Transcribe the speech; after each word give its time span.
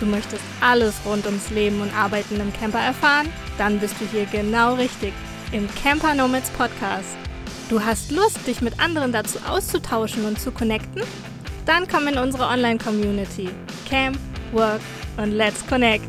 Du 0.00 0.06
möchtest 0.06 0.42
alles 0.62 0.94
rund 1.04 1.26
ums 1.26 1.50
Leben 1.50 1.82
und 1.82 1.94
Arbeiten 1.94 2.40
im 2.40 2.50
Camper 2.54 2.78
erfahren? 2.78 3.28
Dann 3.58 3.78
bist 3.78 4.00
du 4.00 4.06
hier 4.06 4.24
genau 4.24 4.72
richtig 4.76 5.12
im 5.52 5.68
Camper 5.74 6.14
Nomads 6.14 6.48
Podcast. 6.52 7.18
Du 7.68 7.84
hast 7.84 8.10
Lust, 8.10 8.46
dich 8.46 8.62
mit 8.62 8.80
anderen 8.80 9.12
dazu 9.12 9.38
auszutauschen 9.46 10.24
und 10.24 10.40
zu 10.40 10.52
connecten? 10.52 11.02
Dann 11.66 11.86
komm 11.86 12.08
in 12.08 12.16
unsere 12.16 12.46
Online-Community. 12.46 13.50
Camp, 13.86 14.18
Work 14.52 14.80
und 15.18 15.32
Let's 15.32 15.66
Connect. 15.66 16.08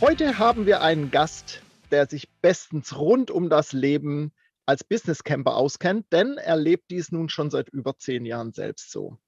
Heute 0.00 0.38
haben 0.38 0.64
wir 0.64 0.80
einen 0.80 1.10
Gast, 1.10 1.60
der 1.90 2.06
sich 2.06 2.30
bestens 2.40 2.96
rund 2.96 3.30
um 3.30 3.50
das 3.50 3.74
Leben 3.74 4.32
als 4.66 4.84
Business 4.84 5.24
Camper 5.24 5.56
auskennt, 5.56 6.06
denn 6.12 6.38
er 6.38 6.56
lebt 6.56 6.90
dies 6.90 7.12
nun 7.12 7.28
schon 7.28 7.50
seit 7.50 7.68
über 7.68 7.96
zehn 7.98 8.24
Jahren 8.24 8.52
selbst 8.52 8.90
so. 8.90 9.18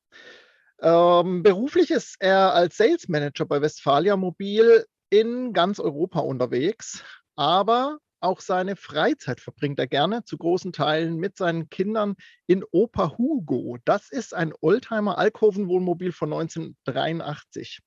Ähm, 0.80 1.42
beruflich 1.42 1.90
ist 1.90 2.16
er 2.20 2.52
als 2.54 2.76
Sales 2.76 3.08
Manager 3.08 3.46
bei 3.46 3.60
Westfalia 3.60 4.16
Mobil 4.16 4.84
in 5.10 5.52
ganz 5.52 5.80
Europa 5.80 6.20
unterwegs, 6.20 7.02
aber 7.34 7.98
auch 8.20 8.40
seine 8.40 8.76
Freizeit 8.76 9.40
verbringt 9.40 9.78
er 9.78 9.86
gerne 9.86 10.24
zu 10.24 10.36
großen 10.36 10.72
Teilen 10.72 11.16
mit 11.16 11.36
seinen 11.36 11.68
Kindern 11.68 12.16
in 12.46 12.64
Opa 12.72 13.16
Hugo. 13.16 13.78
Das 13.84 14.10
ist 14.10 14.34
ein 14.34 14.52
Oldtimer 14.60 15.18
Alkoven-Wohnmobil 15.18 16.12
von 16.12 16.32
1983. 16.32 17.80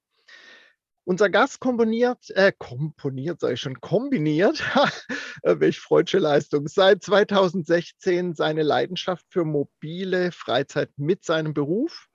Unser 1.10 1.32
Gast 1.32 1.60
komponiert, 1.60 2.30
äh, 2.36 2.52
komponiert, 2.56 3.40
sage 3.40 3.56
ich 3.56 3.62
schon, 3.62 3.82
kombiniert, 3.82 4.62
äh, 5.42 5.60
welch 5.60 5.80
freudsche 5.80 6.20
Leistung, 6.20 6.68
seit 6.68 7.02
2016 7.02 8.36
seine 8.36 8.62
Leidenschaft 8.62 9.26
für 9.28 9.44
mobile 9.44 10.32
Freizeit 10.32 10.92
mit 10.98 11.26
seinem 11.26 11.56
Beruf. 11.56 12.10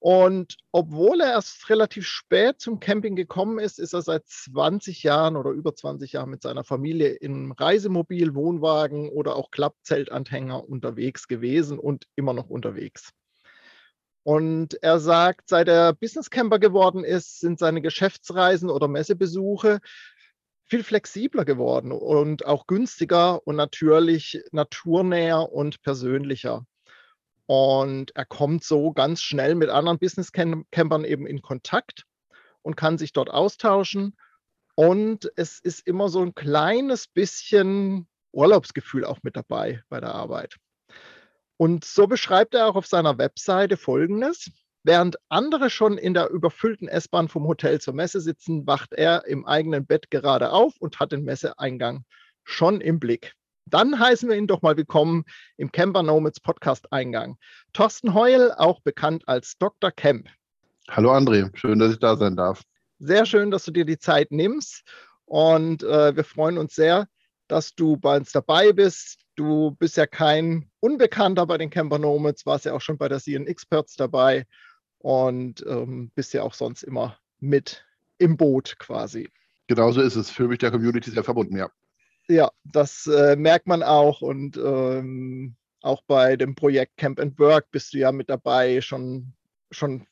Und 0.00 0.56
obwohl 0.72 1.20
er 1.20 1.34
erst 1.34 1.70
relativ 1.70 2.04
spät 2.08 2.60
zum 2.60 2.80
Camping 2.80 3.14
gekommen 3.14 3.60
ist, 3.60 3.78
ist 3.78 3.92
er 3.92 4.02
seit 4.02 4.26
20 4.26 5.04
Jahren 5.04 5.36
oder 5.36 5.50
über 5.50 5.76
20 5.76 6.10
Jahren 6.10 6.30
mit 6.30 6.42
seiner 6.42 6.64
Familie 6.64 7.10
im 7.10 7.52
Reisemobil, 7.52 8.34
Wohnwagen 8.34 9.08
oder 9.08 9.36
auch 9.36 9.52
Klappzeltanhänger 9.52 10.68
unterwegs 10.68 11.28
gewesen 11.28 11.78
und 11.78 12.08
immer 12.16 12.32
noch 12.32 12.50
unterwegs. 12.50 13.12
Und 14.26 14.82
er 14.82 14.98
sagt, 14.98 15.50
seit 15.50 15.68
er 15.68 15.92
Business 15.92 16.30
Camper 16.30 16.58
geworden 16.58 17.04
ist, 17.04 17.38
sind 17.38 17.60
seine 17.60 17.80
Geschäftsreisen 17.80 18.70
oder 18.70 18.88
Messebesuche 18.88 19.78
viel 20.64 20.82
flexibler 20.82 21.44
geworden 21.44 21.92
und 21.92 22.44
auch 22.44 22.66
günstiger 22.66 23.46
und 23.46 23.54
natürlich 23.54 24.42
naturnäher 24.50 25.52
und 25.52 25.80
persönlicher. 25.82 26.66
Und 27.46 28.16
er 28.16 28.24
kommt 28.24 28.64
so 28.64 28.92
ganz 28.92 29.22
schnell 29.22 29.54
mit 29.54 29.70
anderen 29.70 30.00
Business 30.00 30.32
Campern 30.32 31.04
eben 31.04 31.28
in 31.28 31.40
Kontakt 31.40 32.02
und 32.62 32.76
kann 32.76 32.98
sich 32.98 33.12
dort 33.12 33.30
austauschen. 33.30 34.16
Und 34.74 35.30
es 35.36 35.60
ist 35.60 35.86
immer 35.86 36.08
so 36.08 36.20
ein 36.22 36.34
kleines 36.34 37.06
bisschen 37.06 38.08
Urlaubsgefühl 38.32 39.04
auch 39.04 39.20
mit 39.22 39.36
dabei 39.36 39.84
bei 39.88 40.00
der 40.00 40.16
Arbeit. 40.16 40.56
Und 41.56 41.84
so 41.84 42.06
beschreibt 42.06 42.54
er 42.54 42.66
auch 42.66 42.76
auf 42.76 42.86
seiner 42.86 43.18
Webseite 43.18 43.76
Folgendes. 43.76 44.50
Während 44.82 45.16
andere 45.28 45.70
schon 45.70 45.98
in 45.98 46.14
der 46.14 46.30
überfüllten 46.30 46.86
S-Bahn 46.86 47.28
vom 47.28 47.46
Hotel 47.46 47.80
zur 47.80 47.94
Messe 47.94 48.20
sitzen, 48.20 48.66
wacht 48.66 48.92
er 48.92 49.26
im 49.26 49.46
eigenen 49.46 49.86
Bett 49.86 50.10
gerade 50.10 50.52
auf 50.52 50.74
und 50.78 51.00
hat 51.00 51.12
den 51.12 51.24
Messeeingang 51.24 52.04
schon 52.44 52.80
im 52.80 53.00
Blick. 53.00 53.32
Dann 53.68 53.98
heißen 53.98 54.28
wir 54.28 54.36
ihn 54.36 54.46
doch 54.46 54.62
mal 54.62 54.76
willkommen 54.76 55.24
im 55.56 55.72
Camper 55.72 56.04
Nomads 56.04 56.38
Podcast 56.38 56.92
Eingang. 56.92 57.36
Thorsten 57.72 58.14
Heul, 58.14 58.52
auch 58.52 58.80
bekannt 58.80 59.24
als 59.26 59.58
Dr. 59.58 59.90
Camp. 59.90 60.28
Hallo 60.88 61.12
André, 61.12 61.50
schön, 61.56 61.80
dass 61.80 61.92
ich 61.92 61.98
da 61.98 62.14
sein 62.16 62.36
darf. 62.36 62.62
Sehr 63.00 63.26
schön, 63.26 63.50
dass 63.50 63.64
du 63.64 63.72
dir 63.72 63.84
die 63.84 63.98
Zeit 63.98 64.30
nimmst 64.30 64.84
und 65.24 65.82
äh, 65.82 66.14
wir 66.14 66.22
freuen 66.22 66.58
uns 66.58 66.76
sehr, 66.76 67.08
dass 67.48 67.74
du 67.74 67.96
bei 67.96 68.18
uns 68.18 68.30
dabei 68.30 68.72
bist. 68.72 69.25
Du 69.36 69.72
bist 69.72 69.96
ja 69.96 70.06
kein 70.06 70.70
Unbekannter 70.80 71.46
bei 71.46 71.58
den 71.58 71.70
Camper 71.70 71.98
Nomads, 71.98 72.46
warst 72.46 72.64
ja 72.64 72.72
auch 72.72 72.80
schon 72.80 72.98
bei 72.98 73.08
der 73.08 73.20
CN 73.20 73.46
Experts 73.46 73.94
dabei 73.94 74.46
und 74.98 75.64
ähm, 75.68 76.10
bist 76.14 76.32
ja 76.34 76.42
auch 76.42 76.54
sonst 76.54 76.82
immer 76.82 77.18
mit 77.38 77.84
im 78.18 78.36
Boot 78.36 78.76
quasi. 78.78 79.28
Genauso 79.66 80.00
ist 80.00 80.16
es. 80.16 80.30
Für 80.30 80.48
mich 80.48 80.58
der 80.58 80.70
Community 80.70 81.10
sehr 81.10 81.24
verbunden, 81.24 81.56
ja. 81.56 81.70
Ja, 82.28 82.50
das 82.64 83.06
äh, 83.06 83.36
merkt 83.36 83.66
man 83.66 83.82
auch 83.82 84.20
und 84.20 84.56
ähm, 84.56 85.54
auch 85.82 86.02
bei 86.06 86.36
dem 86.36 86.54
Projekt 86.54 86.96
Camp 86.96 87.20
and 87.20 87.38
Work 87.38 87.70
bist 87.70 87.94
du 87.94 87.98
ja 87.98 88.10
mit 88.10 88.28
dabei, 88.28 88.80
schon, 88.80 89.32
schon 89.70 90.06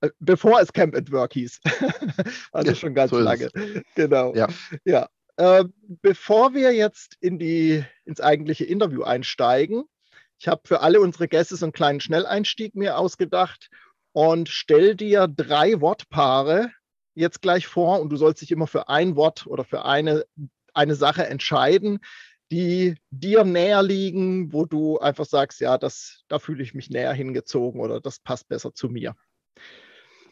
äh, 0.00 0.10
bevor 0.20 0.60
es 0.60 0.72
Camp 0.72 0.94
and 0.94 1.10
Work 1.10 1.32
hieß. 1.32 1.60
also 2.52 2.68
ja, 2.70 2.74
schon 2.74 2.94
ganz 2.94 3.10
so 3.10 3.18
lange. 3.18 3.50
Genau. 3.94 4.34
Ja. 4.34 4.48
ja. 4.84 5.08
Äh, 5.36 5.64
bevor 6.02 6.54
wir 6.54 6.72
jetzt 6.72 7.16
in 7.20 7.38
die, 7.38 7.84
ins 8.04 8.20
eigentliche 8.20 8.64
Interview 8.64 9.02
einsteigen, 9.02 9.84
ich 10.38 10.48
habe 10.48 10.62
für 10.64 10.80
alle 10.80 11.00
unsere 11.00 11.28
Gäste 11.28 11.56
so 11.56 11.66
einen 11.66 11.72
kleinen 11.72 12.00
Schnelleinstieg 12.00 12.74
mir 12.74 12.98
ausgedacht 12.98 13.70
und 14.12 14.48
stell 14.48 14.94
dir 14.94 15.26
drei 15.28 15.80
Wortpaare 15.80 16.70
jetzt 17.14 17.42
gleich 17.42 17.66
vor 17.66 18.00
und 18.00 18.10
du 18.10 18.16
sollst 18.16 18.42
dich 18.42 18.50
immer 18.50 18.66
für 18.66 18.88
ein 18.88 19.16
Wort 19.16 19.46
oder 19.46 19.64
für 19.64 19.84
eine, 19.84 20.24
eine 20.72 20.94
Sache 20.94 21.26
entscheiden, 21.26 22.00
die 22.50 22.96
dir 23.10 23.44
näher 23.44 23.82
liegen, 23.82 24.52
wo 24.52 24.66
du 24.66 24.98
einfach 24.98 25.24
sagst, 25.24 25.60
ja, 25.60 25.78
das, 25.78 26.24
da 26.28 26.38
fühle 26.38 26.62
ich 26.62 26.74
mich 26.74 26.90
näher 26.90 27.12
hingezogen 27.12 27.80
oder 27.80 28.00
das 28.00 28.20
passt 28.20 28.48
besser 28.48 28.74
zu 28.74 28.88
mir. 28.88 29.14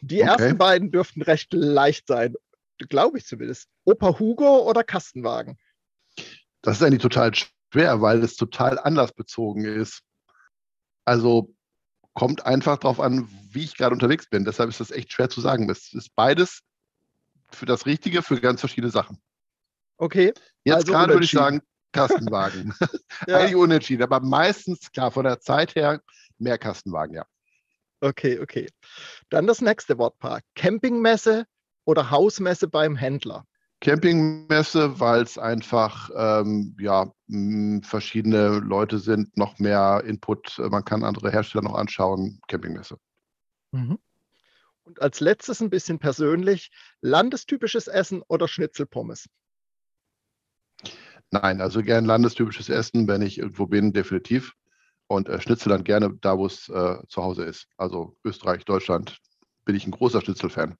Die 0.01 0.21
okay. 0.21 0.29
ersten 0.29 0.57
beiden 0.57 0.91
dürften 0.91 1.21
recht 1.21 1.53
leicht 1.53 2.07
sein 2.07 2.35
glaube 2.77 3.17
ich 3.17 3.25
zumindest. 3.25 3.67
Opa 3.85 4.19
Hugo 4.19 4.69
oder 4.69 4.83
Kastenwagen? 4.83 5.57
Das 6.61 6.77
ist 6.77 6.83
eigentlich 6.83 7.01
total 7.01 7.31
schwer, 7.35 8.01
weil 8.01 8.23
es 8.23 8.35
total 8.35 8.79
anlassbezogen 8.79 9.65
ist. 9.65 10.01
Also 11.05 11.53
kommt 12.13 12.45
einfach 12.45 12.77
darauf 12.77 12.99
an, 12.99 13.27
wie 13.51 13.63
ich 13.63 13.75
gerade 13.75 13.93
unterwegs 13.93 14.27
bin. 14.27 14.45
Deshalb 14.45 14.69
ist 14.69 14.79
das 14.79 14.91
echt 14.91 15.11
schwer 15.11 15.29
zu 15.29 15.41
sagen. 15.41 15.69
Es 15.69 15.93
ist 15.93 16.15
beides 16.15 16.61
für 17.51 17.65
das 17.65 17.85
Richtige, 17.85 18.21
für 18.21 18.39
ganz 18.39 18.59
verschiedene 18.59 18.91
Sachen. 18.91 19.21
Okay. 19.97 20.33
Jetzt 20.63 20.75
also 20.75 20.91
gerade 20.93 21.13
würde 21.13 21.25
ich 21.25 21.31
sagen, 21.31 21.61
Kastenwagen. 21.91 22.73
ja. 23.27 23.37
Eigentlich 23.37 23.55
unentschieden, 23.55 24.03
aber 24.03 24.19
meistens, 24.19 24.91
klar, 24.91 25.11
von 25.11 25.23
der 25.23 25.39
Zeit 25.39 25.75
her 25.75 26.01
mehr 26.37 26.57
Kastenwagen, 26.57 27.15
ja. 27.15 27.25
Okay, 28.01 28.39
okay. 28.39 28.67
Dann 29.29 29.47
das 29.47 29.61
nächste 29.61 29.97
Wortpaar. 29.97 30.41
Campingmesse 30.55 31.45
oder 31.85 32.11
Hausmesse 32.11 32.67
beim 32.67 32.95
Händler? 32.95 33.45
Campingmesse, 33.81 34.99
weil 35.01 35.23
es 35.23 35.37
einfach 35.37 36.09
ähm, 36.15 36.75
ja, 36.79 37.11
verschiedene 37.81 38.59
Leute 38.59 38.97
sind, 38.97 39.35
noch 39.35 39.59
mehr 39.59 40.03
Input, 40.05 40.57
man 40.69 40.85
kann 40.85 41.03
andere 41.03 41.31
Hersteller 41.31 41.65
noch 41.65 41.75
anschauen, 41.75 42.39
Campingmesse. 42.47 42.97
Mhm. 43.71 43.99
Und 44.83 45.01
als 45.01 45.19
letztes 45.19 45.61
ein 45.61 45.69
bisschen 45.69 45.99
persönlich, 45.99 46.71
landestypisches 47.01 47.87
Essen 47.87 48.21
oder 48.27 48.47
Schnitzelpommes? 48.47 49.29
Nein, 51.31 51.61
also 51.61 51.81
gern 51.81 52.05
landestypisches 52.05 52.69
Essen, 52.69 53.07
wenn 53.07 53.21
ich 53.21 53.39
irgendwo 53.39 53.65
bin, 53.65 53.91
definitiv. 53.91 54.53
Und 55.07 55.27
äh, 55.27 55.41
Schnitzel 55.41 55.69
dann 55.69 55.83
gerne 55.83 56.13
da, 56.21 56.37
wo 56.37 56.45
es 56.45 56.69
äh, 56.69 56.97
zu 57.07 57.23
Hause 57.23 57.43
ist. 57.43 57.67
Also 57.75 58.15
Österreich, 58.23 58.65
Deutschland 58.65 59.17
bin 59.65 59.75
ich 59.75 59.85
ein 59.85 59.91
großer 59.91 60.21
Schnitzelfan. 60.21 60.77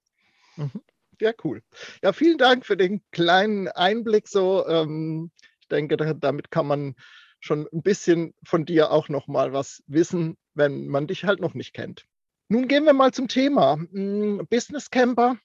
Mhm. 0.56 0.80
Ja, 1.20 1.32
cool. 1.44 1.62
Ja, 2.02 2.12
vielen 2.12 2.38
Dank 2.38 2.66
für 2.66 2.76
den 2.76 3.02
kleinen 3.10 3.68
Einblick. 3.68 4.28
So, 4.28 4.66
ähm, 4.66 5.30
ich 5.60 5.68
denke, 5.68 5.96
damit 5.96 6.50
kann 6.50 6.66
man 6.66 6.94
schon 7.40 7.68
ein 7.72 7.82
bisschen 7.82 8.34
von 8.44 8.64
dir 8.64 8.90
auch 8.90 9.08
noch 9.08 9.26
mal 9.26 9.52
was 9.52 9.82
wissen, 9.86 10.36
wenn 10.54 10.86
man 10.88 11.06
dich 11.06 11.24
halt 11.24 11.40
noch 11.40 11.54
nicht 11.54 11.74
kennt. 11.74 12.06
Nun 12.48 12.68
gehen 12.68 12.84
wir 12.84 12.92
mal 12.92 13.12
zum 13.12 13.28
Thema 13.28 13.74
hm, 13.74 14.46
Business 14.48 14.90
Camper. 14.90 15.36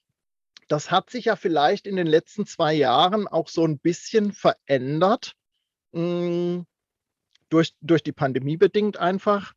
Das 0.67 0.91
hat 0.91 1.09
sich 1.09 1.25
ja 1.25 1.35
vielleicht 1.35 1.87
in 1.87 1.95
den 1.95 2.07
letzten 2.07 2.45
zwei 2.45 2.73
Jahren 2.73 3.27
auch 3.27 3.47
so 3.47 3.65
ein 3.65 3.79
bisschen 3.79 4.31
verändert. 4.31 5.33
Hm, 5.93 6.65
durch, 7.49 7.73
durch 7.81 8.03
die 8.03 8.11
Pandemie 8.11 8.57
bedingt 8.57 8.97
einfach. 8.97 9.53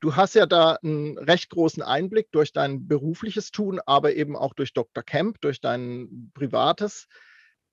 Du 0.00 0.14
hast 0.14 0.34
ja 0.34 0.46
da 0.46 0.74
einen 0.82 1.18
recht 1.18 1.50
großen 1.50 1.82
Einblick 1.82 2.30
durch 2.30 2.52
dein 2.52 2.86
berufliches 2.86 3.50
Tun, 3.50 3.80
aber 3.84 4.14
eben 4.14 4.36
auch 4.36 4.54
durch 4.54 4.72
Dr. 4.72 5.02
Kemp, 5.02 5.40
durch 5.40 5.60
dein 5.60 6.30
privates. 6.34 7.08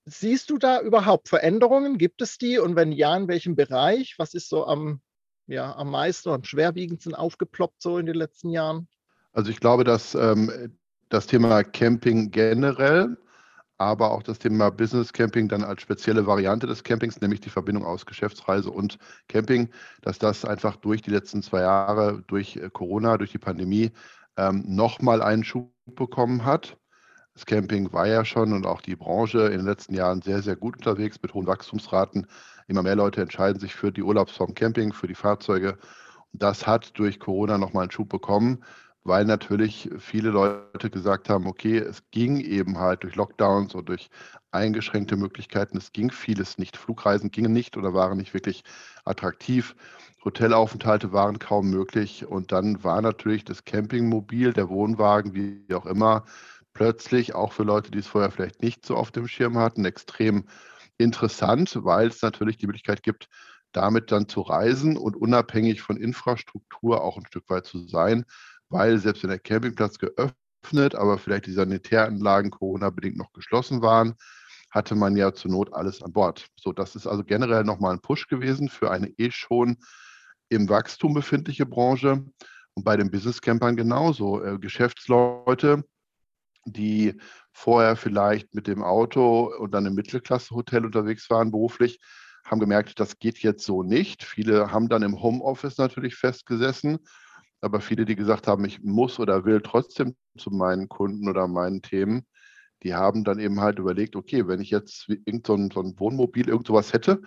Siehst 0.05 0.49
du 0.49 0.57
da 0.57 0.81
überhaupt 0.81 1.29
Veränderungen? 1.29 1.97
Gibt 1.97 2.21
es 2.21 2.37
die? 2.37 2.57
Und 2.57 2.75
wenn 2.75 2.91
ja, 2.91 3.15
in 3.15 3.27
welchem 3.27 3.55
Bereich? 3.55 4.15
Was 4.17 4.33
ist 4.33 4.49
so 4.49 4.65
am, 4.65 5.01
ja, 5.47 5.75
am 5.75 5.91
meisten 5.91 6.29
und 6.29 6.47
schwerwiegendsten 6.47 7.13
aufgeploppt 7.13 7.81
so 7.81 7.97
in 7.97 8.05
den 8.05 8.15
letzten 8.15 8.49
Jahren? 8.49 8.87
Also 9.31 9.51
ich 9.51 9.59
glaube, 9.59 9.83
dass 9.83 10.15
ähm, 10.15 10.77
das 11.09 11.27
Thema 11.27 11.63
Camping 11.63 12.31
generell 12.31 13.17
aber 13.77 14.11
auch 14.11 14.23
das 14.23 14.39
Thema 14.39 14.69
Business 14.71 15.11
Camping 15.11 15.47
dann 15.47 15.63
als 15.63 15.81
spezielle 15.81 16.25
Variante 16.25 16.67
des 16.67 16.83
Campings, 16.83 17.19
nämlich 17.19 17.41
die 17.41 17.49
Verbindung 17.49 17.85
aus 17.85 18.05
Geschäftsreise 18.05 18.71
und 18.71 18.97
Camping, 19.27 19.69
dass 20.01 20.19
das 20.19 20.45
einfach 20.45 20.75
durch 20.77 21.01
die 21.01 21.11
letzten 21.11 21.43
zwei 21.43 21.61
Jahre, 21.61 22.23
durch 22.27 22.55
äh, 22.57 22.69
Corona, 22.71 23.17
durch 23.17 23.31
die 23.31 23.37
Pandemie 23.37 23.91
ähm, 24.37 24.63
nochmal 24.67 25.21
einen 25.21 25.43
Schub 25.43 25.71
bekommen 25.85 26.45
hat. 26.45 26.77
Das 27.33 27.45
Camping 27.45 27.91
war 27.91 28.07
ja 28.07 28.23
schon 28.23 28.53
und 28.53 28.65
auch 28.65 28.81
die 28.81 28.95
Branche 28.95 29.47
in 29.47 29.57
den 29.57 29.65
letzten 29.65 29.93
Jahren 29.93 30.21
sehr, 30.21 30.41
sehr 30.41 30.55
gut 30.55 30.77
unterwegs 30.77 31.21
mit 31.21 31.33
hohen 31.33 31.47
Wachstumsraten. 31.47 32.27
Immer 32.67 32.81
mehr 32.81 32.95
Leute 32.95 33.21
entscheiden 33.21 33.59
sich 33.59 33.75
für 33.75 33.91
die 33.91 34.03
Urlaubsform 34.03 34.53
Camping, 34.53 34.93
für 34.93 35.07
die 35.07 35.15
Fahrzeuge. 35.15 35.77
Und 36.31 36.41
das 36.41 36.65
hat 36.65 36.97
durch 36.97 37.19
Corona 37.19 37.57
nochmal 37.57 37.83
einen 37.83 37.91
Schub 37.91 38.07
bekommen 38.07 38.63
weil 39.05 39.23
natürlich 39.25 39.89
viele 39.99 40.31
Leute 40.31 40.89
gesagt 40.89 41.29
haben, 41.29 41.47
okay, 41.47 41.77
es 41.77 42.01
ging 42.11 42.39
eben 42.39 42.79
halt 42.79 43.03
durch 43.03 43.15
Lockdowns 43.15 43.75
und 43.75 43.87
durch 43.87 44.09
eingeschränkte 44.51 45.15
Möglichkeiten, 45.15 45.77
es 45.77 45.91
ging 45.93 46.11
vieles 46.11 46.57
nicht. 46.57 46.75
Flugreisen 46.75 47.29
gingen 47.31 47.53
nicht 47.53 47.77
oder 47.77 47.93
waren 47.93 48.17
nicht 48.17 48.33
wirklich 48.33 48.63
attraktiv. 49.05 49.75
Hotelaufenthalte 50.25 51.13
waren 51.13 51.37
kaum 51.39 51.69
möglich 51.69 52.25
und 52.25 52.51
dann 52.51 52.83
war 52.83 53.01
natürlich 53.01 53.45
das 53.45 53.63
Campingmobil, 53.63 54.53
der 54.53 54.69
Wohnwagen, 54.69 55.35
wie 55.35 55.73
auch 55.75 55.85
immer, 55.85 56.25
plötzlich 56.73 57.35
auch 57.35 57.53
für 57.53 57.63
Leute, 57.63 57.91
die 57.91 57.99
es 57.99 58.07
vorher 58.07 58.31
vielleicht 58.31 58.63
nicht 58.63 58.85
so 58.85 58.95
auf 58.95 59.11
dem 59.11 59.27
Schirm 59.27 59.57
hatten, 59.59 59.85
extrem 59.85 60.45
interessant, 60.97 61.77
weil 61.83 62.07
es 62.07 62.21
natürlich 62.23 62.57
die 62.57 62.65
Möglichkeit 62.65 63.03
gibt, 63.03 63.27
damit 63.71 64.11
dann 64.11 64.27
zu 64.27 64.41
reisen 64.41 64.97
und 64.97 65.15
unabhängig 65.15 65.81
von 65.81 65.97
Infrastruktur 65.97 67.03
auch 67.03 67.17
ein 67.17 67.25
Stück 67.27 67.49
weit 67.49 67.65
zu 67.65 67.87
sein 67.87 68.25
weil 68.69 68.97
selbst 68.99 69.23
wenn 69.23 69.29
der 69.29 69.39
Campingplatz 69.39 69.97
geöffnet, 69.99 70.95
aber 70.95 71.17
vielleicht 71.17 71.45
die 71.45 71.53
Sanitäranlagen 71.53 72.51
Corona-bedingt 72.51 73.17
noch 73.17 73.31
geschlossen 73.33 73.81
waren, 73.81 74.15
hatte 74.71 74.95
man 74.95 75.15
ja 75.15 75.33
zur 75.33 75.51
Not 75.51 75.73
alles 75.73 76.01
an 76.01 76.11
Bord. 76.11 76.47
So, 76.55 76.73
das 76.73 76.95
ist 76.95 77.07
also 77.07 77.23
generell 77.23 77.63
nochmal 77.63 77.93
ein 77.93 78.01
Push 78.01 78.27
gewesen 78.27 78.67
für 78.67 78.91
eine 78.91 79.07
eh 79.17 79.31
schon 79.31 79.77
im 80.49 80.67
Wachstum 80.67 81.13
befindliche 81.13 81.65
Branche. 81.65 82.25
Und 82.73 82.83
bei 82.83 82.97
den 82.97 83.09
Business-Campern 83.09 83.77
genauso. 83.77 84.43
Äh, 84.43 84.59
Geschäftsleute, 84.59 85.85
die 86.65 87.13
vorher 87.53 87.95
vielleicht 87.95 88.53
mit 88.53 88.67
dem 88.67 88.83
Auto 88.83 89.53
und 89.57 89.71
dann 89.71 89.85
im 89.85 89.95
Mittelklasse-Hotel 89.95 90.85
unterwegs 90.85 91.29
waren 91.29 91.51
beruflich, 91.51 92.01
haben 92.43 92.59
gemerkt, 92.59 92.99
das 92.99 93.17
geht 93.17 93.39
jetzt 93.39 93.65
so 93.65 93.81
nicht. 93.81 94.23
Viele 94.23 94.71
haben 94.71 94.89
dann 94.89 95.03
im 95.03 95.21
Homeoffice 95.21 95.77
natürlich 95.77 96.15
festgesessen 96.15 96.99
aber 97.65 97.81
viele, 97.81 98.05
die 98.05 98.15
gesagt 98.15 98.47
haben, 98.47 98.63
ich 98.63 98.83
muss 98.83 99.19
oder 99.19 99.43
will 99.43 99.59
trotzdem 99.59 100.15
zu 100.37 100.51
meinen 100.51 100.87
Kunden 100.87 101.27
oder 101.27 101.47
meinen 101.47 101.81
Themen, 101.81 102.27
die 102.83 102.93
haben 102.93 103.23
dann 103.23 103.39
eben 103.39 103.59
halt 103.59 103.79
überlegt, 103.79 104.15
okay, 104.15 104.47
wenn 104.47 104.61
ich 104.61 104.69
jetzt 104.69 105.09
irgend 105.09 105.47
so 105.47 105.55
ein, 105.55 105.71
so 105.71 105.81
ein 105.81 105.99
Wohnmobil, 105.99 106.47
irgend 106.47 106.67
sowas 106.67 106.93
hätte, 106.93 107.21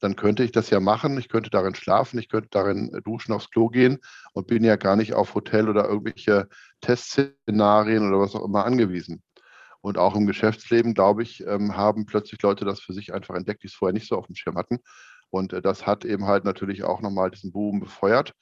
dann 0.00 0.16
könnte 0.16 0.42
ich 0.42 0.50
das 0.50 0.70
ja 0.70 0.80
machen. 0.80 1.16
Ich 1.18 1.28
könnte 1.28 1.50
darin 1.50 1.76
schlafen, 1.76 2.18
ich 2.18 2.28
könnte 2.28 2.48
darin 2.50 2.92
äh, 2.94 3.00
duschen, 3.00 3.32
aufs 3.32 3.48
Klo 3.50 3.68
gehen 3.68 3.98
und 4.32 4.48
bin 4.48 4.64
ja 4.64 4.74
gar 4.74 4.96
nicht 4.96 5.14
auf 5.14 5.36
Hotel 5.36 5.68
oder 5.68 5.88
irgendwelche 5.88 6.48
Testszenarien 6.80 8.08
oder 8.08 8.18
was 8.18 8.34
auch 8.34 8.44
immer 8.44 8.64
angewiesen. 8.64 9.22
Und 9.82 9.98
auch 9.98 10.16
im 10.16 10.26
Geschäftsleben, 10.26 10.94
glaube 10.94 11.22
ich, 11.22 11.46
ähm, 11.46 11.76
haben 11.76 12.06
plötzlich 12.06 12.42
Leute 12.42 12.64
das 12.64 12.80
für 12.80 12.92
sich 12.92 13.14
einfach 13.14 13.36
entdeckt, 13.36 13.62
die 13.62 13.68
es 13.68 13.74
vorher 13.74 13.94
nicht 13.94 14.08
so 14.08 14.16
auf 14.16 14.26
dem 14.26 14.34
Schirm 14.34 14.56
hatten. 14.56 14.80
Und 15.30 15.52
äh, 15.52 15.62
das 15.62 15.86
hat 15.86 16.04
eben 16.04 16.26
halt 16.26 16.44
natürlich 16.44 16.82
auch 16.82 17.00
nochmal 17.00 17.30
diesen 17.30 17.52
Boom 17.52 17.78
befeuert 17.78 18.34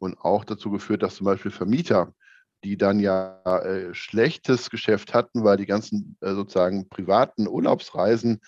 und 0.00 0.18
auch 0.18 0.44
dazu 0.44 0.70
geführt, 0.70 1.02
dass 1.02 1.16
zum 1.16 1.26
Beispiel 1.26 1.50
Vermieter, 1.50 2.12
die 2.64 2.76
dann 2.76 3.00
ja 3.00 3.40
äh, 3.44 3.94
schlechtes 3.94 4.70
Geschäft 4.70 5.14
hatten, 5.14 5.44
weil 5.44 5.56
die 5.56 5.66
ganzen 5.66 6.16
äh, 6.20 6.34
sozusagen 6.34 6.88
privaten 6.88 7.48
Urlaubsreisen 7.48 8.40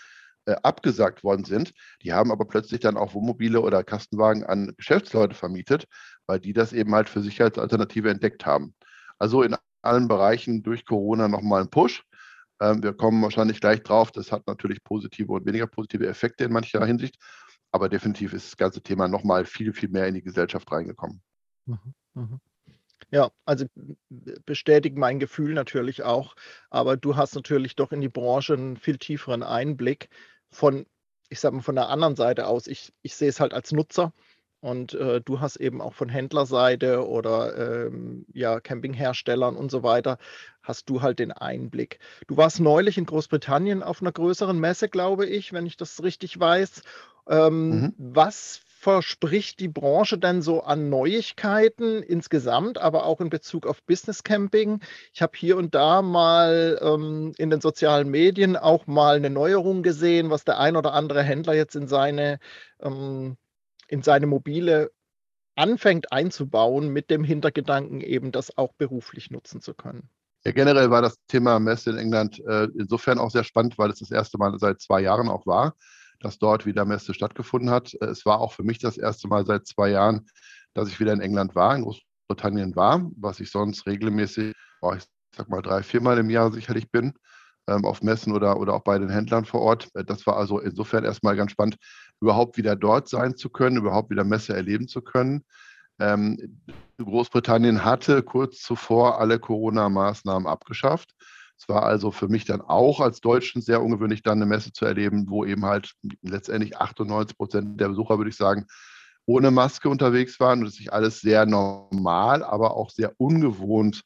äh, 0.47 0.57
abgesagt 0.63 1.25
worden 1.25 1.45
sind, 1.45 1.73
die 2.03 2.13
haben 2.13 2.33
aber 2.33 2.47
plötzlich 2.47 2.81
dann 2.81 2.97
auch 2.97 3.15
Wohnmobile 3.15 3.61
oder 3.61 3.85
Kastenwagen 3.85 4.45
an 4.45 4.75
Geschäftsleute 4.77 5.35
vermietet, 5.35 5.87
weil 6.27 6.41
die 6.41 6.53
das 6.53 6.73
eben 6.73 6.95
halt 6.95 7.09
für 7.09 7.23
sich 7.23 7.41
als 7.41 7.59
Alternative 7.59 8.11
entdeckt 8.11 8.45
haben. 8.45 8.75
Also 9.19 9.43
in 9.43 9.57
allen 9.83 10.09
Bereichen 10.09 10.63
durch 10.63 10.85
Corona 10.85 11.29
nochmal 11.29 11.63
ein 11.63 11.71
Push. 11.71 12.05
Ähm, 12.61 12.83
wir 12.83 12.93
kommen 12.93 13.23
wahrscheinlich 13.23 13.61
gleich 13.61 13.83
drauf. 13.83 14.11
Das 14.13 14.33
hat 14.33 14.47
natürlich 14.47 14.83
positive 14.85 15.33
und 15.33 15.47
weniger 15.47 15.67
positive 15.67 16.07
Effekte 16.07 16.45
in 16.45 16.53
mancher 16.53 16.85
Hinsicht. 16.85 17.17
Aber 17.73 17.89
definitiv 17.89 18.33
ist 18.33 18.47
das 18.49 18.57
ganze 18.57 18.83
Thema 18.83 19.09
nochmal 19.09 19.47
viel, 19.47 19.73
viel 19.73 19.89
mehr 19.89 20.07
in 20.07 20.15
die 20.15 20.23
Gesellschaft 20.23 20.71
reingekommen. 20.71 21.23
Mhm, 21.67 21.95
mhm. 22.15 22.41
Ja, 23.11 23.31
also 23.45 23.67
bestätigt 24.47 24.97
mein 24.97 25.19
Gefühl 25.19 25.55
natürlich 25.55 26.03
auch, 26.03 26.35
aber 26.71 26.97
du 26.97 27.17
hast 27.17 27.35
natürlich 27.35 27.77
doch 27.77 27.93
in 27.93 28.01
die 28.01 28.09
Branche 28.09 28.55
einen 28.55 28.77
viel 28.77 28.97
tieferen 28.97 29.43
Einblick 29.43 30.09
von, 30.51 30.87
ich 31.29 31.41
sage 31.41 31.57
mal, 31.57 31.63
von 31.63 31.75
der 31.75 31.89
anderen 31.89 32.17
Seite 32.17 32.47
aus. 32.47 32.67
Ich, 32.67 32.93
ich 33.03 33.15
sehe 33.17 33.29
es 33.29 33.41
halt 33.41 33.55
als 33.55 33.73
Nutzer 33.73 34.13
und 34.61 34.95
äh, 34.95 35.21
du 35.21 35.41
hast 35.41 35.57
eben 35.57 35.81
auch 35.83 35.95
von 35.95 36.09
Händlerseite 36.09 37.07
oder 37.07 37.87
ähm, 37.87 38.25
ja, 38.33 38.61
Campingherstellern 38.61 39.57
und 39.57 39.71
so 39.71 39.83
weiter, 39.83 40.19
hast 40.63 40.89
du 40.89 41.03
halt 41.03 41.19
den 41.19 41.33
Einblick. 41.33 41.99
Du 42.29 42.37
warst 42.37 42.61
neulich 42.61 42.97
in 42.97 43.07
Großbritannien 43.07 43.83
auf 43.83 44.01
einer 44.01 44.13
größeren 44.13 44.59
Messe, 44.59 44.89
glaube 44.89 45.27
ich, 45.27 45.53
wenn 45.53 45.67
ich 45.67 45.77
das 45.77 46.03
richtig 46.03 46.39
weiß. 46.39 46.83
Ähm, 47.29 47.69
mhm. 47.69 47.95
Was 47.99 48.61
verspricht 48.83 49.61
die 49.61 49.69
Branche 49.69 50.19
denn 50.19 50.43
so 50.43 50.65
an 50.65 50.91
Neuigkeiten 50.91 52.03
insgesamt, 52.03 52.79
aber 52.79 53.07
auch 53.07 53.21
in 53.21 53.31
Bezug 53.31 53.65
auf 53.65 53.81
Business 53.85 54.25
Camping? 54.25 54.81
Ich 55.13 55.23
habe 55.23 55.35
hier 55.37 55.57
und 55.57 55.77
da 55.77 56.03
mal 56.03 56.81
ähm, 56.83 57.33
in 57.39 57.49
den 57.49 57.61
sozialen 57.61 58.11
Medien 58.11 58.57
auch 58.57 58.89
mal 58.89 59.15
eine 59.15 59.31
Neuerung 59.31 59.85
gesehen, 59.85 60.31
was 60.31 60.43
der 60.45 60.59
ein 60.59 60.75
oder 60.75 60.95
andere 60.95 61.23
Händler 61.23 61.55
jetzt 61.55 61.77
in 61.77 61.87
seine, 61.87 62.41
ähm, 62.81 63.37
in 63.87 64.03
seine 64.03 64.27
mobile 64.27 64.91
anfängt 65.55 66.11
einzubauen, 66.11 66.89
mit 66.89 67.09
dem 67.09 67.23
Hintergedanken 67.23 68.01
eben 68.01 68.33
das 68.33 68.59
auch 68.59 68.73
beruflich 68.73 69.31
nutzen 69.31 69.61
zu 69.61 69.75
können. 69.75 70.09
Ja, 70.45 70.51
generell 70.51 70.91
war 70.91 71.03
das 71.03 71.25
Thema 71.29 71.61
Messe 71.61 71.91
in 71.91 71.99
England 71.99 72.41
äh, 72.49 72.65
insofern 72.77 73.21
auch 73.21 73.31
sehr 73.31 73.45
spannend, 73.45 73.79
weil 73.79 73.91
es 73.91 74.01
das 74.01 74.11
erste 74.11 74.39
Mal 74.39 74.59
seit 74.59 74.81
zwei 74.81 75.03
Jahren 75.03 75.29
auch 75.29 75.47
war 75.47 75.77
dass 76.23 76.39
dort 76.39 76.65
wieder 76.67 76.85
Messe 76.85 77.15
stattgefunden 77.15 77.71
hat. 77.71 77.95
Äh, 77.95 78.07
es 78.07 78.25
war 78.25 78.41
auch 78.41 78.53
für 78.53 78.63
mich 78.63 78.79
das 78.79 78.97
erste 78.97 79.29
Mal 79.29 79.45
seit 79.45 79.67
zwei 79.67 79.91
Jahren, 79.91 80.27
dass 80.75 80.89
ich 80.89 81.01
wieder 81.01 81.13
in 81.13 81.21
England 81.21 81.55
war, 81.55 81.75
in 81.77 81.83
Großbritannien 81.83 82.75
war, 82.77 83.11
was 83.17 83.41
ich 83.41 83.51
sonst 83.51 83.87
regelmäßig, 83.87 84.55
oh, 84.81 84.95
ich 84.97 85.05
sag 85.37 85.49
mal 85.49 85.63
drei, 85.63 85.83
viermal 85.83 86.19
im 86.19 86.31
Jahr 86.31 86.53
sicherlich 86.53 86.91
bin, 86.91 87.15
ähm, 87.69 87.85
auf 87.85 88.03
Messen 88.03 88.33
oder, 88.33 88.59
oder 88.59 88.75
auch 88.75 88.83
bei 88.83 88.99
den 88.99 89.11
Händlern 89.11 89.45
vor 89.45 89.61
Ort. 89.61 89.89
Äh, 89.95 90.05
das 90.05 90.27
war 90.27 90.37
also 90.37 90.59
insofern 90.61 91.05
erstmal 91.05 91.37
ganz 91.37 91.53
spannend, 91.53 91.77
überhaupt 92.21 92.57
wieder 92.57 92.77
dort 92.77 93.09
sein 93.09 93.37
zu 93.37 93.51
können, 93.51 93.77
überhaupt 93.77 94.11
wieder 94.11 94.25
Messe 94.25 94.55
erleben 94.55 94.89
zu 94.89 95.03
können. 95.03 95.45
Ähm, 95.99 96.63
Großbritannien 96.99 97.85
hatte 97.85 98.23
kurz 98.23 98.61
zuvor 98.61 99.21
alle 99.21 99.39
Corona-Maßnahmen 99.39 100.47
abgeschafft. 100.47 101.15
Es 101.63 101.69
war 101.69 101.85
also 101.85 102.11
für 102.11 102.27
mich 102.27 102.45
dann 102.45 102.61
auch 102.61 102.99
als 102.99 103.21
Deutschen 103.21 103.63
sehr 103.63 103.83
ungewöhnlich, 103.83 104.25
dann 104.25 104.39
eine 104.39 104.47
Messe 104.47 104.73
zu 104.73 104.85
erleben, 104.85 105.27
wo 105.29 105.45
eben 105.45 105.65
halt 105.65 105.93
letztendlich 106.21 106.77
98 106.77 107.37
Prozent 107.37 107.81
der 107.81 107.91
Besucher, 107.91 108.19
würde 108.19 108.31
ich 108.31 108.37
sagen, 108.37 108.67
ohne 109.27 109.53
Maske 109.53 109.89
unterwegs 109.89 110.41
waren 110.41 110.63
und 110.63 110.67
es 110.67 110.75
sich 110.75 110.93
alles 110.93 111.21
sehr 111.21 111.47
normal, 111.47 112.43
aber 112.43 112.77
auch 112.77 112.91
sehr 112.91 113.13
ungewohnt 113.17 114.03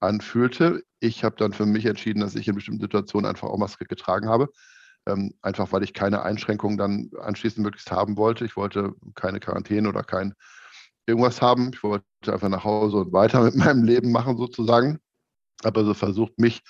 anfühlte. 0.00 0.82
Ich 0.98 1.22
habe 1.22 1.36
dann 1.36 1.52
für 1.52 1.64
mich 1.64 1.86
entschieden, 1.86 2.22
dass 2.22 2.34
ich 2.34 2.48
in 2.48 2.56
bestimmten 2.56 2.80
Situationen 2.80 3.30
einfach 3.30 3.46
auch 3.46 3.56
Maske 3.56 3.84
getragen 3.84 4.28
habe. 4.28 4.48
Ähm, 5.06 5.32
einfach 5.42 5.70
weil 5.70 5.84
ich 5.84 5.94
keine 5.94 6.22
Einschränkungen 6.22 6.76
dann 6.76 7.12
anschließend 7.20 7.62
möglichst 7.62 7.92
haben 7.92 8.16
wollte. 8.16 8.44
Ich 8.44 8.56
wollte 8.56 8.94
keine 9.14 9.38
Quarantäne 9.38 9.88
oder 9.88 10.02
kein 10.02 10.34
irgendwas 11.06 11.40
haben. 11.40 11.70
Ich 11.72 11.84
wollte 11.84 12.04
einfach 12.26 12.48
nach 12.48 12.64
Hause 12.64 12.96
und 12.96 13.12
weiter 13.12 13.40
mit 13.44 13.54
meinem 13.54 13.84
Leben 13.84 14.10
machen 14.10 14.36
sozusagen. 14.36 14.98
Aber 15.62 15.84
so 15.84 15.94
versucht 15.94 16.36
mich 16.40 16.62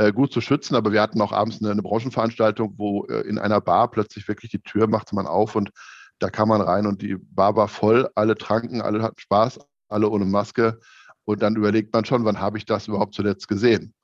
äh, 0.00 0.12
gut 0.12 0.32
zu 0.32 0.40
schützen. 0.40 0.74
Aber 0.76 0.92
wir 0.92 1.02
hatten 1.02 1.20
auch 1.20 1.32
abends 1.32 1.60
eine, 1.60 1.70
eine 1.70 1.82
Branchenveranstaltung, 1.82 2.74
wo 2.78 3.04
äh, 3.06 3.20
in 3.28 3.38
einer 3.38 3.60
Bar 3.60 3.90
plötzlich 3.90 4.26
wirklich 4.28 4.50
die 4.50 4.62
Tür 4.62 4.86
machte 4.86 5.14
man 5.14 5.26
auf 5.26 5.54
und 5.56 5.70
da 6.18 6.30
kam 6.30 6.48
man 6.48 6.60
rein 6.60 6.86
und 6.86 7.02
die 7.02 7.16
Bar 7.16 7.56
war 7.56 7.68
voll, 7.68 8.08
alle 8.14 8.34
tranken, 8.34 8.80
alle 8.80 9.02
hatten 9.02 9.20
Spaß, 9.20 9.60
alle 9.88 10.08
ohne 10.08 10.24
Maske. 10.24 10.80
Und 11.24 11.42
dann 11.42 11.54
überlegt 11.54 11.92
man 11.92 12.04
schon, 12.04 12.24
wann 12.24 12.40
habe 12.40 12.58
ich 12.58 12.64
das 12.64 12.88
überhaupt 12.88 13.14
zuletzt 13.14 13.46
gesehen? 13.46 13.94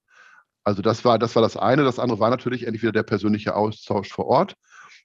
Also 0.64 0.82
das 0.82 1.04
war, 1.04 1.18
das 1.18 1.34
war 1.34 1.42
das 1.42 1.56
eine. 1.56 1.84
Das 1.84 1.98
andere 1.98 2.20
war 2.20 2.30
natürlich 2.30 2.64
endlich 2.64 2.82
wieder 2.82 2.92
der 2.92 3.02
persönliche 3.02 3.54
Austausch 3.54 4.10
vor 4.10 4.26
Ort 4.26 4.54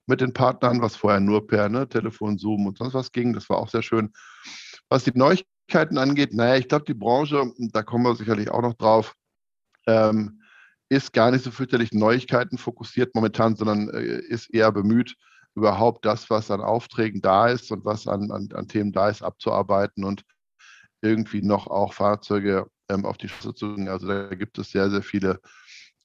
mit 0.08 0.20
den 0.20 0.34
Partnern, 0.34 0.82
was 0.82 0.96
vorher 0.96 1.20
nur 1.20 1.48
per 1.48 1.70
ne, 1.70 1.88
Telefon, 1.88 2.38
Zoom 2.38 2.66
und 2.66 2.78
sonst 2.78 2.94
was 2.94 3.12
ging. 3.12 3.34
Das 3.34 3.50
war 3.50 3.58
auch 3.58 3.70
sehr 3.70 3.82
schön. 3.82 4.12
Was 4.90 5.06
die 5.06 5.12
Neuigkeiten 5.16 5.98
angeht, 5.98 6.34
naja, 6.34 6.56
ich 6.56 6.68
glaube, 6.68 6.86
die 6.86 6.94
Branche, 6.94 7.50
da 7.58 7.84
kommen 7.84 8.06
wir 8.06 8.16
sicherlich 8.16 8.52
auch 8.52 8.62
noch 8.62 8.74
drauf, 8.74 9.14
ähm, 9.88 10.41
ist 10.92 11.14
gar 11.14 11.32
nicht 11.32 11.46
so 11.46 11.52
fürchterlich 11.52 11.94
Neuigkeiten 11.94 12.58
fokussiert 12.58 13.16
momentan, 13.16 13.56
sondern 13.56 13.90
äh, 13.92 14.20
ist 14.28 14.54
eher 14.54 14.74
bemüht, 14.74 15.16
überhaupt 15.56 16.06
das, 16.06 16.30
was 16.30 16.52
an 16.52 16.60
Aufträgen 16.60 17.22
da 17.22 17.48
ist 17.48 17.72
und 17.72 17.86
was 17.86 18.08
an, 18.08 18.30
an, 18.30 18.50
an 18.54 18.68
Themen 18.68 18.92
da 18.92 19.08
ist, 19.08 19.22
abzuarbeiten 19.22 20.04
und 20.04 20.24
irgendwie 21.02 21.42
noch 21.42 21.68
auch 21.68 21.94
Fahrzeuge 21.94 22.68
ähm, 22.90 23.06
auf 23.06 23.18
die 23.18 23.30
Straße 23.30 23.54
zu 23.54 23.74
bringen. 23.74 23.88
Also 23.88 24.06
da 24.06 24.36
gibt 24.36 24.58
es 24.58 24.72
sehr, 24.72 24.90
sehr 24.90 25.02
viele 25.02 25.40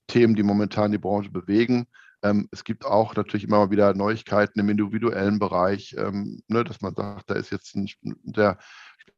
Themen, 0.06 0.36
die 0.36 0.44
momentan 0.44 0.92
die 0.92 0.98
Branche 0.98 1.30
bewegen. 1.30 1.86
Ähm, 2.22 2.48
es 2.52 2.62
gibt 2.62 2.86
auch 2.86 3.16
natürlich 3.16 3.42
immer 3.42 3.58
mal 3.58 3.70
wieder 3.72 3.92
Neuigkeiten 3.92 4.60
im 4.60 4.68
individuellen 4.68 5.40
Bereich, 5.40 5.96
ähm, 5.98 6.42
ne, 6.46 6.62
dass 6.62 6.80
man 6.80 6.94
sagt, 6.94 7.28
da 7.28 7.34
ist 7.34 7.50
jetzt 7.50 7.74
ein 7.74 7.88
der 8.22 8.56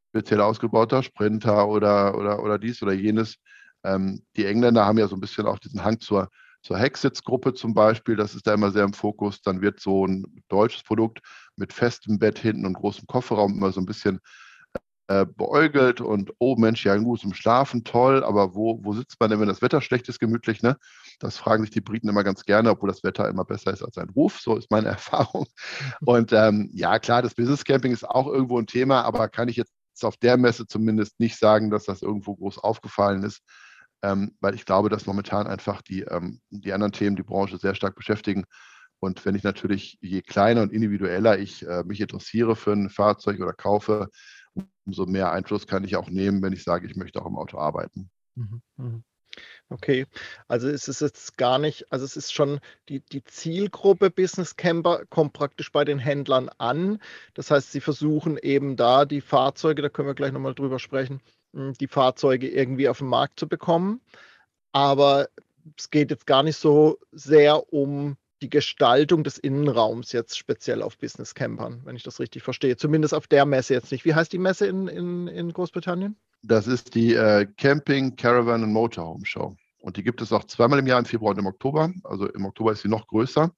speziell 0.09 0.41
ausgebauter 0.41 1.03
Sprinter 1.03 1.69
oder, 1.69 2.17
oder, 2.17 2.43
oder 2.43 2.59
dies 2.59 2.83
oder 2.83 2.95
jenes. 2.95 3.37
Ähm, 3.85 4.23
die 4.37 4.47
Engländer 4.47 4.85
haben 4.85 4.99
ja 4.99 5.09
so 5.09 5.17
ein 5.17 5.21
bisschen 5.21 5.47
auch 5.47 5.59
diesen 5.59 5.85
Hang 5.85 6.01
zur, 6.01 6.29
zur 6.63 6.79
Hexsitz-Gruppe 6.79 7.55
zum 7.55 7.75
Beispiel, 7.75 8.17
das 8.17 8.35
ist 8.35 8.47
da 8.47 8.55
immer 8.55 8.71
sehr 8.71 8.85
im 8.85 8.93
Fokus. 8.93 9.41
Dann 9.43 9.61
wird 9.61 9.81
so 9.81 10.07
ein 10.07 10.25
deutsches 10.49 10.83
Produkt 10.83 11.21
mit 11.57 11.73
festem 11.73 12.19
Bett 12.19 12.39
hinten 12.39 12.67
und 12.67 12.75
großem 12.75 13.07
Kofferraum 13.07 13.55
immer 13.55 13.73
so 13.73 13.81
ein 13.81 13.87
bisschen 13.87 14.21
äh, 15.11 15.25
beäugelt 15.25 16.03
und 16.03 16.33
oh 16.39 16.57
Mensch, 16.57 16.85
ja 16.85 16.95
gut, 16.97 17.21
zum 17.21 17.33
Schlafen 17.33 17.83
toll, 17.83 18.23
aber 18.23 18.55
wo, 18.55 18.85
wo 18.85 18.93
sitzt 18.93 19.19
man 19.19 19.31
denn, 19.31 19.41
wenn 19.41 19.49
das 19.49 19.63
Wetter 19.63 19.81
schlecht 19.81 20.07
ist, 20.11 20.21
gemütlich? 20.21 20.63
Ne? 20.63 20.77
Das 21.19 21.39
fragen 21.39 21.63
sich 21.63 21.71
die 21.71 21.81
Briten 21.81 22.11
immer 22.11 22.25
ganz 22.25 22.45
gerne, 22.45 22.71
obwohl 22.71 22.91
das 22.91 23.03
Wetter 23.03 23.27
immer 23.27 23.47
besser 23.47 23.73
ist 23.73 23.83
als 23.83 23.97
ein 23.97 24.11
Ruf, 24.11 24.39
so 24.39 24.55
ist 24.57 24.71
meine 24.71 24.89
Erfahrung. 24.89 25.47
Und 26.03 26.35
ähm, 26.35 26.69
ja, 26.75 26.99
klar, 26.99 27.23
das 27.23 27.35
Business 27.35 27.65
Camping 27.65 27.93
ist 27.93 28.05
auch 28.07 28.27
irgendwo 28.27 28.59
ein 28.59 28.67
Thema, 28.67 29.01
aber 29.03 29.29
kann 29.31 29.49
ich 29.49 29.57
jetzt 29.57 29.73
auf 30.03 30.19
der 30.19 30.37
Messe 30.37 30.67
zumindest 30.67 31.19
nicht 31.19 31.39
sagen, 31.39 31.71
dass 31.71 31.85
das 31.85 32.03
irgendwo 32.03 32.37
groß 32.37 32.59
aufgefallen 32.59 33.23
ist, 33.23 33.41
ähm, 34.03 34.37
weil 34.41 34.55
ich 34.55 34.65
glaube, 34.65 34.89
dass 34.89 35.07
momentan 35.07 35.47
einfach 35.47 35.83
die, 35.83 36.03
ähm, 36.03 36.41
die 36.51 36.73
anderen 36.73 36.93
Themen 36.93 37.17
die 37.17 37.23
Branche 37.23 37.59
sehr 37.59 37.75
stark 37.75 37.95
beschäftigen. 37.95 38.45
Und 39.01 39.25
wenn 39.25 39.35
ich 39.35 39.45
natürlich, 39.45 39.99
je 40.01 40.23
kleiner 40.23 40.63
und 40.63 40.73
individueller 40.73 41.39
ich 41.39 41.67
äh, 41.67 41.85
mich 41.85 42.01
interessiere 42.01 42.57
für 42.57 42.73
ein 42.73 42.91
Fahrzeug 42.91 43.41
oder 43.41 43.53
kaufe, 43.53 44.09
umso 44.85 45.07
mehr 45.07 45.33
Einfluss 45.33 45.67
kann 45.67 45.85
ich 45.85 45.97
auch 45.97 46.11
nehmen, 46.11 46.43
wenn 46.43 46.53
ich 46.53 46.65
sage, 46.65 46.87
ich 46.87 46.97
möchte 46.97 47.21
auch 47.21 47.27
im 47.27 47.37
Auto 47.37 47.59
arbeiten. 47.59 48.11
Mhm, 48.35 48.63
mhm. 48.77 49.05
Okay, 49.69 50.07
also 50.49 50.69
es 50.69 50.89
ist 50.89 51.01
jetzt 51.01 51.37
gar 51.37 51.59
nicht, 51.59 51.93
also 51.93 52.05
es 52.05 52.17
ist 52.17 52.33
schon 52.33 52.59
die, 52.89 53.01
die 53.01 53.23
Zielgruppe 53.23 54.11
Business 54.11 54.57
Camper 54.57 55.05
kommt 55.11 55.33
praktisch 55.33 55.71
bei 55.71 55.85
den 55.85 55.99
Händlern 55.99 56.49
an. 56.59 57.01
Das 57.35 57.51
heißt, 57.51 57.71
sie 57.71 57.81
versuchen 57.81 58.39
eben 58.39 58.77
da 58.77 59.05
die 59.05 59.21
Fahrzeuge, 59.21 59.83
da 59.83 59.91
können 59.91 60.09
wir 60.09 60.15
gleich 60.15 60.33
nochmal 60.33 60.55
drüber 60.55 60.79
sprechen, 60.79 61.21
die 61.53 61.89
Fahrzeuge 61.89 62.49
irgendwie 62.49 62.89
auf 62.89 62.99
den 62.99 63.09
Markt 63.09 63.41
zu 63.41 63.49
bekommen. 63.49 64.01
Aber 64.73 65.29
es 65.77 65.91
geht 65.91 66.11
jetzt 66.11 66.27
gar 66.27 66.43
nicht 66.43 66.57
so 66.57 66.99
sehr 67.13 67.73
um 67.73 68.17
die 68.43 68.51
Gestaltung 68.51 69.25
des 69.25 69.39
Innenraums 69.39 70.13
jetzt 70.13 70.39
speziell 70.39 70.83
auf 70.83 70.99
Business 70.99 71.35
Campern, 71.35 71.81
wenn 71.85 71.97
ich 71.97 72.05
das 72.05 72.21
richtig 72.21 72.43
verstehe. 72.43 72.77
Zumindest 72.77 73.15
auf 73.15 73.27
der 73.27 73.45
Messe 73.47 73.75
jetzt 73.75 73.91
nicht. 73.91 74.05
Wie 74.05 74.15
heißt 74.15 74.33
die 74.33 74.39
Messe 74.39 74.67
in, 74.67 74.87
in, 74.87 75.27
in 75.27 75.53
Großbritannien? 75.53 76.17
Das 76.43 76.67
ist 76.69 76.95
die 76.95 77.15
äh, 77.15 77.47
Camping, 77.57 78.15
Caravan 78.15 78.63
und 78.63 78.73
Motorhome 78.73 79.27
Show. 79.27 79.57
Und 79.81 79.97
die 79.97 80.05
gibt 80.05 80.21
es 80.23 80.33
auch 80.33 80.45
zweimal 80.45 80.79
im 80.79 80.87
Jahr, 80.87 80.99
im 80.99 81.05
Februar 81.05 81.33
und 81.33 81.39
im 81.39 81.47
Oktober. 81.47 81.93
Also 82.05 82.29
im 82.29 82.45
Oktober 82.45 82.73
ist 82.73 82.83
sie 82.83 82.89
noch 82.89 83.07
größer. 83.09 83.51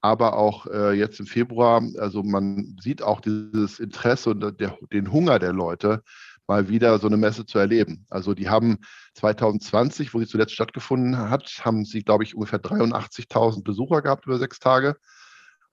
Aber 0.00 0.36
auch 0.36 0.66
äh, 0.66 0.92
jetzt 0.92 1.20
im 1.20 1.26
Februar, 1.26 1.82
also 1.98 2.22
man 2.22 2.76
sieht 2.80 3.02
auch 3.02 3.20
dieses 3.20 3.78
Interesse 3.78 4.30
und 4.30 4.60
der, 4.60 4.78
den 4.92 5.12
Hunger 5.12 5.38
der 5.38 5.52
Leute, 5.52 6.02
mal 6.50 6.68
wieder 6.68 6.98
so 6.98 7.06
eine 7.06 7.16
Messe 7.16 7.46
zu 7.46 7.60
erleben. 7.60 8.04
Also 8.10 8.34
die 8.34 8.48
haben 8.48 8.78
2020, 9.14 10.12
wo 10.12 10.18
sie 10.18 10.26
zuletzt 10.26 10.52
stattgefunden 10.52 11.16
hat, 11.30 11.48
haben 11.64 11.84
sie, 11.84 12.02
glaube 12.02 12.24
ich, 12.24 12.34
ungefähr 12.34 12.60
83.000 12.60 13.62
Besucher 13.62 14.02
gehabt 14.02 14.26
über 14.26 14.36
sechs 14.36 14.58
Tage. 14.58 14.96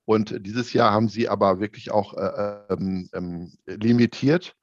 Und 0.05 0.46
dieses 0.46 0.74
Jahr 0.74 0.91
haben 0.91 1.10
sie 1.10 1.29
aber 1.29 1.60
wirklich 1.60 1.89
auch 1.89 2.13
äh, 2.13 2.60
ähm, 2.69 3.10
ähm, 3.13 3.53
limitiert 3.65 4.53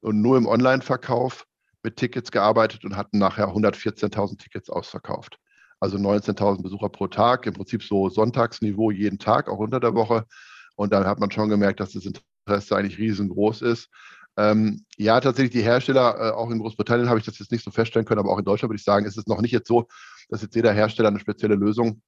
und 0.00 0.20
nur 0.20 0.36
im 0.36 0.46
Online-Verkauf 0.46 1.46
mit 1.84 1.96
Tickets 1.96 2.32
gearbeitet 2.32 2.84
und 2.84 2.96
hatten 2.96 3.18
nachher 3.18 3.46
114.000 3.46 4.38
Tickets 4.38 4.68
ausverkauft. 4.68 5.38
Also 5.78 5.96
19.000 5.96 6.60
Besucher 6.62 6.88
pro 6.88 7.06
Tag, 7.06 7.46
im 7.46 7.54
Prinzip 7.54 7.84
so 7.84 8.08
Sonntagsniveau 8.08 8.90
jeden 8.90 9.20
Tag, 9.20 9.48
auch 9.48 9.58
unter 9.58 9.78
der 9.78 9.94
Woche. 9.94 10.26
Und 10.74 10.92
dann 10.92 11.06
hat 11.06 11.20
man 11.20 11.30
schon 11.30 11.48
gemerkt, 11.48 11.78
dass 11.78 11.92
das 11.92 12.04
Interesse 12.04 12.76
eigentlich 12.76 12.98
riesengroß 12.98 13.62
ist. 13.62 13.88
Ähm, 14.36 14.84
ja, 14.96 15.20
tatsächlich 15.20 15.52
die 15.52 15.62
Hersteller, 15.62 16.16
äh, 16.18 16.30
auch 16.30 16.50
in 16.50 16.58
Großbritannien 16.58 17.08
habe 17.08 17.18
ich 17.18 17.26
das 17.26 17.38
jetzt 17.38 17.52
nicht 17.52 17.64
so 17.64 17.70
feststellen 17.70 18.06
können, 18.06 18.20
aber 18.20 18.30
auch 18.30 18.38
in 18.38 18.44
Deutschland 18.44 18.70
würde 18.70 18.78
ich 18.78 18.84
sagen, 18.84 19.04
ist 19.04 19.18
es 19.18 19.26
noch 19.26 19.40
nicht 19.40 19.52
jetzt 19.52 19.68
so, 19.68 19.88
dass 20.28 20.42
jetzt 20.42 20.54
jeder 20.54 20.72
Hersteller 20.72 21.08
eine 21.08 21.20
spezielle 21.20 21.54
Lösung 21.54 22.02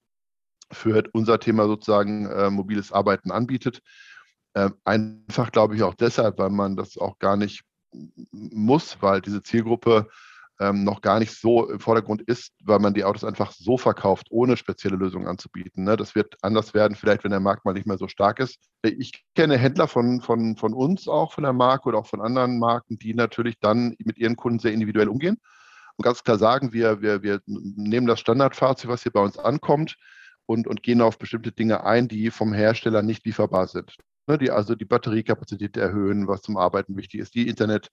für 0.72 1.04
unser 1.12 1.38
Thema 1.38 1.66
sozusagen 1.66 2.26
äh, 2.26 2.50
mobiles 2.50 2.92
Arbeiten 2.92 3.30
anbietet. 3.30 3.82
Äh, 4.54 4.70
einfach 4.84 5.52
glaube 5.52 5.76
ich 5.76 5.82
auch 5.82 5.94
deshalb, 5.94 6.38
weil 6.38 6.50
man 6.50 6.76
das 6.76 6.96
auch 6.96 7.18
gar 7.18 7.36
nicht 7.36 7.62
muss, 8.32 8.96
weil 9.00 9.20
diese 9.20 9.42
Zielgruppe 9.42 10.08
ähm, 10.60 10.84
noch 10.84 11.00
gar 11.00 11.18
nicht 11.18 11.32
so 11.32 11.68
im 11.68 11.80
Vordergrund 11.80 12.22
ist, 12.22 12.52
weil 12.62 12.78
man 12.78 12.94
die 12.94 13.04
Autos 13.04 13.24
einfach 13.24 13.52
so 13.52 13.76
verkauft, 13.76 14.28
ohne 14.30 14.56
spezielle 14.56 14.96
Lösungen 14.96 15.26
anzubieten. 15.26 15.84
Ne? 15.84 15.96
Das 15.96 16.14
wird 16.14 16.36
anders 16.42 16.74
werden, 16.74 16.96
vielleicht, 16.96 17.24
wenn 17.24 17.30
der 17.30 17.40
Markt 17.40 17.64
mal 17.64 17.74
nicht 17.74 17.86
mehr 17.86 17.98
so 17.98 18.08
stark 18.08 18.38
ist. 18.40 18.58
Ich 18.82 19.24
kenne 19.34 19.56
Händler 19.56 19.88
von, 19.88 20.20
von, 20.20 20.56
von 20.56 20.74
uns 20.74 21.08
auch, 21.08 21.32
von 21.32 21.44
der 21.44 21.52
Marke 21.52 21.88
oder 21.88 21.98
auch 21.98 22.06
von 22.06 22.20
anderen 22.20 22.58
Marken, 22.58 22.98
die 22.98 23.14
natürlich 23.14 23.58
dann 23.60 23.96
mit 23.98 24.18
ihren 24.18 24.36
Kunden 24.36 24.58
sehr 24.58 24.72
individuell 24.72 25.08
umgehen 25.08 25.38
und 25.96 26.04
ganz 26.04 26.24
klar 26.24 26.38
sagen, 26.38 26.72
wir, 26.72 27.02
wir, 27.02 27.22
wir 27.22 27.40
nehmen 27.46 28.06
das 28.06 28.20
Standardfahrzeug, 28.20 28.90
was 28.90 29.02
hier 29.02 29.12
bei 29.12 29.20
uns 29.20 29.38
ankommt, 29.38 29.96
und, 30.46 30.66
und 30.66 30.82
gehen 30.82 31.00
auf 31.00 31.18
bestimmte 31.18 31.52
Dinge 31.52 31.84
ein, 31.84 32.08
die 32.08 32.30
vom 32.30 32.52
Hersteller 32.52 33.02
nicht 33.02 33.24
lieferbar 33.24 33.66
sind. 33.66 33.96
Ne, 34.26 34.38
die 34.38 34.50
also 34.50 34.74
die 34.74 34.86
Batteriekapazität 34.86 35.76
erhöhen, 35.76 36.26
was 36.26 36.40
zum 36.40 36.56
Arbeiten 36.56 36.96
wichtig 36.96 37.20
ist, 37.20 37.34
die 37.34 37.46
Internet 37.46 37.90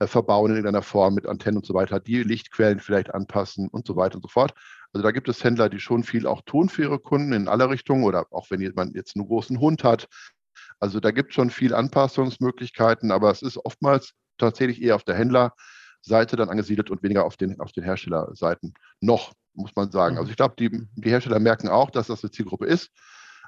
äh, 0.00 0.08
verbauen 0.08 0.50
in 0.50 0.56
irgendeiner 0.56 0.82
Form 0.82 1.14
mit 1.14 1.26
Antennen 1.26 1.58
und 1.58 1.66
so 1.66 1.74
weiter, 1.74 2.00
die 2.00 2.24
Lichtquellen 2.24 2.80
vielleicht 2.80 3.14
anpassen 3.14 3.68
und 3.68 3.86
so 3.86 3.94
weiter 3.94 4.16
und 4.16 4.22
so 4.22 4.28
fort. 4.28 4.54
Also 4.92 5.04
da 5.04 5.12
gibt 5.12 5.28
es 5.28 5.44
Händler, 5.44 5.68
die 5.68 5.78
schon 5.78 6.02
viel 6.02 6.26
auch 6.26 6.42
tun 6.42 6.68
für 6.68 6.82
ihre 6.82 6.98
Kunden 6.98 7.32
in 7.32 7.46
aller 7.46 7.70
Richtungen 7.70 8.02
oder 8.02 8.26
auch 8.32 8.50
wenn 8.50 8.60
jemand 8.60 8.96
jetzt 8.96 9.14
einen 9.16 9.26
großen 9.26 9.60
Hund 9.60 9.84
hat. 9.84 10.08
Also 10.80 10.98
da 10.98 11.12
gibt 11.12 11.30
es 11.30 11.36
schon 11.36 11.50
viel 11.50 11.74
Anpassungsmöglichkeiten, 11.74 13.12
aber 13.12 13.30
es 13.30 13.42
ist 13.42 13.56
oftmals 13.56 14.14
tatsächlich 14.38 14.82
eher 14.82 14.96
auf 14.96 15.04
der 15.04 15.14
Händlerseite 15.14 16.36
dann 16.36 16.48
angesiedelt 16.48 16.90
und 16.90 17.04
weniger 17.04 17.24
auf 17.24 17.36
den, 17.36 17.60
auf 17.60 17.70
den 17.70 17.84
Herstellerseiten. 17.84 18.74
Noch, 19.00 19.32
muss 19.54 19.76
man 19.76 19.92
sagen. 19.92 20.18
Also 20.18 20.30
ich 20.30 20.36
glaube, 20.36 20.56
die, 20.58 20.70
die 20.96 21.10
Hersteller 21.10 21.38
merken 21.38 21.68
auch, 21.68 21.90
dass 21.90 22.08
das 22.08 22.24
eine 22.24 22.32
Zielgruppe 22.32 22.66
ist. 22.66 22.90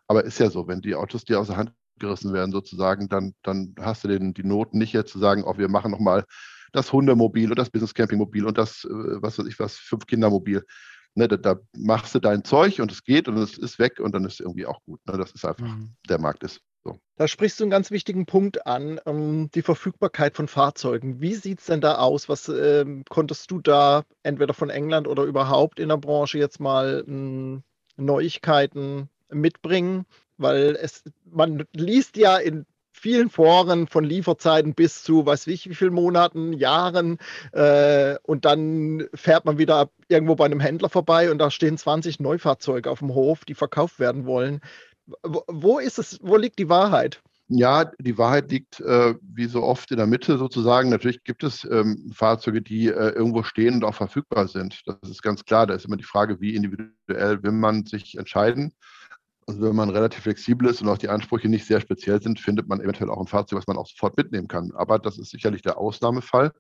Aber 0.06 0.24
ist 0.24 0.38
ja 0.38 0.48
so, 0.48 0.68
wenn 0.68 0.80
die 0.80 0.94
Autos 0.94 1.24
dir 1.24 1.40
aus 1.40 1.48
der 1.48 1.56
Hand 1.56 1.72
gerissen 1.98 2.32
werden 2.32 2.52
sozusagen, 2.52 3.08
dann, 3.08 3.34
dann 3.42 3.74
hast 3.80 4.04
du 4.04 4.08
den, 4.08 4.34
die 4.34 4.44
Noten 4.44 4.78
nicht 4.78 4.92
jetzt 4.92 5.12
zu 5.12 5.18
sagen, 5.18 5.44
oh, 5.44 5.56
wir 5.58 5.68
machen 5.68 5.90
nochmal 5.90 6.24
das 6.72 6.92
Hundemobil 6.92 7.50
und 7.50 7.58
das 7.58 7.70
Business 7.70 7.94
Camping 7.94 8.18
Mobil 8.18 8.44
und 8.44 8.58
das, 8.58 8.84
äh, 8.84 9.22
was 9.22 9.38
weiß 9.38 9.46
ich 9.46 9.58
was, 9.58 9.76
fünf 9.76 10.06
Kindermobil. 10.06 10.64
Ne, 11.16 11.28
da, 11.28 11.36
da, 11.36 11.60
machst 11.76 12.14
du 12.16 12.18
dein 12.18 12.42
Zeug 12.42 12.80
und 12.80 12.90
es 12.90 13.04
geht 13.04 13.28
und 13.28 13.36
es 13.36 13.56
ist 13.56 13.78
weg 13.78 14.00
und 14.00 14.12
dann 14.12 14.24
ist 14.24 14.34
es 14.34 14.40
irgendwie 14.40 14.66
auch 14.66 14.82
gut. 14.84 15.00
Ne? 15.06 15.16
Das 15.16 15.30
ist 15.30 15.44
einfach, 15.44 15.64
mhm. 15.64 15.94
der 16.08 16.18
Markt 16.18 16.42
ist 16.42 16.60
so. 16.82 16.98
Da 17.16 17.28
sprichst 17.28 17.60
du 17.60 17.64
einen 17.64 17.70
ganz 17.70 17.92
wichtigen 17.92 18.26
Punkt 18.26 18.66
an, 18.66 19.00
ähm, 19.06 19.48
die 19.54 19.62
Verfügbarkeit 19.62 20.36
von 20.36 20.48
Fahrzeugen. 20.48 21.20
Wie 21.20 21.34
sieht 21.34 21.60
es 21.60 21.66
denn 21.66 21.80
da 21.80 21.98
aus? 21.98 22.28
Was 22.28 22.48
ähm, 22.48 23.04
konntest 23.08 23.50
du 23.52 23.60
da 23.60 24.02
entweder 24.24 24.54
von 24.54 24.70
England 24.70 25.06
oder 25.06 25.22
überhaupt 25.22 25.78
in 25.78 25.88
der 25.88 25.98
Branche 25.98 26.38
jetzt 26.38 26.58
mal 26.58 27.04
ähm, 27.06 27.62
Neuigkeiten 27.96 29.08
mitbringen? 29.30 30.06
Weil 30.36 30.76
es, 30.80 31.02
man 31.24 31.64
liest 31.72 32.16
ja 32.16 32.36
in 32.36 32.66
vielen 32.92 33.28
Foren 33.28 33.86
von 33.86 34.04
Lieferzeiten 34.04 34.74
bis 34.74 35.02
zu, 35.02 35.26
weiß 35.26 35.46
ich, 35.48 35.68
wie 35.68 35.74
vielen 35.74 35.92
Monaten, 35.92 36.52
Jahren 36.52 37.18
äh, 37.52 38.16
und 38.22 38.44
dann 38.44 39.06
fährt 39.14 39.44
man 39.44 39.58
wieder 39.58 39.90
irgendwo 40.08 40.36
bei 40.36 40.46
einem 40.46 40.60
Händler 40.60 40.88
vorbei 40.88 41.30
und 41.30 41.38
da 41.38 41.50
stehen 41.50 41.76
20 41.76 42.20
Neufahrzeuge 42.20 42.90
auf 42.90 43.00
dem 43.00 43.12
Hof, 43.12 43.44
die 43.44 43.54
verkauft 43.54 43.98
werden 43.98 44.24
wollen. 44.24 44.60
Wo, 45.22 45.42
wo 45.48 45.78
ist 45.78 45.98
es, 45.98 46.18
wo 46.22 46.36
liegt 46.36 46.58
die 46.58 46.70
Wahrheit? 46.70 47.20
Ja, 47.48 47.90
die 47.98 48.16
Wahrheit 48.16 48.50
liegt 48.50 48.80
äh, 48.80 49.14
wie 49.20 49.44
so 49.44 49.62
oft 49.62 49.90
in 49.90 49.98
der 49.98 50.06
Mitte 50.06 50.38
sozusagen. 50.38 50.88
Natürlich 50.88 51.24
gibt 51.24 51.44
es 51.44 51.62
ähm, 51.70 52.10
Fahrzeuge, 52.14 52.62
die 52.62 52.86
äh, 52.86 53.10
irgendwo 53.10 53.42
stehen 53.42 53.74
und 53.74 53.84
auch 53.84 53.94
verfügbar 53.94 54.48
sind. 54.48 54.80
Das 54.86 55.10
ist 55.10 55.22
ganz 55.22 55.44
klar. 55.44 55.66
Da 55.66 55.74
ist 55.74 55.84
immer 55.84 55.98
die 55.98 56.04
Frage, 56.04 56.40
wie 56.40 56.54
individuell 56.54 57.42
will 57.42 57.52
man 57.52 57.84
sich 57.84 58.16
entscheiden. 58.16 58.72
Also 59.46 59.62
wenn 59.62 59.76
man 59.76 59.90
relativ 59.90 60.22
flexibel 60.22 60.68
ist 60.68 60.80
und 60.80 60.88
auch 60.88 60.98
die 60.98 61.08
Ansprüche 61.08 61.48
nicht 61.48 61.66
sehr 61.66 61.80
speziell 61.80 62.22
sind, 62.22 62.40
findet 62.40 62.68
man 62.68 62.80
eventuell 62.80 63.10
auch 63.10 63.20
ein 63.20 63.26
Fahrzeug, 63.26 63.58
was 63.58 63.66
man 63.66 63.76
auch 63.76 63.86
sofort 63.86 64.16
mitnehmen 64.16 64.48
kann. 64.48 64.72
Aber 64.74 64.98
das 64.98 65.18
ist 65.18 65.30
sicherlich 65.30 65.62
der 65.62 65.78
Ausnahmefall. 65.78 66.52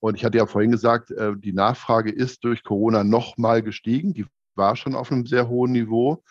Und 0.00 0.16
ich 0.16 0.24
hatte 0.24 0.38
ja 0.38 0.46
vorhin 0.46 0.72
gesagt, 0.72 1.12
äh, 1.12 1.32
die 1.36 1.52
Nachfrage 1.52 2.10
ist 2.10 2.42
durch 2.44 2.64
Corona 2.64 3.04
nochmal 3.04 3.62
gestiegen. 3.62 4.14
Die 4.14 4.26
war 4.56 4.74
schon 4.74 4.96
auf 4.96 5.12
einem 5.12 5.26
sehr 5.26 5.48
hohen 5.48 5.72
Niveau. 5.72 6.22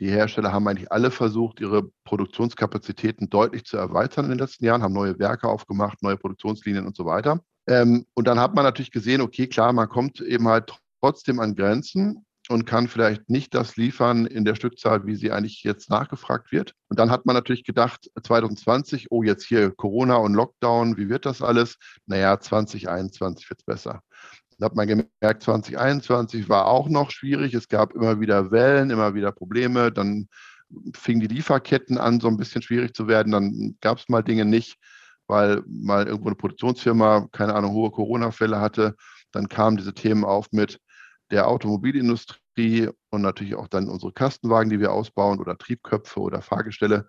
Die 0.00 0.10
Hersteller 0.10 0.52
haben 0.52 0.66
eigentlich 0.66 0.90
alle 0.90 1.12
versucht, 1.12 1.60
ihre 1.60 1.88
Produktionskapazitäten 2.04 3.30
deutlich 3.30 3.64
zu 3.64 3.76
erweitern 3.76 4.24
in 4.24 4.32
den 4.32 4.40
letzten 4.40 4.64
Jahren, 4.64 4.82
haben 4.82 4.92
neue 4.92 5.18
Werke 5.20 5.48
aufgemacht, 5.48 6.02
neue 6.02 6.16
Produktionslinien 6.16 6.86
und 6.86 6.96
so 6.96 7.06
weiter. 7.06 7.40
Ähm, 7.68 8.04
und 8.14 8.26
dann 8.26 8.40
hat 8.40 8.54
man 8.54 8.64
natürlich 8.64 8.90
gesehen, 8.90 9.20
okay, 9.20 9.46
klar, 9.46 9.72
man 9.72 9.88
kommt 9.88 10.20
eben 10.20 10.48
halt 10.48 10.76
trotzdem 11.00 11.38
an 11.38 11.54
Grenzen 11.54 12.26
und 12.48 12.66
kann 12.66 12.88
vielleicht 12.88 13.30
nicht 13.30 13.54
das 13.54 13.76
liefern 13.76 14.26
in 14.26 14.44
der 14.44 14.54
Stückzahl, 14.54 15.06
wie 15.06 15.16
sie 15.16 15.32
eigentlich 15.32 15.62
jetzt 15.62 15.88
nachgefragt 15.88 16.52
wird. 16.52 16.74
Und 16.88 16.98
dann 16.98 17.10
hat 17.10 17.24
man 17.24 17.34
natürlich 17.34 17.64
gedacht, 17.64 18.10
2020, 18.22 19.10
oh, 19.10 19.22
jetzt 19.22 19.46
hier 19.46 19.70
Corona 19.70 20.16
und 20.16 20.34
Lockdown, 20.34 20.96
wie 20.96 21.08
wird 21.08 21.24
das 21.24 21.40
alles? 21.40 21.76
Naja, 22.06 22.38
2021 22.38 23.48
wird 23.48 23.60
es 23.60 23.64
besser. 23.64 24.02
Da 24.58 24.66
hat 24.66 24.76
man 24.76 24.86
gemerkt, 24.86 25.42
2021 25.42 26.48
war 26.48 26.66
auch 26.66 26.88
noch 26.88 27.10
schwierig. 27.10 27.54
Es 27.54 27.68
gab 27.68 27.94
immer 27.94 28.20
wieder 28.20 28.50
Wellen, 28.50 28.90
immer 28.90 29.14
wieder 29.14 29.32
Probleme. 29.32 29.90
Dann 29.90 30.28
fingen 30.94 31.20
die 31.20 31.34
Lieferketten 31.34 31.98
an, 31.98 32.20
so 32.20 32.28
ein 32.28 32.36
bisschen 32.36 32.62
schwierig 32.62 32.94
zu 32.94 33.08
werden. 33.08 33.32
Dann 33.32 33.76
gab 33.80 33.98
es 33.98 34.08
mal 34.08 34.22
Dinge 34.22 34.44
nicht, 34.44 34.76
weil 35.26 35.62
mal 35.66 36.06
irgendwo 36.06 36.28
eine 36.28 36.36
Produktionsfirma, 36.36 37.28
keine 37.32 37.54
Ahnung, 37.54 37.72
hohe 37.72 37.90
Corona-Fälle 37.90 38.60
hatte. 38.60 38.94
Dann 39.32 39.48
kamen 39.48 39.76
diese 39.76 39.94
Themen 39.94 40.24
auf 40.24 40.46
mit 40.52 40.78
der 41.34 41.48
Automobilindustrie 41.48 42.88
und 43.10 43.22
natürlich 43.22 43.56
auch 43.56 43.66
dann 43.66 43.88
unsere 43.88 44.12
Kastenwagen, 44.12 44.70
die 44.70 44.78
wir 44.78 44.92
ausbauen 44.92 45.40
oder 45.40 45.58
Triebköpfe 45.58 46.20
oder 46.20 46.42
Fahrgestelle, 46.42 47.08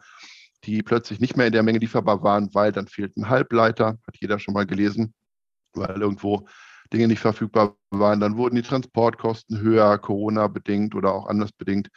die 0.64 0.82
plötzlich 0.82 1.20
nicht 1.20 1.38
mehr 1.38 1.46
in 1.46 1.54
der 1.54 1.62
Menge 1.62 1.78
lieferbar 1.78 2.24
waren, 2.24 2.50
weil 2.56 2.72
dann 2.72 2.88
fehlten 2.88 3.30
Halbleiter, 3.30 4.00
hat 4.08 4.18
jeder 4.20 4.40
schon 4.40 4.56
mal 4.56 4.66
gelesen, 4.66 5.14
weil 5.74 6.02
irgendwo 6.02 6.48
Dinge 6.92 7.08
nicht 7.08 7.20
verfügbar 7.20 7.76
waren. 7.92 8.20
Dann 8.20 8.36
wurden 8.36 8.56
die 8.56 8.64
Transportkosten 8.64 9.62
höher, 9.62 10.00
Corona-bedingt 10.00 10.96
oder 10.96 11.14
auch 11.14 11.28
anders 11.28 11.52
bedingt. 11.52 11.90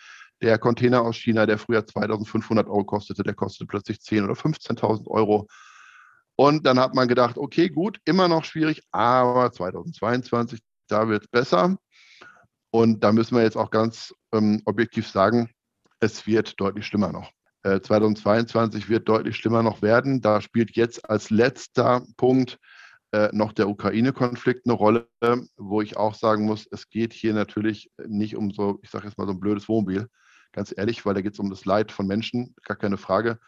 Der 0.43 0.59
Container 0.59 1.01
aus 1.01 1.17
China, 1.17 1.47
der 1.47 1.57
früher 1.57 1.87
2500 1.87 2.69
Euro 2.69 2.85
kostete, 2.85 3.23
der 3.23 3.35
kostete 3.35 3.67
plötzlich 3.67 4.01
10.000 4.01 4.25
oder 4.25 4.35
15.000 4.35 5.07
Euro. 5.09 5.47
Und 6.37 6.67
dann 6.67 6.79
hat 6.79 6.95
man 6.95 7.09
gedacht, 7.09 7.39
okay, 7.39 7.71
gut, 7.71 7.99
immer 8.05 8.29
noch 8.29 8.45
schwierig, 8.45 8.83
aber 8.93 9.51
2022, 9.51 10.61
da 10.89 11.09
wird 11.09 11.23
es 11.23 11.29
besser. 11.29 11.79
Und 12.71 13.03
da 13.03 13.13
müssen 13.13 13.37
wir 13.37 13.43
jetzt 13.43 13.57
auch 13.57 13.71
ganz 13.71 14.15
ähm, 14.33 14.63
objektiv 14.65 15.09
sagen, 15.09 15.51
es 16.01 16.27
wird 16.27 16.61
deutlich 16.61 16.87
schlimmer 16.87 17.13
noch. 17.13 17.33
Äh, 17.63 17.81
2022 17.81 18.89
wird 18.89 19.09
deutlich 19.09 19.37
schlimmer 19.37 19.63
noch 19.63 19.83
werden. 19.83 20.21
Da 20.21 20.41
spielt 20.41 20.77
jetzt 20.77 21.09
als 21.09 21.31
letzter 21.31 22.05
Punkt 22.17 22.59
äh, 23.13 23.31
noch 23.33 23.53
der 23.53 23.69
Ukraine-Konflikt 23.69 24.67
eine 24.67 24.75
Rolle, 24.75 25.09
wo 25.57 25.81
ich 25.81 25.97
auch 25.97 26.15
sagen 26.15 26.45
muss, 26.45 26.69
es 26.71 26.91
geht 26.91 27.15
hier 27.15 27.33
natürlich 27.33 27.91
nicht 28.07 28.37
um 28.37 28.51
so, 28.51 28.79
ich 28.83 28.91
sage 28.91 29.07
jetzt 29.07 29.17
mal 29.17 29.27
so 29.27 29.33
ein 29.33 29.41
blödes 29.41 29.67
Wohnmobil, 29.67 30.09
ganz 30.53 30.75
ehrlich, 30.77 31.07
weil 31.07 31.15
da 31.15 31.23
geht 31.23 31.33
es 31.33 31.39
um 31.39 31.49
das 31.49 31.65
Leid 31.65 31.91
von 31.91 32.07
Menschen, 32.07 32.55
gar 32.65 32.77
keine 32.77 32.99
Frage. 32.99 33.39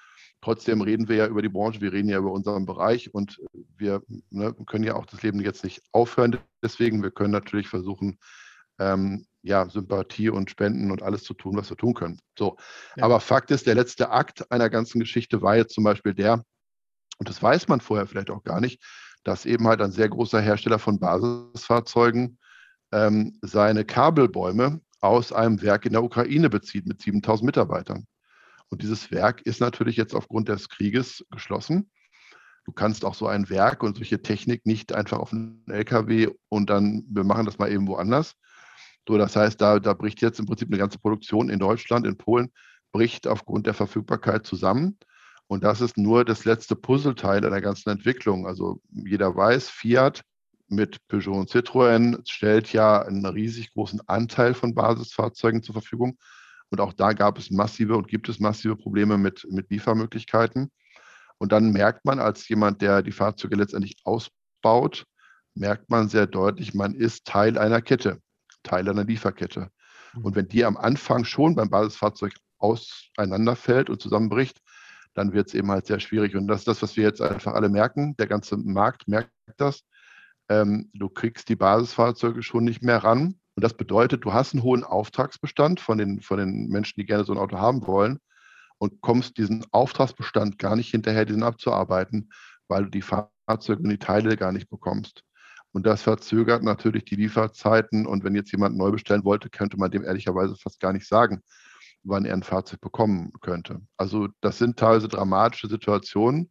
Trotzdem 0.40 0.80
reden 0.80 1.08
wir 1.08 1.16
ja 1.16 1.26
über 1.26 1.42
die 1.42 1.50
Branche, 1.50 1.82
wir 1.82 1.92
reden 1.92 2.08
ja 2.08 2.18
über 2.18 2.32
unseren 2.32 2.64
Bereich 2.64 3.12
und 3.12 3.38
wir 3.76 4.02
ne, 4.30 4.54
können 4.66 4.84
ja 4.84 4.94
auch 4.94 5.04
das 5.04 5.22
Leben 5.22 5.40
jetzt 5.40 5.62
nicht 5.62 5.82
aufhören. 5.92 6.38
Deswegen, 6.62 7.02
wir 7.02 7.10
können 7.10 7.32
natürlich 7.32 7.68
versuchen, 7.68 8.18
ähm, 8.80 9.26
ja, 9.42 9.68
Sympathie 9.68 10.30
und 10.30 10.50
Spenden 10.50 10.90
und 10.90 11.02
alles 11.02 11.22
zu 11.22 11.34
tun, 11.34 11.56
was 11.56 11.70
wir 11.70 11.76
tun 11.76 11.94
können. 11.94 12.20
So. 12.38 12.56
Ja. 12.96 13.04
Aber 13.04 13.20
Fakt 13.20 13.50
ist, 13.50 13.66
der 13.66 13.75
letzte 13.75 14.10
Akt 14.10 14.50
einer 14.50 14.68
ganzen 14.68 14.99
Geschichte 14.99 15.40
war 15.42 15.56
jetzt 15.56 15.75
zum 15.75 15.84
Beispiel 15.84 16.14
der, 16.14 16.42
und 17.18 17.28
das 17.28 17.42
weiß 17.42 17.68
man 17.68 17.80
vorher 17.80 18.06
vielleicht 18.06 18.30
auch 18.30 18.42
gar 18.42 18.60
nicht, 18.60 18.82
dass 19.22 19.46
eben 19.46 19.66
halt 19.68 19.80
ein 19.80 19.92
sehr 19.92 20.08
großer 20.08 20.40
Hersteller 20.40 20.78
von 20.78 20.99
Basisfahrzeugen 20.99 22.38
ähm, 22.92 23.38
seine 23.42 23.84
Kabelbäume 23.84 24.80
aus 25.00 25.32
einem 25.32 25.62
Werk 25.62 25.87
in 25.87 25.92
der 25.92 26.02
Ukraine 26.02 26.50
bezieht 26.50 26.87
mit 26.87 27.00
7000 27.00 27.46
Mitarbeitern. 27.46 28.06
Und 28.68 28.82
dieses 28.82 29.10
Werk 29.10 29.42
ist 29.42 29.60
natürlich 29.60 29.96
jetzt 29.96 30.14
aufgrund 30.14 30.49
des 30.49 30.68
Krieges 30.68 31.25
geschlossen. 31.30 31.90
Du 32.64 32.72
kannst 32.72 33.04
auch 33.04 33.14
so 33.14 33.26
ein 33.26 33.49
Werk 33.49 33.82
und 33.82 33.96
solche 33.96 34.22
Technik 34.22 34.64
nicht 34.66 34.92
einfach 34.92 35.18
auf 35.18 35.32
einen 35.32 35.64
LKW 35.66 36.28
und 36.49 36.70
dann, 36.70 37.04
wir 37.08 37.25
machen 37.25 37.46
das 37.46 37.58
mal 37.58 37.72
eben 37.72 37.88
woanders. 37.88 38.37
So, 39.10 39.18
das 39.18 39.34
heißt, 39.34 39.60
da, 39.60 39.80
da 39.80 39.92
bricht 39.92 40.22
jetzt 40.22 40.38
im 40.38 40.46
Prinzip 40.46 40.68
eine 40.68 40.78
ganze 40.78 41.00
Produktion 41.00 41.50
in 41.50 41.58
Deutschland, 41.58 42.06
in 42.06 42.16
Polen, 42.16 42.52
bricht 42.92 43.26
aufgrund 43.26 43.66
der 43.66 43.74
Verfügbarkeit 43.74 44.46
zusammen. 44.46 45.00
Und 45.48 45.64
das 45.64 45.80
ist 45.80 45.96
nur 45.96 46.24
das 46.24 46.44
letzte 46.44 46.76
Puzzleteil 46.76 47.44
einer 47.44 47.60
ganzen 47.60 47.90
Entwicklung. 47.90 48.46
Also 48.46 48.80
jeder 48.92 49.34
weiß, 49.34 49.68
Fiat 49.68 50.22
mit 50.68 51.04
Peugeot 51.08 51.40
und 51.40 51.50
Citroën 51.50 52.20
stellt 52.24 52.72
ja 52.72 53.02
einen 53.02 53.26
riesig 53.26 53.72
großen 53.72 54.00
Anteil 54.06 54.54
von 54.54 54.76
Basisfahrzeugen 54.76 55.64
zur 55.64 55.72
Verfügung. 55.72 56.16
Und 56.68 56.80
auch 56.80 56.92
da 56.92 57.12
gab 57.12 57.36
es 57.36 57.50
massive 57.50 57.96
und 57.96 58.06
gibt 58.06 58.28
es 58.28 58.38
massive 58.38 58.76
Probleme 58.76 59.18
mit, 59.18 59.44
mit 59.50 59.70
Liefermöglichkeiten. 59.70 60.70
Und 61.38 61.50
dann 61.50 61.72
merkt 61.72 62.04
man 62.04 62.20
als 62.20 62.48
jemand, 62.48 62.80
der 62.80 63.02
die 63.02 63.10
Fahrzeuge 63.10 63.56
letztendlich 63.56 63.96
ausbaut, 64.04 65.04
merkt 65.56 65.90
man 65.90 66.08
sehr 66.08 66.28
deutlich, 66.28 66.75
man 66.75 66.94
ist 66.94 67.25
Teil 67.25 67.58
einer 67.58 67.82
Kette, 67.82 68.20
Teil 68.62 68.88
einer 68.88 69.04
Lieferkette. 69.04 69.70
Mhm. 70.14 70.25
Und 70.25 70.36
wenn 70.36 70.49
die 70.49 70.64
am 70.64 70.76
Anfang 70.76 71.25
schon 71.25 71.54
beim 71.54 71.70
Basisfahrzeug 71.70 72.34
auseinanderfällt 72.58 73.90
und 73.90 74.00
zusammenbricht, 74.00 74.60
dann 75.14 75.32
wird 75.32 75.49
es 75.49 75.54
eben 75.54 75.70
halt 75.70 75.86
sehr 75.86 76.00
schwierig. 76.00 76.36
Und 76.36 76.46
das 76.46 76.60
ist 76.60 76.68
das, 76.68 76.82
was 76.82 76.96
wir 76.96 77.04
jetzt 77.04 77.20
einfach 77.20 77.54
alle 77.54 77.68
merken. 77.68 78.16
Der 78.16 78.26
ganze 78.26 78.56
Markt 78.56 79.08
merkt 79.08 79.32
das. 79.56 79.82
Ähm, 80.49 80.90
du 80.94 81.08
kriegst 81.08 81.49
die 81.49 81.56
Basisfahrzeuge 81.56 82.42
schon 82.42 82.64
nicht 82.64 82.82
mehr 82.82 82.99
ran. 82.99 83.40
Und 83.56 83.64
das 83.64 83.75
bedeutet, 83.75 84.25
du 84.25 84.32
hast 84.32 84.54
einen 84.54 84.62
hohen 84.62 84.84
Auftragsbestand 84.84 85.80
von 85.80 85.99
den, 85.99 86.23
von 86.23 86.38
den 86.38 86.68
Menschen, 86.68 86.94
die 87.00 87.06
gerne 87.06 87.25
so 87.25 87.32
ein 87.32 87.38
Auto 87.38 87.58
haben 87.58 87.86
wollen 87.86 88.18
und 88.78 89.00
kommst 89.00 89.36
diesen 89.36 89.64
Auftragsbestand 89.73 90.58
gar 90.58 90.76
nicht 90.76 90.90
hinterher, 90.90 91.25
diesen 91.25 91.42
abzuarbeiten, 91.42 92.30
weil 92.68 92.84
du 92.84 92.90
die 92.90 93.02
Fahrzeuge 93.02 93.82
und 93.82 93.90
die 93.90 93.99
Teile 93.99 94.36
gar 94.36 94.52
nicht 94.52 94.70
bekommst. 94.70 95.25
Und 95.73 95.87
das 95.87 96.02
verzögert 96.02 96.63
natürlich 96.63 97.04
die 97.04 97.17
Lieferzeiten. 97.17 98.06
Und 98.06 98.25
wenn 98.25 98.35
jetzt 98.35 98.52
jemand 98.52 98.76
neu 98.76 98.91
bestellen 98.91 99.25
wollte, 99.25 99.50
könnte 99.50 99.76
man 99.76 99.91
dem 99.91 100.04
ehrlicherweise 100.04 100.56
fast 100.56 100.80
gar 100.80 100.93
nicht 100.93 101.06
sagen, 101.06 101.43
wann 102.02 102.25
er 102.25 102.35
ein 102.35 102.43
Fahrzeug 102.43 102.80
bekommen 102.80 103.33
könnte. 103.41 103.80
Also 103.97 104.28
das 104.41 104.59
sind 104.59 104.78
teilweise 104.78 105.09
dramatische 105.09 105.69
Situationen 105.69 106.50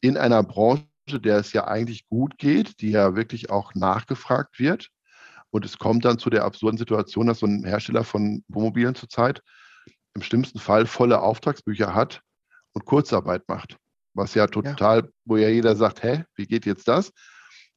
in 0.00 0.16
einer 0.16 0.42
Branche, 0.42 0.86
der 1.10 1.38
es 1.38 1.52
ja 1.52 1.66
eigentlich 1.66 2.06
gut 2.08 2.38
geht, 2.38 2.80
die 2.80 2.90
ja 2.90 3.16
wirklich 3.16 3.50
auch 3.50 3.74
nachgefragt 3.74 4.58
wird. 4.58 4.90
Und 5.50 5.64
es 5.64 5.78
kommt 5.78 6.04
dann 6.04 6.18
zu 6.18 6.30
der 6.30 6.44
absurden 6.44 6.78
Situation, 6.78 7.26
dass 7.26 7.38
so 7.38 7.46
ein 7.46 7.64
Hersteller 7.64 8.04
von 8.04 8.44
Wohnmobilen 8.48 8.94
zurzeit 8.94 9.42
im 10.14 10.22
schlimmsten 10.22 10.58
Fall 10.58 10.86
volle 10.86 11.22
Auftragsbücher 11.22 11.94
hat 11.94 12.20
und 12.72 12.84
Kurzarbeit 12.84 13.48
macht. 13.48 13.76
Was 14.14 14.34
ja 14.34 14.46
total, 14.46 15.00
ja. 15.00 15.08
wo 15.24 15.36
ja 15.36 15.48
jeder 15.48 15.76
sagt, 15.76 16.02
hä, 16.02 16.24
wie 16.34 16.46
geht 16.46 16.66
jetzt 16.66 16.88
das? 16.88 17.12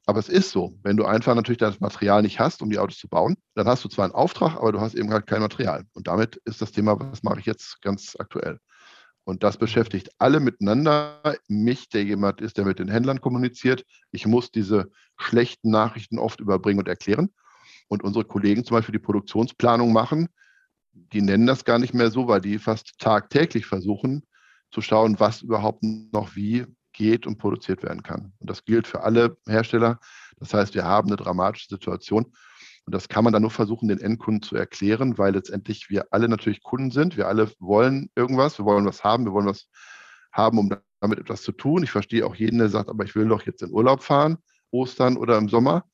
Aber 0.06 0.20
es 0.20 0.30
ist 0.30 0.52
so, 0.52 0.78
wenn 0.84 0.98
du 0.98 1.06
einfach 1.06 1.36
natürlich 1.36 1.60
das 1.60 1.80
Material 1.80 2.24
nicht 2.24 2.40
hast, 2.40 2.62
um 2.62 2.70
die 2.70 2.80
Autos 2.80 2.98
zu 2.98 3.08
bauen, 3.08 3.38
dann 3.54 3.68
hast 3.68 3.84
du 3.84 3.90
zwar 3.90 4.06
einen 4.06 4.16
Auftrag, 4.16 4.56
aber 4.56 4.72
du 4.72 4.82
hast 4.82 4.96
eben 4.96 5.12
halt 5.12 5.28
kein 5.28 5.42
Material. 5.42 5.86
Und 5.94 6.08
damit 6.08 6.38
ist 6.46 6.62
das 6.62 6.72
Thema, 6.72 7.00
was 7.00 7.24
mache 7.24 7.40
ich 7.40 7.46
jetzt 7.46 7.82
ganz 7.82 8.16
aktuell? 8.18 8.60
Und 9.24 9.44
das 9.44 9.58
beschäftigt 9.58 10.10
alle 10.18 10.40
miteinander. 10.40 11.22
Mich, 11.48 11.90
der 11.90 12.04
jemand 12.04 12.42
ist, 12.42 12.58
der 12.58 12.66
mit 12.66 12.80
den 12.80 12.90
Händlern 12.90 13.22
kommuniziert. 13.22 13.86
Ich 14.12 14.26
muss 14.26 14.52
diese 14.52 14.90
schlechten 15.18 15.70
Nachrichten 15.70 16.18
oft 16.18 16.40
überbringen 16.40 16.80
und 16.80 16.88
erklären. 16.88 17.30
Und 17.88 18.04
unsere 18.04 18.26
Kollegen 18.26 18.66
zum 18.66 18.78
Beispiel 18.78 18.94
die 18.94 19.00
Produktionsplanung 19.00 19.94
machen, 19.94 20.28
die 20.94 21.22
nennen 21.22 21.46
das 21.46 21.66
gar 21.66 21.78
nicht 21.78 21.94
mehr 21.94 22.10
so, 22.10 22.28
weil 22.28 22.42
die 22.42 22.58
fast 22.58 22.98
tagtäglich 22.98 23.66
versuchen 23.66 24.24
zu 24.72 24.82
schauen, 24.82 25.20
was 25.20 25.42
überhaupt 25.42 25.84
noch 25.84 26.36
wie 26.36 26.66
geht 27.02 27.26
und 27.26 27.40
produziert 27.40 27.82
werden 27.82 28.04
kann. 28.04 28.32
Und 28.38 28.48
das 28.48 28.64
gilt 28.64 28.86
für 28.86 29.02
alle 29.02 29.36
Hersteller. 29.48 30.00
Das 30.38 30.54
heißt, 30.54 30.76
wir 30.76 30.86
haben 30.86 31.08
eine 31.08 31.16
dramatische 31.16 31.68
Situation. 31.68 32.26
Und 32.86 32.94
das 32.94 33.10
kann 33.10 33.24
man 33.24 33.34
dann 33.34 33.42
nur 33.42 33.50
versuchen, 33.50 33.88
den 33.88 34.00
Endkunden 34.00 34.44
zu 34.44 34.56
erklären, 34.56 35.18
weil 35.18 35.34
letztendlich 35.34 35.90
wir 35.90 36.06
alle 36.12 36.30
natürlich 36.30 36.62
Kunden 36.62 36.92
sind. 36.92 37.18
Wir 37.18 37.28
alle 37.28 37.52
wollen 37.58 38.12
irgendwas, 38.16 38.60
wir 38.60 38.66
wollen 38.66 38.86
was 38.86 39.04
haben, 39.04 39.26
wir 39.26 39.34
wollen 39.34 39.48
was 39.48 39.68
haben, 40.32 40.60
um 40.60 40.70
damit 41.00 41.18
etwas 41.18 41.42
zu 41.42 41.52
tun. 41.52 41.82
Ich 41.82 41.90
verstehe 41.90 42.24
auch 42.24 42.36
jeden, 42.36 42.60
der 42.60 42.70
sagt, 42.70 42.88
aber 42.88 43.04
ich 43.04 43.16
will 43.16 43.28
doch 43.28 43.48
jetzt 43.48 43.64
in 43.64 43.72
Urlaub 43.72 44.04
fahren, 44.04 44.38
Ostern 44.70 45.18
oder 45.18 45.40
im 45.40 45.50
Sommer. 45.50 45.86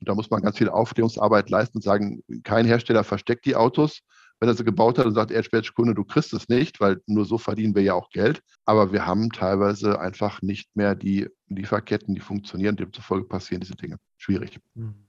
Und 0.00 0.08
da 0.08 0.16
muss 0.16 0.28
man 0.28 0.42
ganz 0.42 0.58
viel 0.58 0.68
Aufklärungsarbeit 0.68 1.50
leisten 1.50 1.78
und 1.78 1.82
sagen, 1.82 2.24
kein 2.42 2.66
Hersteller 2.66 3.04
versteckt 3.04 3.46
die 3.46 3.54
Autos, 3.54 4.00
wenn 4.42 4.48
er 4.48 4.56
sie 4.56 4.64
gebaut 4.64 4.98
hat 4.98 5.06
und 5.06 5.14
sagt, 5.14 5.30
er 5.30 5.40
du 5.40 6.04
kriegst 6.04 6.32
es 6.32 6.48
nicht, 6.48 6.80
weil 6.80 7.00
nur 7.06 7.24
so 7.24 7.38
verdienen 7.38 7.76
wir 7.76 7.82
ja 7.82 7.94
auch 7.94 8.10
Geld. 8.10 8.42
Aber 8.64 8.92
wir 8.92 9.06
haben 9.06 9.30
teilweise 9.30 10.00
einfach 10.00 10.42
nicht 10.42 10.74
mehr 10.74 10.96
die 10.96 11.28
Lieferketten, 11.46 12.12
die 12.16 12.20
funktionieren. 12.20 12.74
Demzufolge 12.74 13.28
passieren 13.28 13.60
diese 13.60 13.76
Dinge. 13.76 13.98
Schwierig. 14.16 14.58
Hm. 14.74 15.06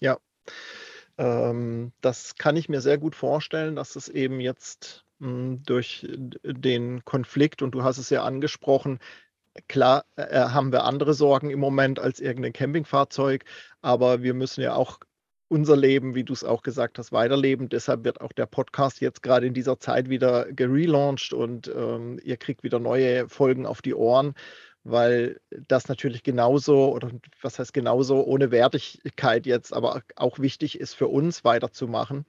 Ja, 0.00 0.16
ähm, 1.18 1.92
das 2.00 2.36
kann 2.36 2.56
ich 2.56 2.70
mir 2.70 2.80
sehr 2.80 2.96
gut 2.96 3.14
vorstellen, 3.14 3.76
dass 3.76 3.96
es 3.96 4.08
eben 4.08 4.40
jetzt 4.40 5.04
mh, 5.18 5.28
hm, 5.28 5.62
durch 5.64 6.08
den 6.42 7.04
Konflikt, 7.04 7.60
und 7.60 7.72
du 7.72 7.84
hast 7.84 7.98
es 7.98 8.08
ja 8.08 8.24
angesprochen, 8.24 8.98
Klar 9.68 10.04
äh, 10.14 10.38
haben 10.38 10.70
wir 10.70 10.84
andere 10.84 11.12
Sorgen 11.12 11.50
im 11.50 11.58
Moment 11.58 11.98
als 11.98 12.20
irgendein 12.20 12.52
Campingfahrzeug, 12.52 13.44
aber 13.82 14.22
wir 14.22 14.32
müssen 14.32 14.62
ja 14.62 14.74
auch 14.74 15.00
unser 15.50 15.76
Leben, 15.76 16.14
wie 16.14 16.22
du 16.22 16.32
es 16.32 16.44
auch 16.44 16.62
gesagt 16.62 16.98
hast, 16.98 17.10
weiterleben. 17.10 17.68
Deshalb 17.68 18.04
wird 18.04 18.20
auch 18.20 18.32
der 18.32 18.46
Podcast 18.46 19.00
jetzt 19.00 19.22
gerade 19.22 19.46
in 19.46 19.54
dieser 19.54 19.78
Zeit 19.80 20.08
wieder 20.08 20.50
gelauncht 20.52 21.32
und 21.32 21.70
ähm, 21.74 22.20
ihr 22.22 22.36
kriegt 22.36 22.62
wieder 22.62 22.78
neue 22.78 23.28
Folgen 23.28 23.66
auf 23.66 23.82
die 23.82 23.94
Ohren, 23.94 24.34
weil 24.84 25.40
das 25.50 25.88
natürlich 25.88 26.22
genauso 26.22 26.94
oder 26.94 27.10
was 27.42 27.58
heißt 27.58 27.74
genauso 27.74 28.24
ohne 28.24 28.52
Wertigkeit 28.52 29.44
jetzt, 29.44 29.72
aber 29.74 30.02
auch 30.14 30.38
wichtig 30.38 30.78
ist 30.78 30.94
für 30.94 31.08
uns 31.08 31.44
weiterzumachen. 31.44 32.26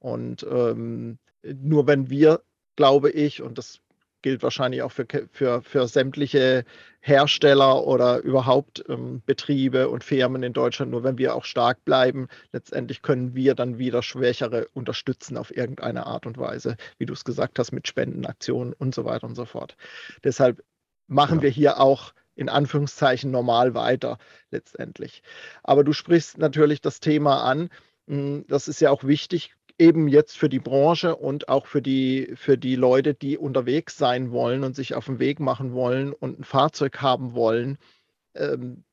Und 0.00 0.44
ähm, 0.50 1.18
nur 1.44 1.86
wenn 1.86 2.10
wir, 2.10 2.42
glaube 2.74 3.10
ich, 3.10 3.42
und 3.42 3.58
das 3.58 3.80
gilt 4.22 4.42
wahrscheinlich 4.42 4.82
auch 4.82 4.92
für, 4.92 5.06
für, 5.30 5.62
für 5.62 5.88
sämtliche 5.88 6.64
Hersteller 7.00 7.84
oder 7.84 8.18
überhaupt 8.18 8.84
ähm, 8.88 9.22
Betriebe 9.24 9.88
und 9.88 10.02
Firmen 10.02 10.42
in 10.42 10.52
Deutschland. 10.52 10.90
Nur 10.90 11.04
wenn 11.04 11.18
wir 11.18 11.34
auch 11.34 11.44
stark 11.44 11.84
bleiben, 11.84 12.28
letztendlich 12.52 13.02
können 13.02 13.34
wir 13.34 13.54
dann 13.54 13.78
wieder 13.78 14.02
Schwächere 14.02 14.66
unterstützen 14.74 15.36
auf 15.36 15.56
irgendeine 15.56 16.06
Art 16.06 16.26
und 16.26 16.38
Weise, 16.38 16.76
wie 16.98 17.06
du 17.06 17.12
es 17.12 17.24
gesagt 17.24 17.58
hast, 17.58 17.72
mit 17.72 17.86
Spendenaktionen 17.86 18.72
und 18.72 18.94
so 18.94 19.04
weiter 19.04 19.26
und 19.26 19.36
so 19.36 19.44
fort. 19.44 19.76
Deshalb 20.24 20.62
machen 21.06 21.38
ja. 21.38 21.42
wir 21.44 21.50
hier 21.50 21.80
auch 21.80 22.12
in 22.34 22.48
Anführungszeichen 22.48 23.30
normal 23.30 23.74
weiter 23.74 24.18
letztendlich. 24.50 25.22
Aber 25.62 25.84
du 25.84 25.92
sprichst 25.92 26.38
natürlich 26.38 26.80
das 26.80 27.00
Thema 27.00 27.44
an. 27.44 27.70
Hm, 28.08 28.44
das 28.48 28.68
ist 28.68 28.80
ja 28.80 28.90
auch 28.90 29.04
wichtig, 29.04 29.54
eben 29.78 30.08
jetzt 30.08 30.38
für 30.38 30.48
die 30.48 30.58
Branche 30.58 31.16
und 31.16 31.48
auch 31.48 31.66
für 31.66 31.82
die, 31.82 32.32
für 32.34 32.56
die 32.56 32.76
Leute, 32.76 33.14
die 33.14 33.36
unterwegs 33.36 33.98
sein 33.98 34.30
wollen 34.30 34.64
und 34.64 34.74
sich 34.74 34.94
auf 34.94 35.06
den 35.06 35.18
Weg 35.18 35.40
machen 35.40 35.72
wollen 35.72 36.12
und 36.12 36.40
ein 36.40 36.44
Fahrzeug 36.44 37.00
haben 37.02 37.34
wollen, 37.34 37.78
ähm, 38.34 38.84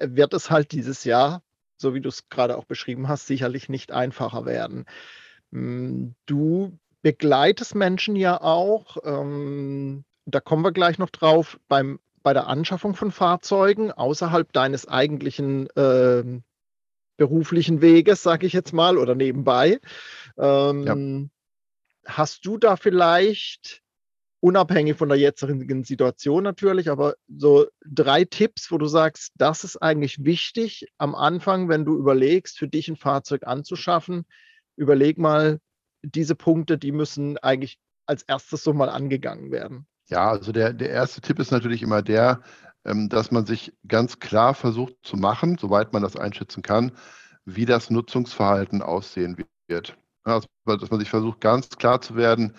wird 0.00 0.32
es 0.32 0.50
halt 0.50 0.72
dieses 0.72 1.04
Jahr, 1.04 1.42
so 1.76 1.94
wie 1.94 2.00
du 2.00 2.08
es 2.08 2.28
gerade 2.28 2.56
auch 2.56 2.64
beschrieben 2.64 3.08
hast, 3.08 3.26
sicherlich 3.26 3.68
nicht 3.68 3.92
einfacher 3.92 4.46
werden. 4.46 4.86
Hm, 5.52 6.14
du 6.26 6.78
begleitest 7.02 7.74
Menschen 7.74 8.16
ja 8.16 8.40
auch, 8.40 8.96
ähm, 9.04 10.04
da 10.26 10.40
kommen 10.40 10.64
wir 10.64 10.72
gleich 10.72 10.98
noch 10.98 11.10
drauf, 11.10 11.58
beim, 11.68 11.98
bei 12.22 12.32
der 12.32 12.46
Anschaffung 12.46 12.94
von 12.94 13.10
Fahrzeugen 13.10 13.92
außerhalb 13.92 14.52
deines 14.52 14.88
eigentlichen 14.88 15.68
äh, 15.76 16.40
beruflichen 17.20 17.82
Weges, 17.82 18.22
sage 18.22 18.46
ich 18.46 18.54
jetzt 18.54 18.72
mal, 18.72 18.96
oder 18.96 19.14
nebenbei. 19.14 19.78
Ähm, 20.38 21.28
ja. 22.06 22.10
Hast 22.10 22.46
du 22.46 22.56
da 22.56 22.76
vielleicht, 22.76 23.82
unabhängig 24.40 24.96
von 24.96 25.10
der 25.10 25.18
jetzigen 25.18 25.84
Situation 25.84 26.42
natürlich, 26.42 26.88
aber 26.88 27.16
so 27.28 27.66
drei 27.86 28.24
Tipps, 28.24 28.72
wo 28.72 28.78
du 28.78 28.86
sagst, 28.86 29.32
das 29.36 29.64
ist 29.64 29.76
eigentlich 29.76 30.24
wichtig 30.24 30.86
am 30.96 31.14
Anfang, 31.14 31.68
wenn 31.68 31.84
du 31.84 31.98
überlegst, 31.98 32.58
für 32.58 32.68
dich 32.68 32.88
ein 32.88 32.96
Fahrzeug 32.96 33.46
anzuschaffen, 33.46 34.24
überleg 34.76 35.18
mal, 35.18 35.60
diese 36.02 36.34
Punkte, 36.34 36.78
die 36.78 36.90
müssen 36.90 37.36
eigentlich 37.36 37.78
als 38.06 38.22
erstes 38.22 38.64
so 38.64 38.72
mal 38.72 38.88
angegangen 38.88 39.50
werden. 39.50 39.86
Ja, 40.08 40.30
also 40.30 40.52
der, 40.52 40.72
der 40.72 40.88
erste 40.88 41.20
Tipp 41.20 41.38
ist 41.38 41.50
natürlich 41.50 41.82
immer 41.82 42.00
der, 42.00 42.40
dass 42.84 43.30
man 43.30 43.46
sich 43.46 43.72
ganz 43.86 44.20
klar 44.20 44.54
versucht 44.54 44.94
zu 45.02 45.16
machen, 45.16 45.58
soweit 45.58 45.92
man 45.92 46.02
das 46.02 46.16
einschätzen 46.16 46.62
kann, 46.62 46.92
wie 47.44 47.66
das 47.66 47.90
Nutzungsverhalten 47.90 48.82
aussehen 48.82 49.36
wird. 49.68 49.96
Also, 50.24 50.48
dass 50.64 50.90
man 50.90 51.00
sich 51.00 51.10
versucht, 51.10 51.40
ganz 51.40 51.68
klar 51.70 52.00
zu 52.00 52.16
werden, 52.16 52.54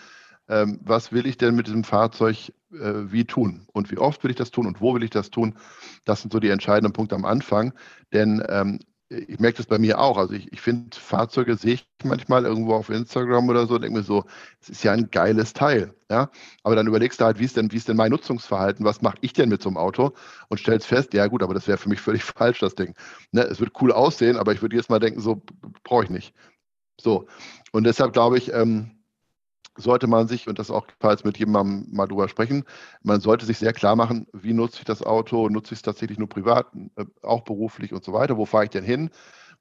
ähm, 0.48 0.80
was 0.84 1.12
will 1.12 1.26
ich 1.26 1.38
denn 1.38 1.56
mit 1.56 1.68
diesem 1.68 1.84
Fahrzeug 1.84 2.52
äh, 2.72 3.12
wie 3.12 3.26
tun 3.26 3.68
und 3.74 3.92
wie 3.92 3.98
oft 3.98 4.24
will 4.24 4.32
ich 4.32 4.38
das 4.38 4.52
tun 4.52 4.68
und 4.68 4.82
wo 4.82 4.94
will 4.94 5.04
ich 5.04 5.10
das 5.10 5.30
tun. 5.30 5.56
Das 6.04 6.22
sind 6.22 6.34
so 6.34 6.40
die 6.40 6.50
entscheidenden 6.50 6.94
Punkte 6.94 7.16
am 7.16 7.26
Anfang. 7.26 7.74
Denn 8.12 8.44
ähm, 8.50 8.80
ich 9.12 9.40
merke 9.40 9.58
das 9.58 9.66
bei 9.66 9.78
mir 9.78 10.00
auch. 10.00 10.18
Also 10.18 10.34
ich, 10.34 10.52
ich 10.54 10.62
finde, 10.62 10.98
Fahrzeuge 10.98 11.58
sehe 11.58 11.74
ich 11.74 11.86
manchmal 12.04 12.46
irgendwo 12.46 12.74
auf 12.74 12.90
Instagram 12.90 13.50
oder 13.50 13.68
so, 13.68 13.78
denke 13.78 13.98
mir 13.98 14.04
so, 14.04 14.24
es 14.62 14.70
ist 14.70 14.84
ja 14.84 14.94
ein 14.94 15.12
geiles 15.12 15.52
Teil. 15.54 15.94
Ja? 16.10 16.30
Aber 16.64 16.76
dann 16.76 16.88
überlegst 16.88 17.20
du 17.20 17.26
halt, 17.26 17.38
wie 17.38 17.44
ist 17.44 17.58
denn, 17.58 17.72
wie 17.72 17.78
ist 17.78 17.90
denn 17.90 17.98
mein 17.98 18.12
Nutzungsverhalten? 18.12 18.86
Was 18.86 19.02
mache 19.02 19.18
ich 19.20 19.34
denn 19.34 19.50
mit 19.50 19.62
so 19.62 19.70
einem 19.70 19.78
Auto? 19.78 20.14
Und 20.48 20.60
stellst 20.60 20.88
fest, 20.88 21.14
ja 21.14 21.28
gut, 21.28 21.44
aber 21.44 21.54
das 21.54 21.68
wäre 21.68 21.78
für 21.78 21.90
mich 21.90 22.00
völlig 22.00 22.24
falsch, 22.24 22.60
das 22.60 22.76
Ding. 22.76 22.96
Ne? 23.32 23.42
Es 23.42 23.60
wird 23.60 23.74
cool 23.82 23.92
aussehen, 23.92 24.38
aber 24.38 24.54
ich 24.54 24.62
würde 24.62 24.78
jetzt 24.78 24.90
mal 24.90 25.00
denken, 25.00 25.20
so 25.20 25.42
brauche 25.84 26.06
ich 26.06 26.10
nicht. 26.10 26.34
So. 27.00 27.28
Und 27.74 27.84
deshalb 27.84 28.14
glaube 28.14 28.38
ich, 28.38 28.54
ähm, 28.54 29.01
sollte 29.78 30.08
man 30.08 30.28
sich, 30.28 30.48
und 30.48 30.60
das 30.60 30.72
auch 30.72 30.88
falls 31.00 31.24
mit 31.24 31.38
jemandem 31.38 31.88
mal 31.96 32.08
drüber 32.08 32.28
sprechen, 32.30 32.66
man 33.04 33.22
sollte 33.22 33.46
sich 33.46 33.58
sehr 33.58 33.74
klar 33.74 33.96
machen, 33.96 34.28
wie 34.34 34.54
nutze 34.54 34.80
ich 34.80 34.86
das 34.86 35.04
Auto, 35.04 35.50
nutze 35.50 35.74
ich 35.74 35.80
es 35.80 35.84
tatsächlich 35.84 36.20
nur 36.20 36.30
privat, 36.30 36.68
äh, 36.96 37.06
auch 37.22 37.42
beruflich 37.44 37.94
und 37.94 38.04
so 38.04 38.14
weiter, 38.14 38.38
wo 38.38 38.46
fahre 38.46 38.66
ich 38.66 38.70
denn 38.72 38.84
hin? 38.84 39.10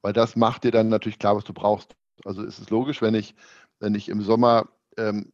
Weil 0.02 0.12
das 0.12 0.36
macht 0.36 0.64
dir 0.64 0.70
dann 0.72 0.88
natürlich 0.88 1.18
klar, 1.18 1.36
was 1.36 1.44
du 1.44 1.52
brauchst. 1.52 1.94
Also 2.24 2.42
ist 2.42 2.58
es 2.58 2.70
logisch, 2.70 3.02
wenn 3.02 3.14
ich, 3.14 3.34
wenn 3.78 3.94
ich 3.94 4.08
im 4.08 4.22
Sommer, 4.22 4.68
ähm, 4.96 5.32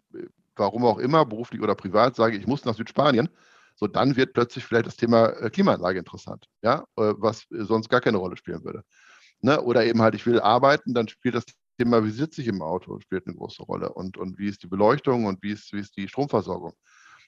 warum 0.57 0.85
auch 0.85 0.99
immer, 0.99 1.25
beruflich 1.27 1.63
oder 1.63 1.75
privat, 1.75 2.17
sage, 2.17 2.37
ich 2.37 2.47
muss 2.47 2.65
nach 2.65 2.75
Südspanien, 2.75 3.29
so 3.75 3.87
dann 3.87 4.17
wird 4.17 4.33
plötzlich 4.35 4.65
vielleicht 4.65 4.87
das 4.87 4.97
Thema 4.97 5.29
äh, 5.41 5.51
Klimaanlage 5.51 5.99
interessant, 5.99 6.47
ja, 6.63 6.81
äh, 6.97 7.15
was 7.19 7.47
sonst 7.51 7.89
gar 7.89 8.01
keine 8.01 8.19
Rolle 8.19 8.37
spielen 8.37 8.65
würde. 8.65 8.83
Ne? 9.41 9.61
Oder 9.63 9.85
eben 9.87 10.03
halt, 10.03 10.15
ich 10.15 10.27
will 10.27 10.41
arbeiten, 10.41 10.95
dann 10.95 11.09
spielt 11.09 11.35
das 11.35 11.45
Thema, 11.77 12.05
wie 12.05 12.11
sitze 12.11 12.41
ich 12.41 12.49
im 12.49 12.63
Auto, 12.63 12.99
spielt 13.01 13.27
eine 13.27 13.37
große 13.37 13.63
Rolle. 13.63 13.93
Und, 13.93 14.17
und 14.19 14.39
wie 14.39 14.49
ist 14.49 14.63
die 14.63 14.69
Beleuchtung 14.69 15.27
und 15.27 15.43
wie 15.43 15.53
ist, 15.53 15.73
wie 15.73 15.81
ist 15.81 15.97
die 15.97 16.09
Stromversorgung. 16.09 16.73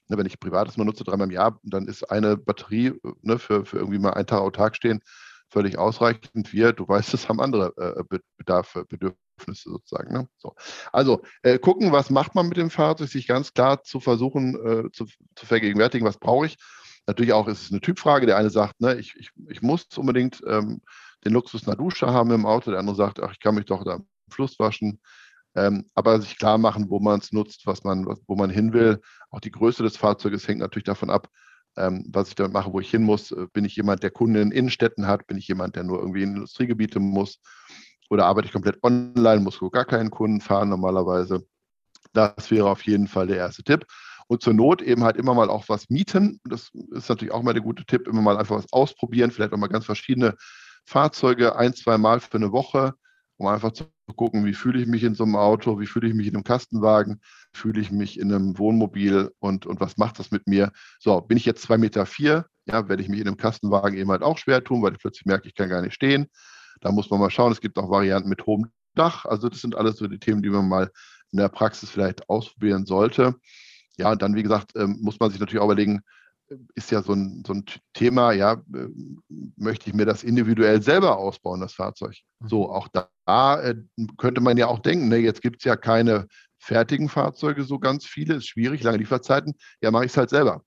Ne, 0.07 0.17
wenn 0.17 0.25
ich 0.25 0.39
privates 0.39 0.77
mal 0.77 0.85
nutze, 0.85 1.03
dreimal 1.03 1.27
im 1.27 1.33
Jahr, 1.33 1.59
dann 1.63 1.87
ist 1.87 2.03
eine 2.09 2.35
Batterie 2.35 2.93
ne, 3.21 3.37
für, 3.37 3.65
für 3.65 3.77
irgendwie 3.77 3.99
mal 3.99 4.13
einen 4.13 4.27
Tag 4.27 4.41
autark 4.41 4.75
stehen 4.75 5.01
völlig 5.49 5.77
ausreichend. 5.77 6.53
Wir, 6.53 6.73
du 6.73 6.87
weißt, 6.87 7.13
es 7.13 7.27
haben 7.27 7.41
andere 7.41 7.73
äh, 7.77 8.19
Bedarfe, 8.37 8.85
Bedürfnisse 8.85 9.69
sozusagen. 9.69 10.13
Ne? 10.13 10.27
So. 10.37 10.55
Also 10.91 11.21
äh, 11.41 11.59
gucken, 11.59 11.91
was 11.91 12.09
macht 12.09 12.35
man 12.35 12.47
mit 12.47 12.57
dem 12.57 12.69
Fahrzeug, 12.69 13.09
sich 13.09 13.27
ganz 13.27 13.53
klar 13.53 13.83
zu 13.83 13.99
versuchen 13.99 14.55
äh, 14.55 14.91
zu, 14.91 15.05
zu, 15.35 15.45
vergegenwärtigen, 15.45 16.07
was 16.07 16.17
brauche 16.17 16.45
ich. 16.45 16.57
Natürlich 17.07 17.33
auch 17.33 17.47
ist 17.47 17.63
es 17.63 17.71
eine 17.71 17.81
Typfrage. 17.81 18.27
Der 18.27 18.37
eine 18.37 18.49
sagt, 18.49 18.79
ne, 18.79 18.95
ich, 18.95 19.15
ich, 19.17 19.31
ich 19.49 19.61
muss 19.61 19.85
unbedingt 19.97 20.41
ähm, 20.47 20.81
den 21.25 21.33
Luxus 21.33 21.67
einer 21.67 21.75
Dusche 21.75 22.07
haben 22.07 22.31
im 22.31 22.45
Auto. 22.45 22.71
Der 22.71 22.79
andere 22.79 22.95
sagt, 22.95 23.19
ach, 23.19 23.31
ich 23.31 23.39
kann 23.39 23.55
mich 23.55 23.65
doch 23.65 23.83
da 23.83 23.99
Fluss 24.29 24.59
waschen. 24.59 24.99
Ähm, 25.55 25.85
aber 25.95 26.21
sich 26.21 26.37
klar 26.37 26.57
machen, 26.57 26.89
wo 26.89 26.99
man 26.99 27.19
es 27.19 27.31
nutzt, 27.31 27.65
was 27.65 27.83
man, 27.83 28.05
wo 28.27 28.35
man 28.35 28.49
hin 28.49 28.73
will. 28.73 29.01
Auch 29.31 29.39
die 29.39 29.51
Größe 29.51 29.83
des 29.83 29.97
Fahrzeuges 29.97 30.47
hängt 30.47 30.59
natürlich 30.59 30.85
davon 30.85 31.09
ab, 31.09 31.27
ähm, 31.75 32.05
was 32.11 32.29
ich 32.29 32.35
damit 32.35 32.53
mache, 32.53 32.71
wo 32.71 32.79
ich 32.79 32.89
hin 32.91 33.03
muss. 33.03 33.31
Äh, 33.31 33.47
bin 33.51 33.65
ich 33.65 33.75
jemand, 33.75 34.03
der 34.03 34.11
Kunden 34.11 34.35
in 34.35 34.51
Innenstädten 34.51 35.07
hat? 35.07 35.25
Bin 35.27 35.37
ich 35.37 35.47
jemand, 35.47 35.75
der 35.75 35.83
nur 35.83 35.99
irgendwie 35.99 36.23
in 36.23 36.35
Industriegebiete 36.35 36.99
muss? 36.99 37.39
Oder 38.09 38.25
arbeite 38.25 38.47
ich 38.47 38.53
komplett 38.53 38.83
online, 38.83 39.41
muss 39.41 39.59
gar 39.71 39.85
keinen 39.85 40.11
Kunden 40.11 40.41
fahren 40.41 40.69
normalerweise? 40.69 41.45
Das 42.13 42.49
wäre 42.51 42.69
auf 42.69 42.83
jeden 42.83 43.07
Fall 43.07 43.27
der 43.27 43.37
erste 43.37 43.63
Tipp. 43.63 43.85
Und 44.27 44.43
zur 44.43 44.53
Not 44.53 44.81
eben 44.81 45.03
halt 45.03 45.17
immer 45.17 45.33
mal 45.33 45.49
auch 45.49 45.69
was 45.69 45.89
mieten. 45.89 46.39
Das 46.43 46.69
ist 46.91 47.09
natürlich 47.09 47.33
auch 47.33 47.41
mal 47.41 47.53
der 47.53 47.63
gute 47.63 47.85
Tipp. 47.85 48.07
Immer 48.07 48.21
mal 48.21 48.37
einfach 48.37 48.57
was 48.57 48.71
ausprobieren. 48.71 49.31
Vielleicht 49.31 49.53
auch 49.53 49.57
mal 49.57 49.67
ganz 49.67 49.85
verschiedene 49.85 50.35
Fahrzeuge 50.85 51.55
ein, 51.55 51.73
zwei 51.73 51.97
Mal 51.97 52.19
für 52.19 52.37
eine 52.37 52.51
Woche 52.51 52.93
um 53.39 53.47
einfach 53.47 53.71
zu 53.71 53.85
gucken, 54.15 54.45
wie 54.45 54.53
fühle 54.53 54.79
ich 54.81 54.87
mich 54.87 55.03
in 55.03 55.15
so 55.15 55.23
einem 55.23 55.37
Auto, 55.37 55.79
wie 55.79 55.87
fühle 55.87 56.09
ich 56.09 56.13
mich 56.13 56.27
in 56.27 56.35
einem 56.35 56.43
Kastenwagen, 56.43 57.21
fühle 57.53 57.79
ich 57.79 57.89
mich 57.89 58.19
in 58.19 58.33
einem 58.33 58.57
Wohnmobil 58.57 59.31
und, 59.39 59.65
und 59.65 59.79
was 59.79 59.97
macht 59.97 60.19
das 60.19 60.29
mit 60.29 60.45
mir? 60.45 60.71
So, 60.99 61.21
bin 61.21 61.37
ich 61.37 61.45
jetzt 61.45 61.61
zwei 61.61 61.77
Meter, 61.77 62.05
vier, 62.05 62.45
ja, 62.65 62.89
werde 62.89 63.01
ich 63.01 63.07
mich 63.07 63.21
in 63.21 63.27
einem 63.27 63.37
Kastenwagen 63.37 63.97
eben 63.97 64.11
halt 64.11 64.23
auch 64.23 64.37
schwer 64.37 64.63
tun, 64.63 64.81
weil 64.81 64.91
ich 64.91 64.99
plötzlich 64.99 65.25
merke, 65.25 65.47
ich 65.47 65.55
kann 65.55 65.69
gar 65.69 65.81
nicht 65.81 65.93
stehen. 65.93 66.27
Da 66.81 66.91
muss 66.91 67.09
man 67.09 67.19
mal 67.19 67.29
schauen. 67.29 67.51
Es 67.51 67.61
gibt 67.61 67.77
auch 67.77 67.89
Varianten 67.89 68.29
mit 68.29 68.45
hohem 68.45 68.67
Dach. 68.93 69.25
Also 69.25 69.47
das 69.47 69.61
sind 69.61 69.75
alles 69.75 69.97
so 69.97 70.07
die 70.07 70.19
Themen, 70.19 70.41
die 70.41 70.49
man 70.49 70.67
mal 70.67 70.91
in 71.31 71.39
der 71.39 71.49
Praxis 71.49 71.89
vielleicht 71.89 72.29
ausprobieren 72.29 72.85
sollte. 72.85 73.35
Ja, 73.97 74.11
und 74.11 74.21
dann, 74.21 74.35
wie 74.35 74.43
gesagt, 74.43 74.73
ähm, 74.75 74.97
muss 75.01 75.19
man 75.19 75.31
sich 75.31 75.39
natürlich 75.39 75.61
auch 75.61 75.65
überlegen, 75.65 76.01
ist 76.75 76.91
ja 76.91 77.01
so 77.01 77.13
ein, 77.13 77.43
so 77.45 77.53
ein 77.53 77.65
Thema, 77.93 78.31
ja, 78.31 78.53
äh, 78.53 78.87
möchte 79.55 79.89
ich 79.89 79.95
mir 79.95 80.05
das 80.05 80.23
individuell 80.23 80.81
selber 80.81 81.17
ausbauen, 81.17 81.61
das 81.61 81.73
Fahrzeug. 81.73 82.15
So, 82.45 82.67
mhm. 82.67 82.71
auch 82.71 82.87
da 82.89 83.61
äh, 83.61 83.75
könnte 84.17 84.41
man 84.41 84.57
ja 84.57 84.67
auch 84.67 84.79
denken, 84.79 85.09
ne, 85.09 85.17
jetzt 85.17 85.41
gibt 85.41 85.57
es 85.57 85.63
ja 85.65 85.75
keine 85.75 86.27
fertigen 86.57 87.09
Fahrzeuge, 87.09 87.63
so 87.63 87.79
ganz 87.79 88.05
viele, 88.05 88.35
ist 88.35 88.47
schwierig, 88.47 88.83
lange 88.83 88.97
Lieferzeiten, 88.97 89.55
ja, 89.81 89.91
mache 89.91 90.05
ich 90.05 90.11
es 90.11 90.17
halt 90.17 90.29
selber. 90.29 90.63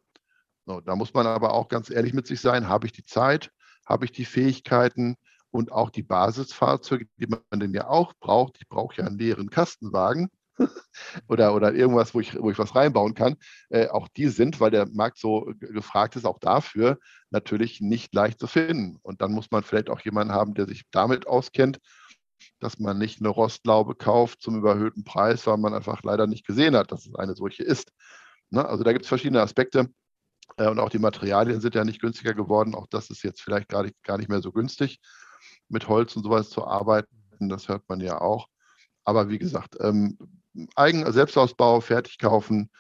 So, 0.66 0.80
da 0.80 0.96
muss 0.96 1.12
man 1.12 1.26
aber 1.26 1.52
auch 1.54 1.68
ganz 1.68 1.90
ehrlich 1.90 2.14
mit 2.14 2.26
sich 2.26 2.40
sein, 2.40 2.68
habe 2.68 2.86
ich 2.86 2.92
die 2.92 3.04
Zeit, 3.04 3.50
habe 3.86 4.04
ich 4.04 4.12
die 4.12 4.24
Fähigkeiten 4.24 5.16
und 5.50 5.72
auch 5.72 5.90
die 5.90 6.02
Basisfahrzeuge, 6.02 7.06
die 7.16 7.26
man 7.26 7.40
denn 7.52 7.74
ja 7.74 7.88
auch 7.88 8.14
braucht. 8.20 8.56
Ich 8.60 8.68
brauche 8.68 8.96
ja 8.96 9.06
einen 9.06 9.18
leeren 9.18 9.50
Kastenwagen, 9.50 10.28
oder, 11.28 11.54
oder 11.54 11.74
irgendwas, 11.74 12.14
wo 12.14 12.20
ich, 12.20 12.38
wo 12.38 12.50
ich 12.50 12.58
was 12.58 12.74
reinbauen 12.74 13.14
kann, 13.14 13.36
äh, 13.70 13.88
auch 13.88 14.08
die 14.08 14.28
sind, 14.28 14.60
weil 14.60 14.70
der 14.70 14.88
Markt 14.92 15.18
so 15.18 15.52
gefragt 15.58 16.16
ist, 16.16 16.24
auch 16.24 16.38
dafür 16.38 16.98
natürlich 17.30 17.80
nicht 17.80 18.14
leicht 18.14 18.38
zu 18.38 18.46
finden. 18.46 18.98
Und 19.02 19.22
dann 19.22 19.32
muss 19.32 19.50
man 19.50 19.62
vielleicht 19.62 19.90
auch 19.90 20.00
jemanden 20.00 20.32
haben, 20.32 20.54
der 20.54 20.66
sich 20.66 20.84
damit 20.90 21.26
auskennt, 21.26 21.78
dass 22.60 22.78
man 22.78 22.98
nicht 22.98 23.20
eine 23.20 23.28
Rostlaube 23.28 23.94
kauft 23.94 24.42
zum 24.42 24.56
überhöhten 24.56 25.04
Preis, 25.04 25.46
weil 25.46 25.58
man 25.58 25.74
einfach 25.74 26.02
leider 26.02 26.26
nicht 26.26 26.46
gesehen 26.46 26.76
hat, 26.76 26.92
dass 26.92 27.06
es 27.06 27.14
eine 27.14 27.34
solche 27.34 27.62
ist. 27.62 27.92
Ne? 28.50 28.64
Also 28.64 28.84
da 28.84 28.92
gibt 28.92 29.04
es 29.04 29.08
verschiedene 29.08 29.40
Aspekte. 29.40 29.88
Äh, 30.56 30.68
und 30.68 30.78
auch 30.78 30.90
die 30.90 30.98
Materialien 30.98 31.60
sind 31.60 31.74
ja 31.74 31.84
nicht 31.84 32.00
günstiger 32.00 32.34
geworden. 32.34 32.74
Auch 32.74 32.86
das 32.88 33.10
ist 33.10 33.22
jetzt 33.22 33.42
vielleicht 33.42 33.68
gar 33.68 33.82
nicht, 33.82 34.02
gar 34.02 34.18
nicht 34.18 34.28
mehr 34.28 34.42
so 34.42 34.52
günstig, 34.52 34.98
mit 35.68 35.88
Holz 35.88 36.16
und 36.16 36.24
sowas 36.24 36.50
zu 36.50 36.66
arbeiten. 36.66 37.08
Das 37.40 37.68
hört 37.68 37.88
man 37.88 38.00
ja 38.00 38.20
auch. 38.20 38.48
Aber 39.04 39.28
wie 39.28 39.38
gesagt, 39.38 39.76
ähm, 39.80 40.16
Eigen 40.74 41.10
Selbstausbau, 41.10 41.80
fertig 41.80 42.18
kaufen. 42.18 42.70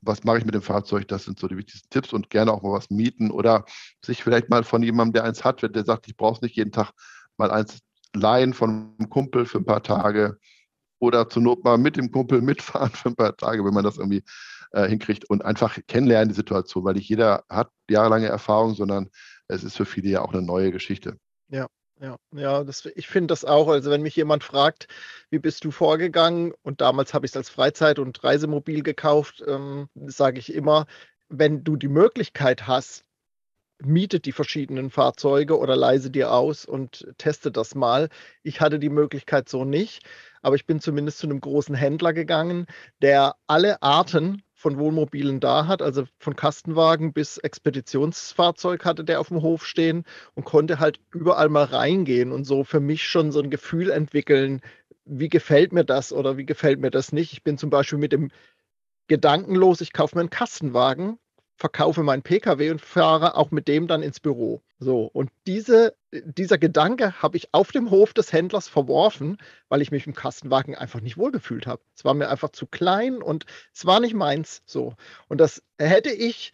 Was 0.00 0.24
mache 0.24 0.38
ich 0.38 0.44
mit 0.44 0.54
dem 0.54 0.62
Fahrzeug? 0.62 1.06
Das 1.08 1.24
sind 1.24 1.38
so 1.38 1.46
die 1.46 1.56
wichtigsten 1.56 1.88
Tipps 1.90 2.12
und 2.12 2.30
gerne 2.30 2.52
auch 2.52 2.62
mal 2.62 2.72
was 2.72 2.90
mieten 2.90 3.30
oder 3.30 3.64
sich 4.04 4.22
vielleicht 4.22 4.50
mal 4.50 4.64
von 4.64 4.82
jemandem, 4.82 5.14
der 5.14 5.24
eins 5.24 5.44
hat, 5.44 5.62
der 5.62 5.84
sagt, 5.84 6.08
ich 6.08 6.16
brauche 6.16 6.36
es 6.36 6.42
nicht 6.42 6.56
jeden 6.56 6.72
Tag, 6.72 6.92
mal 7.36 7.50
eins 7.50 7.78
leihen 8.14 8.52
von 8.52 8.94
einem 8.98 9.08
Kumpel 9.08 9.46
für 9.46 9.58
ein 9.58 9.64
paar 9.64 9.82
Tage 9.82 10.38
oder 10.98 11.28
zur 11.28 11.42
Not 11.42 11.64
mal 11.64 11.78
mit 11.78 11.96
dem 11.96 12.10
Kumpel 12.10 12.40
mitfahren 12.42 12.90
für 12.90 13.10
ein 13.10 13.16
paar 13.16 13.36
Tage, 13.36 13.64
wenn 13.64 13.74
man 13.74 13.84
das 13.84 13.98
irgendwie 13.98 14.24
äh, 14.72 14.88
hinkriegt 14.88 15.28
und 15.30 15.44
einfach 15.44 15.78
kennenlernen 15.86 16.28
die 16.28 16.34
Situation, 16.34 16.84
weil 16.84 16.94
nicht 16.94 17.08
jeder 17.08 17.44
hat 17.48 17.70
jahrelange 17.88 18.26
Erfahrung, 18.26 18.74
sondern 18.74 19.08
es 19.48 19.64
ist 19.64 19.76
für 19.76 19.84
viele 19.84 20.08
ja 20.08 20.22
auch 20.22 20.32
eine 20.32 20.42
neue 20.42 20.70
Geschichte. 20.70 21.18
Ja, 21.48 21.66
ja, 22.02 22.16
ja, 22.32 22.64
das, 22.64 22.84
ich 22.96 23.06
finde 23.06 23.28
das 23.28 23.44
auch. 23.44 23.68
Also 23.68 23.90
wenn 23.90 24.02
mich 24.02 24.16
jemand 24.16 24.42
fragt, 24.44 24.88
wie 25.30 25.38
bist 25.38 25.64
du 25.64 25.70
vorgegangen? 25.70 26.52
Und 26.62 26.80
damals 26.80 27.14
habe 27.14 27.26
ich 27.26 27.32
es 27.32 27.36
als 27.36 27.48
Freizeit- 27.48 28.00
und 28.00 28.22
Reisemobil 28.24 28.82
gekauft, 28.82 29.42
ähm, 29.46 29.88
sage 29.94 30.38
ich 30.40 30.52
immer, 30.52 30.86
wenn 31.28 31.64
du 31.64 31.76
die 31.76 31.88
Möglichkeit 31.88 32.66
hast, 32.66 33.04
miete 33.84 34.20
die 34.20 34.32
verschiedenen 34.32 34.90
Fahrzeuge 34.90 35.58
oder 35.58 35.76
leise 35.76 36.10
dir 36.10 36.32
aus 36.32 36.64
und 36.64 37.06
teste 37.18 37.50
das 37.50 37.74
mal. 37.74 38.08
Ich 38.42 38.60
hatte 38.60 38.78
die 38.78 38.90
Möglichkeit 38.90 39.48
so 39.48 39.64
nicht, 39.64 40.04
aber 40.42 40.56
ich 40.56 40.66
bin 40.66 40.80
zumindest 40.80 41.18
zu 41.18 41.26
einem 41.26 41.40
großen 41.40 41.74
Händler 41.74 42.12
gegangen, 42.12 42.66
der 43.00 43.36
alle 43.46 43.82
Arten 43.82 44.42
von 44.62 44.78
Wohnmobilen 44.78 45.40
da 45.40 45.66
hat, 45.66 45.82
also 45.82 46.04
von 46.18 46.36
Kastenwagen 46.36 47.12
bis 47.12 47.36
Expeditionsfahrzeug 47.36 48.84
hatte 48.84 49.04
der 49.04 49.20
auf 49.20 49.28
dem 49.28 49.42
Hof 49.42 49.66
stehen 49.66 50.04
und 50.34 50.44
konnte 50.44 50.78
halt 50.78 51.00
überall 51.12 51.48
mal 51.48 51.64
reingehen 51.64 52.30
und 52.30 52.44
so 52.44 52.62
für 52.62 52.80
mich 52.80 53.02
schon 53.02 53.32
so 53.32 53.40
ein 53.40 53.50
Gefühl 53.50 53.90
entwickeln, 53.90 54.60
wie 55.04 55.28
gefällt 55.28 55.72
mir 55.72 55.84
das 55.84 56.12
oder 56.12 56.36
wie 56.36 56.46
gefällt 56.46 56.80
mir 56.80 56.90
das 56.92 57.12
nicht. 57.12 57.32
Ich 57.32 57.42
bin 57.42 57.58
zum 57.58 57.70
Beispiel 57.70 57.98
mit 57.98 58.12
dem 58.12 58.30
Gedanken 59.08 59.56
los, 59.56 59.80
ich 59.80 59.92
kaufe 59.92 60.14
mir 60.16 60.20
einen 60.20 60.30
Kastenwagen 60.30 61.18
verkaufe 61.62 62.02
meinen 62.02 62.22
Pkw 62.22 62.70
und 62.70 62.80
fahre 62.80 63.36
auch 63.36 63.52
mit 63.52 63.68
dem 63.68 63.86
dann 63.86 64.02
ins 64.02 64.18
Büro. 64.18 64.62
So, 64.80 65.04
und 65.04 65.30
diese, 65.46 65.94
dieser 66.10 66.58
Gedanke 66.58 67.22
habe 67.22 67.36
ich 67.36 67.54
auf 67.54 67.70
dem 67.70 67.92
Hof 67.92 68.12
des 68.12 68.32
Händlers 68.32 68.66
verworfen, 68.66 69.36
weil 69.68 69.80
ich 69.80 69.92
mich 69.92 70.08
im 70.08 70.12
Kastenwagen 70.12 70.74
einfach 70.74 71.00
nicht 71.00 71.18
wohlgefühlt 71.18 71.68
habe. 71.68 71.80
Es 71.94 72.04
war 72.04 72.14
mir 72.14 72.28
einfach 72.28 72.48
zu 72.48 72.66
klein 72.66 73.22
und 73.22 73.46
es 73.72 73.86
war 73.86 74.00
nicht 74.00 74.12
meins. 74.12 74.62
So. 74.66 74.96
Und 75.28 75.40
das 75.40 75.62
hätte 75.78 76.10
ich, 76.10 76.52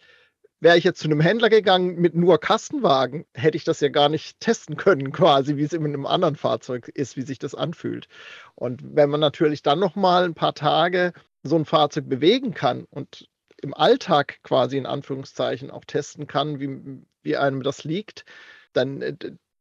wäre 0.59 0.77
ich 0.77 0.83
jetzt 0.83 0.99
zu 0.99 1.07
einem 1.07 1.21
Händler 1.21 1.49
gegangen 1.49 1.95
mit 1.95 2.13
nur 2.13 2.39
Kastenwagen, 2.39 3.25
hätte 3.33 3.57
ich 3.57 3.63
das 3.63 3.79
ja 3.79 3.89
gar 3.89 4.09
nicht 4.09 4.39
testen 4.39 4.77
können, 4.77 5.11
quasi, 5.11 5.57
wie 5.57 5.63
es 5.63 5.73
in 5.73 5.83
einem 5.83 6.05
anderen 6.05 6.35
Fahrzeug 6.35 6.87
ist, 6.89 7.17
wie 7.17 7.23
sich 7.23 7.39
das 7.39 7.55
anfühlt. 7.55 8.07
Und 8.53 8.81
wenn 8.83 9.09
man 9.09 9.21
natürlich 9.21 9.63
dann 9.63 9.79
noch 9.79 9.95
mal 9.95 10.25
ein 10.25 10.35
paar 10.35 10.53
Tage 10.53 11.13
so 11.41 11.55
ein 11.55 11.65
Fahrzeug 11.65 12.07
bewegen 12.07 12.53
kann 12.53 12.85
und 12.91 13.27
im 13.61 13.73
Alltag 13.73 14.39
quasi 14.43 14.77
in 14.77 14.85
Anführungszeichen 14.85 15.71
auch 15.71 15.85
testen 15.85 16.27
kann, 16.27 16.59
wie, 16.59 17.03
wie 17.21 17.37
einem 17.37 17.63
das 17.63 17.83
liegt, 17.83 18.25
dann 18.73 19.01
äh, 19.01 19.15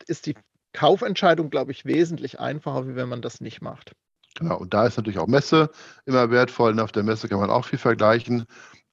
ist 0.07 0.27
die 0.27 0.37
Kaufentscheidung, 0.73 1.51
glaube 1.51 1.73
ich, 1.73 1.85
wesentlich 1.85 2.41
einfacher, 2.41 2.87
wie 2.89 2.95
wenn 2.95 3.09
man 3.09 3.23
das 3.23 3.41
nicht 3.41 3.63
macht. 3.63 3.93
Genau, 4.37 4.59
und 4.59 4.73
da 4.73 4.87
ist 4.87 4.97
natürlich 4.97 5.19
auch 5.19 5.27
Messe 5.27 5.71
immer 6.05 6.31
wertvoll. 6.31 6.73
Und 6.73 6.81
auf 6.81 6.93
der 6.93 7.03
Messe 7.03 7.29
kann 7.29 7.41
man 7.41 7.51
auch 7.51 7.65
viel 7.65 7.79
vergleichen. 7.79 8.45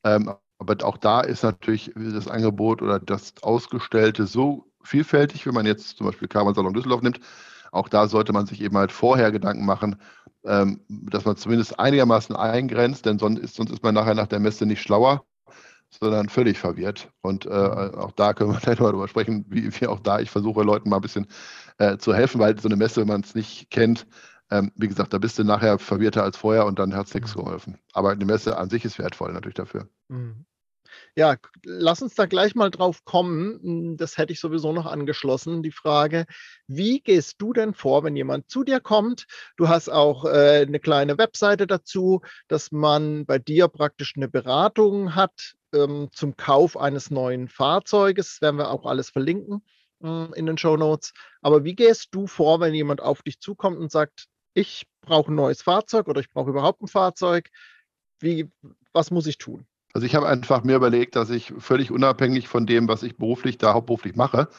Ähm, 0.03 0.33
aber 0.57 0.83
auch 0.85 0.97
da 0.97 1.21
ist 1.21 1.43
natürlich 1.43 1.91
das 1.95 2.27
Angebot 2.27 2.81
oder 2.81 2.99
das 2.99 3.33
Ausgestellte 3.41 4.25
so 4.25 4.71
vielfältig, 4.83 5.45
wenn 5.45 5.53
man 5.53 5.65
jetzt 5.65 5.97
zum 5.97 6.07
Beispiel 6.07 6.27
Carbon 6.27 6.55
Salon 6.55 6.73
Düsseldorf 6.73 7.01
nimmt. 7.01 7.19
Auch 7.71 7.89
da 7.89 8.07
sollte 8.07 8.31
man 8.31 8.45
sich 8.45 8.61
eben 8.61 8.77
halt 8.77 8.91
vorher 8.91 9.31
Gedanken 9.31 9.65
machen, 9.65 9.97
ähm, 10.45 10.81
dass 10.87 11.25
man 11.25 11.37
zumindest 11.37 11.79
einigermaßen 11.79 12.35
eingrenzt, 12.35 13.05
denn 13.05 13.19
sonst 13.19 13.39
ist, 13.39 13.55
sonst 13.55 13.71
ist 13.71 13.83
man 13.83 13.95
nachher 13.95 14.15
nach 14.15 14.27
der 14.27 14.39
Messe 14.39 14.65
nicht 14.65 14.81
schlauer, 14.81 15.25
sondern 15.89 16.29
völlig 16.29 16.57
verwirrt. 16.57 17.09
Und 17.21 17.45
äh, 17.45 17.49
auch 17.49 18.11
da 18.11 18.33
können 18.33 18.51
wir 18.51 18.59
gleich 18.61 18.79
mal 18.79 18.91
drüber 18.91 19.07
sprechen, 19.07 19.45
wie, 19.49 19.69
wie, 19.79 19.87
auch 19.87 19.99
da 19.99 20.19
ich 20.19 20.29
versuche, 20.29 20.63
Leuten 20.63 20.89
mal 20.89 20.97
ein 20.97 21.01
bisschen 21.01 21.27
äh, 21.77 21.97
zu 21.97 22.13
helfen, 22.13 22.39
weil 22.39 22.59
so 22.59 22.67
eine 22.67 22.75
Messe, 22.75 23.01
wenn 23.01 23.07
man 23.07 23.21
es 23.21 23.35
nicht 23.35 23.69
kennt, 23.69 24.07
ähm, 24.51 24.71
wie 24.75 24.87
gesagt, 24.87 25.13
da 25.13 25.17
bist 25.17 25.39
du 25.39 25.43
nachher 25.43 25.79
verwirrter 25.79 26.23
als 26.23 26.37
vorher 26.37 26.65
und 26.65 26.77
dann 26.77 26.95
hat 26.95 27.07
es 27.07 27.13
nichts 27.13 27.35
mhm. 27.35 27.39
geholfen. 27.39 27.79
Aber 27.93 28.11
eine 28.11 28.25
Messe 28.25 28.57
an 28.57 28.69
sich 28.69 28.85
ist 28.85 28.99
wertvoll 28.99 29.33
natürlich 29.33 29.55
dafür. 29.55 29.87
Mhm. 30.09 30.45
Ja, 31.17 31.37
lass 31.63 32.01
uns 32.01 32.13
da 32.15 32.25
gleich 32.25 32.55
mal 32.55 32.69
drauf 32.69 33.05
kommen. 33.05 33.59
Hm, 33.61 33.97
das 33.97 34.17
hätte 34.17 34.33
ich 34.33 34.39
sowieso 34.41 34.73
noch 34.73 34.85
angeschlossen, 34.85 35.63
die 35.63 35.71
Frage, 35.71 36.25
wie 36.67 36.99
gehst 37.01 37.35
du 37.41 37.53
denn 37.53 37.73
vor, 37.73 38.03
wenn 38.03 38.15
jemand 38.17 38.49
zu 38.49 38.63
dir 38.65 38.81
kommt? 38.81 39.25
Du 39.55 39.69
hast 39.69 39.87
auch 39.89 40.25
äh, 40.25 40.65
eine 40.67 40.79
kleine 40.81 41.17
Webseite 41.17 41.67
dazu, 41.67 42.21
dass 42.49 42.71
man 42.71 43.25
bei 43.25 43.39
dir 43.39 43.69
praktisch 43.69 44.13
eine 44.17 44.27
Beratung 44.27 45.15
hat 45.15 45.55
ähm, 45.73 46.09
zum 46.11 46.35
Kauf 46.35 46.75
eines 46.75 47.09
neuen 47.11 47.47
Fahrzeuges. 47.47 48.33
Das 48.33 48.41
werden 48.41 48.57
wir 48.57 48.69
auch 48.69 48.85
alles 48.85 49.09
verlinken 49.09 49.63
äh, 50.03 50.37
in 50.37 50.45
den 50.45 50.57
Show 50.57 50.75
Notes. 50.75 51.13
Aber 51.41 51.63
wie 51.63 51.75
gehst 51.75 52.09
du 52.11 52.27
vor, 52.27 52.59
wenn 52.59 52.73
jemand 52.73 52.99
auf 53.01 53.21
dich 53.23 53.39
zukommt 53.39 53.77
und 53.77 53.89
sagt, 53.89 54.27
ich 54.53 54.85
brauche 55.01 55.31
ein 55.31 55.35
neues 55.35 55.61
Fahrzeug 55.61 56.07
oder 56.09 56.19
ich 56.19 56.29
brauche 56.29 56.49
überhaupt 56.49 56.81
ein 56.81 56.87
Fahrzeug? 56.87 57.49
Wie, 58.19 58.51
was 58.91 59.11
muss 59.11 59.27
ich 59.27 59.37
tun? 59.37 59.65
Also 59.95 60.05
ich 60.05 60.13
habe 60.13 60.27
einfach 60.27 60.65
mir 60.65 60.75
überlegt, 60.75 61.15
dass 61.15 61.29
ich 61.29 61.53
völlig 61.57 61.89
unabhängig 61.89 62.49
von 62.49 62.65
dem, 62.65 62.89
was 62.89 63.01
ich 63.01 63.15
beruflich 63.15 63.57
da 63.57 63.73
hauptberuflich 63.73 64.17
mache, 64.17 64.49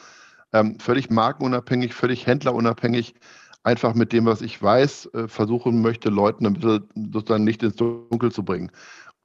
ähm, 0.51 0.79
völlig 0.79 1.11
markenunabhängig, 1.11 1.93
völlig 1.93 2.25
händlerunabhängig, 2.25 3.13
einfach 3.61 3.93
mit 3.93 4.13
dem, 4.13 4.25
was 4.25 4.41
ich 4.41 4.59
weiß, 4.59 5.13
äh, 5.13 5.27
versuchen 5.27 5.83
möchte, 5.83 6.09
Leuten 6.09 6.47
ein 6.47 6.55
bisschen 6.55 6.87
sozusagen 7.13 7.45
Licht 7.45 7.61
ins 7.61 7.75
Dunkel 7.75 8.31
zu 8.31 8.43
bringen 8.43 8.71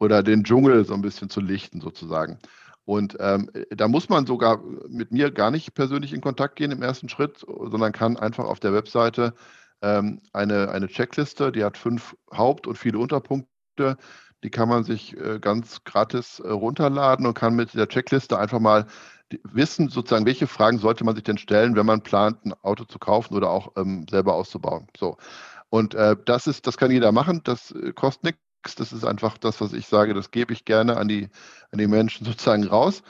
oder 0.00 0.22
den 0.22 0.44
Dschungel 0.44 0.84
so 0.84 0.92
ein 0.92 1.00
bisschen 1.00 1.30
zu 1.30 1.40
lichten 1.40 1.80
sozusagen. 1.80 2.38
Und 2.84 3.16
ähm, 3.18 3.48
da 3.70 3.88
muss 3.88 4.10
man 4.10 4.26
sogar 4.26 4.62
mit 4.90 5.12
mir 5.12 5.30
gar 5.30 5.50
nicht 5.50 5.72
persönlich 5.72 6.12
in 6.12 6.20
Kontakt 6.20 6.56
gehen 6.56 6.72
im 6.72 6.82
ersten 6.82 7.08
Schritt, 7.08 7.38
sondern 7.38 7.92
kann 7.92 8.18
einfach 8.18 8.44
auf 8.44 8.60
der 8.60 8.74
Webseite 8.74 9.32
ähm, 9.80 10.20
eine, 10.34 10.72
eine 10.72 10.88
Checkliste, 10.88 11.52
die 11.52 11.64
hat 11.64 11.78
fünf 11.78 12.14
Haupt- 12.30 12.66
und 12.66 12.76
viele 12.76 12.98
Unterpunkte, 12.98 13.96
die 14.42 14.50
kann 14.50 14.68
man 14.68 14.84
sich 14.84 15.16
äh, 15.16 15.38
ganz 15.40 15.84
gratis 15.84 16.40
äh, 16.40 16.48
runterladen 16.48 17.26
und 17.26 17.34
kann 17.34 17.54
mit 17.54 17.74
der 17.74 17.88
Checkliste 17.88 18.38
einfach 18.38 18.60
mal 18.60 18.86
wissen, 19.44 19.88
sozusagen, 19.88 20.26
welche 20.26 20.46
Fragen 20.46 20.78
sollte 20.78 21.04
man 21.04 21.14
sich 21.14 21.24
denn 21.24 21.38
stellen, 21.38 21.76
wenn 21.76 21.86
man 21.86 22.02
plant, 22.02 22.44
ein 22.44 22.52
Auto 22.62 22.84
zu 22.84 22.98
kaufen 22.98 23.34
oder 23.34 23.50
auch 23.50 23.72
ähm, 23.76 24.06
selber 24.10 24.34
auszubauen. 24.34 24.88
So. 24.96 25.16
Und 25.70 25.94
äh, 25.94 26.16
das 26.24 26.46
ist, 26.46 26.66
das 26.66 26.76
kann 26.76 26.90
jeder 26.90 27.12
machen, 27.12 27.40
das 27.44 27.70
äh, 27.70 27.92
kostet 27.92 28.24
nichts. 28.24 28.76
Das 28.76 28.92
ist 28.92 29.04
einfach 29.04 29.38
das, 29.38 29.60
was 29.60 29.72
ich 29.72 29.86
sage, 29.86 30.14
das 30.14 30.30
gebe 30.30 30.52
ich 30.52 30.64
gerne 30.64 30.96
an 30.96 31.08
die, 31.08 31.30
an 31.70 31.78
die 31.78 31.86
Menschen 31.86 32.26
sozusagen 32.26 32.64
raus. 32.64 33.02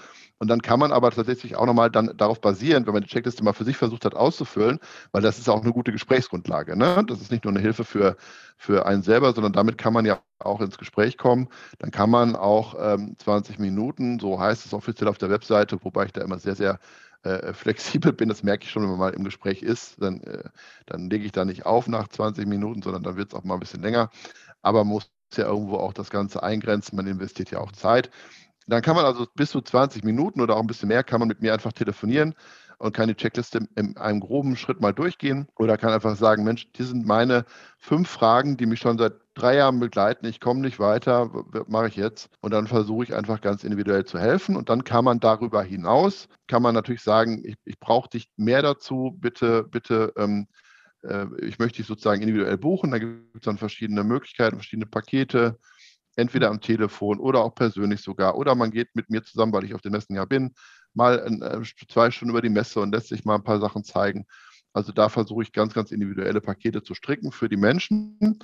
Und 0.43 0.49
dann 0.49 0.61
kann 0.61 0.81
man 0.81 0.91
aber 0.91 1.13
tatsächlich 1.13 1.55
auch 1.55 1.67
nochmal 1.67 1.89
dann 1.89 2.17
darauf 2.17 2.41
basieren, 2.41 2.85
wenn 2.85 2.95
man 2.95 3.05
die 3.05 3.09
Checkliste 3.09 3.45
mal 3.45 3.53
für 3.53 3.63
sich 3.63 3.77
versucht 3.77 4.05
hat 4.05 4.17
auszufüllen, 4.17 4.81
weil 5.13 5.23
das 5.23 5.39
ist 5.39 5.49
auch 5.49 5.63
eine 5.63 5.71
gute 5.71 5.93
Gesprächsgrundlage. 5.93 6.77
Ne? 6.77 7.05
Das 7.07 7.21
ist 7.21 7.31
nicht 7.31 7.45
nur 7.45 7.53
eine 7.53 7.61
Hilfe 7.61 7.85
für, 7.85 8.17
für 8.57 8.85
einen 8.85 9.05
selber, 9.05 9.35
sondern 9.35 9.53
damit 9.53 9.79
kann 9.79 9.93
man 9.93 10.05
ja 10.05 10.21
auch 10.41 10.61
ins 10.61 10.79
Gespräch 10.79 11.17
kommen. 11.17 11.49
Dann 11.79 11.93
kann 11.93 12.11
man 12.11 12.35
auch 12.35 12.75
ähm, 12.77 13.15
20 13.19 13.61
Minuten, 13.61 14.19
so 14.19 14.41
heißt 14.41 14.67
es 14.67 14.75
offiziell 14.75 15.07
auf 15.07 15.17
der 15.17 15.31
Webseite, 15.31 15.79
wobei 15.85 16.07
ich 16.07 16.13
da 16.13 16.23
immer 16.23 16.41
sehr, 16.41 16.57
sehr 16.57 16.81
äh, 17.23 17.53
flexibel 17.53 18.13
bin, 18.13 18.29
das 18.29 18.43
merke 18.43 18.65
ich 18.65 18.71
schon, 18.73 18.83
wenn 18.83 18.91
man 18.91 18.99
mal 18.99 19.15
im 19.15 19.23
Gespräch 19.23 19.63
ist, 19.63 20.03
dann, 20.03 20.23
äh, 20.25 20.43
dann 20.87 21.09
lege 21.09 21.25
ich 21.25 21.31
da 21.31 21.45
nicht 21.45 21.67
auf 21.67 21.87
nach 21.87 22.09
20 22.09 22.49
Minuten, 22.49 22.83
sondern 22.83 23.05
dann 23.05 23.17
wird 23.17 23.33
es 23.33 23.39
auch 23.39 23.45
mal 23.45 23.55
ein 23.55 23.61
bisschen 23.61 23.83
länger. 23.83 24.11
Aber 24.61 24.83
man 24.83 24.95
muss 24.95 25.13
ja 25.37 25.47
irgendwo 25.47 25.77
auch 25.77 25.93
das 25.93 26.11
Ganze 26.11 26.43
eingrenzen, 26.43 26.97
man 26.97 27.07
investiert 27.07 27.53
ja 27.53 27.61
auch 27.61 27.71
Zeit. 27.71 28.11
Dann 28.67 28.83
kann 28.83 28.97
man 28.97 29.05
also 29.05 29.27
bis 29.35 29.51
zu 29.51 29.61
20 29.61 30.05
Minuten 30.05 30.41
oder 30.41 30.57
auch 30.57 30.61
ein 30.61 30.67
bisschen 30.67 30.89
mehr 30.89 31.05
kann 31.05 31.21
man 31.21 31.29
mit 31.29 31.41
mir 31.43 31.53
einfach 31.53 31.73
telefonieren 31.73 32.35
und 32.79 32.95
kann 32.95 33.09
die 33.09 33.15
Checkliste 33.15 33.67
in 33.77 33.97
einem 33.97 34.21
groben 34.21 34.57
Schritt 34.57 34.81
mal 34.81 34.93
durchgehen 34.93 35.47
oder 35.57 35.79
kann 35.79 35.93
einfach 35.93 36.17
sagen, 36.17 36.43
Mensch, 36.43 36.73
die 36.73 36.83
sind 36.83 37.07
meine 37.07 37.45
fünf 37.79 38.09
Fragen, 38.09 38.57
die 38.57 38.67
mich 38.67 38.81
schon 38.81 38.99
seit 38.99 39.15
drei 39.35 39.57
Jahren 39.57 39.79
begleiten. 39.79 40.27
Ich 40.27 40.41
komme 40.41 40.61
nicht 40.61 40.81
weiter, 40.81 41.31
was 41.33 41.69
mache 41.69 41.89
ich 41.89 41.97
jetzt? 41.97 42.29
Und 42.41 42.53
dann 42.53 42.67
versuche 42.67 43.05
ich 43.05 43.15
einfach 43.15 43.41
ganz 43.41 43.63
individuell 43.63 44.05
zu 44.05 44.19
helfen. 44.19 44.57
Und 44.57 44.69
dann 44.69 44.83
kann 44.85 45.05
man 45.05 45.21
darüber 45.21 45.63
hinaus, 45.63 46.29
kann 46.49 46.63
man 46.63 46.75
natürlich 46.75 47.03
sagen, 47.03 47.43
ich, 47.45 47.55
ich 47.65 47.79
brauche 47.79 48.11
dich 48.11 48.29
mehr 48.37 48.63
dazu, 48.63 49.17
bitte, 49.17 49.63
bitte 49.63 50.13
ähm, 50.17 50.49
äh, 51.03 51.27
ich 51.41 51.59
möchte 51.59 51.79
dich 51.79 51.87
sozusagen 51.87 52.23
individuell 52.23 52.59
buchen. 52.59 52.91
Da 52.91 52.99
gibt 52.99 53.37
es 53.37 53.43
dann 53.43 53.59
verschiedene 53.59 54.05
Möglichkeiten, 54.05 54.57
verschiedene 54.57 54.87
Pakete, 54.87 55.59
entweder 56.17 56.51
am 56.51 56.61
Telefon 56.61 57.19
oder 57.19 57.41
auch 57.41 57.55
persönlich 57.55 58.01
sogar. 58.01 58.37
Oder 58.37 58.55
man 58.55 58.71
geht 58.71 58.95
mit 58.95 59.11
mir 59.11 59.23
zusammen, 59.23 59.53
weil 59.53 59.65
ich 59.65 59.75
auf 59.75 59.81
dem 59.81 59.93
Messen 59.93 60.17
ja 60.17 60.25
bin, 60.25 60.55
mal 60.95 61.19
äh, 61.19 61.87
zwei 61.89 62.11
Stunden 62.11 62.31
über 62.31 62.43
die 62.43 62.49
Messe 62.49 62.81
und 62.81 62.93
lässt 62.93 63.09
sich 63.09 63.25
mal 63.25 63.37
ein 63.37 63.45
paar 63.45 63.61
Sachen 63.61 63.85
zeigen. 63.85 64.27
Also 64.73 64.93
da 64.93 65.09
versuche 65.09 65.43
ich 65.43 65.53
ganz, 65.53 65.75
ganz 65.75 65.91
individuelle 65.91 66.41
Pakete 66.41 66.83
zu 66.83 66.95
stricken 66.95 67.33
für 67.33 67.49
die 67.49 67.57
Menschen, 67.57 68.39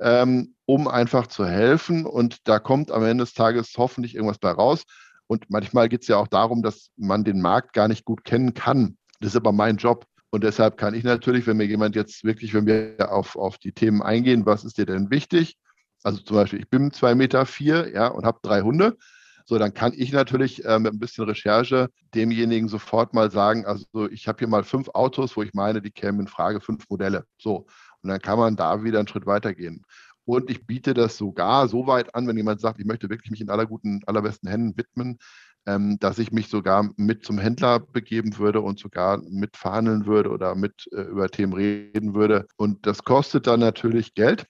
ähm, 0.00 0.54
um 0.66 0.88
einfach 0.88 1.26
zu 1.26 1.46
helfen. 1.46 2.06
Und 2.06 2.48
da 2.48 2.58
kommt 2.58 2.90
am 2.90 3.04
Ende 3.04 3.24
des 3.24 3.34
Tages 3.34 3.74
hoffentlich 3.76 4.14
irgendwas 4.14 4.38
bei 4.38 4.50
raus. 4.50 4.84
Und 5.26 5.48
manchmal 5.48 5.88
geht 5.88 6.02
es 6.02 6.08
ja 6.08 6.16
auch 6.16 6.28
darum, 6.28 6.62
dass 6.62 6.90
man 6.96 7.22
den 7.22 7.40
Markt 7.40 7.72
gar 7.72 7.86
nicht 7.86 8.04
gut 8.04 8.24
kennen 8.24 8.54
kann. 8.54 8.96
Das 9.20 9.30
ist 9.30 9.36
aber 9.36 9.52
mein 9.52 9.76
Job. 9.76 10.06
Und 10.30 10.44
deshalb 10.44 10.76
kann 10.76 10.94
ich 10.94 11.04
natürlich, 11.04 11.46
wenn 11.46 11.56
mir 11.56 11.66
jemand 11.66 11.96
jetzt 11.96 12.24
wirklich, 12.24 12.54
wenn 12.54 12.66
wir 12.66 13.12
auf, 13.12 13.36
auf 13.36 13.58
die 13.58 13.72
Themen 13.72 14.00
eingehen, 14.00 14.46
was 14.46 14.64
ist 14.64 14.78
dir 14.78 14.86
denn 14.86 15.10
wichtig? 15.10 15.56
Also 16.02 16.20
zum 16.22 16.36
Beispiel, 16.36 16.60
ich 16.60 16.70
bin 16.70 16.92
zwei 16.92 17.14
Meter 17.14 17.46
vier 17.46 17.92
ja, 17.92 18.08
und 18.08 18.24
habe 18.24 18.40
drei 18.42 18.62
Hunde. 18.62 18.96
So, 19.44 19.58
dann 19.58 19.74
kann 19.74 19.92
ich 19.96 20.12
natürlich 20.12 20.64
äh, 20.64 20.78
mit 20.78 20.92
ein 20.92 20.98
bisschen 21.00 21.24
Recherche 21.24 21.90
demjenigen 22.14 22.68
sofort 22.68 23.14
mal 23.14 23.30
sagen, 23.30 23.66
also 23.66 24.08
ich 24.10 24.28
habe 24.28 24.38
hier 24.38 24.48
mal 24.48 24.62
fünf 24.62 24.88
Autos, 24.90 25.36
wo 25.36 25.42
ich 25.42 25.54
meine, 25.54 25.82
die 25.82 25.90
kämen 25.90 26.20
in 26.20 26.26
Frage, 26.28 26.60
fünf 26.60 26.88
Modelle. 26.88 27.24
So, 27.36 27.66
und 28.02 28.10
dann 28.10 28.20
kann 28.20 28.38
man 28.38 28.56
da 28.56 28.84
wieder 28.84 29.00
einen 29.00 29.08
Schritt 29.08 29.26
weitergehen. 29.26 29.84
Und 30.24 30.50
ich 30.50 30.66
biete 30.66 30.94
das 30.94 31.16
sogar 31.16 31.66
so 31.66 31.86
weit 31.86 32.14
an, 32.14 32.28
wenn 32.28 32.36
jemand 32.36 32.60
sagt, 32.60 32.78
ich 32.78 32.86
möchte 32.86 33.10
wirklich 33.10 33.30
mich 33.30 33.40
in 33.40 33.50
aller 33.50 33.66
guten, 33.66 34.02
allerbesten 34.06 34.48
Händen 34.48 34.76
widmen, 34.76 35.18
ähm, 35.66 35.98
dass 35.98 36.18
ich 36.18 36.30
mich 36.30 36.48
sogar 36.48 36.88
mit 36.96 37.24
zum 37.24 37.38
Händler 37.38 37.80
begeben 37.80 38.38
würde 38.38 38.60
und 38.60 38.78
sogar 38.78 39.18
mit 39.18 39.56
verhandeln 39.56 40.06
würde 40.06 40.30
oder 40.30 40.54
mit 40.54 40.88
äh, 40.92 41.02
über 41.02 41.28
Themen 41.28 41.52
reden 41.52 42.14
würde. 42.14 42.46
Und 42.56 42.86
das 42.86 43.02
kostet 43.02 43.46
dann 43.48 43.60
natürlich 43.60 44.14
Geld. 44.14 44.46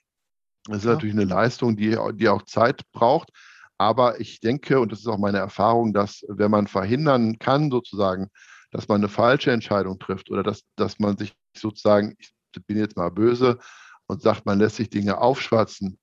Das 0.70 0.78
ist 0.78 0.84
ja. 0.84 0.92
natürlich 0.92 1.14
eine 1.14 1.24
Leistung, 1.24 1.76
die, 1.76 1.96
die 2.14 2.28
auch 2.28 2.42
Zeit 2.42 2.82
braucht. 2.92 3.30
Aber 3.78 4.20
ich 4.20 4.40
denke, 4.40 4.78
und 4.78 4.92
das 4.92 5.00
ist 5.00 5.06
auch 5.06 5.18
meine 5.18 5.38
Erfahrung, 5.38 5.92
dass 5.92 6.22
wenn 6.28 6.50
man 6.50 6.66
verhindern 6.66 7.38
kann, 7.38 7.70
sozusagen, 7.70 8.28
dass 8.70 8.88
man 8.88 9.00
eine 9.00 9.08
falsche 9.08 9.52
Entscheidung 9.52 9.98
trifft 9.98 10.30
oder 10.30 10.42
dass, 10.42 10.62
dass 10.76 10.98
man 10.98 11.16
sich 11.16 11.32
sozusagen, 11.56 12.14
ich 12.18 12.32
bin 12.66 12.76
jetzt 12.76 12.96
mal 12.96 13.10
böse 13.10 13.58
und 14.06 14.22
sagt, 14.22 14.44
man 14.44 14.58
lässt 14.58 14.76
sich 14.76 14.90
Dinge 14.90 15.18
aufschwatzen, 15.18 15.98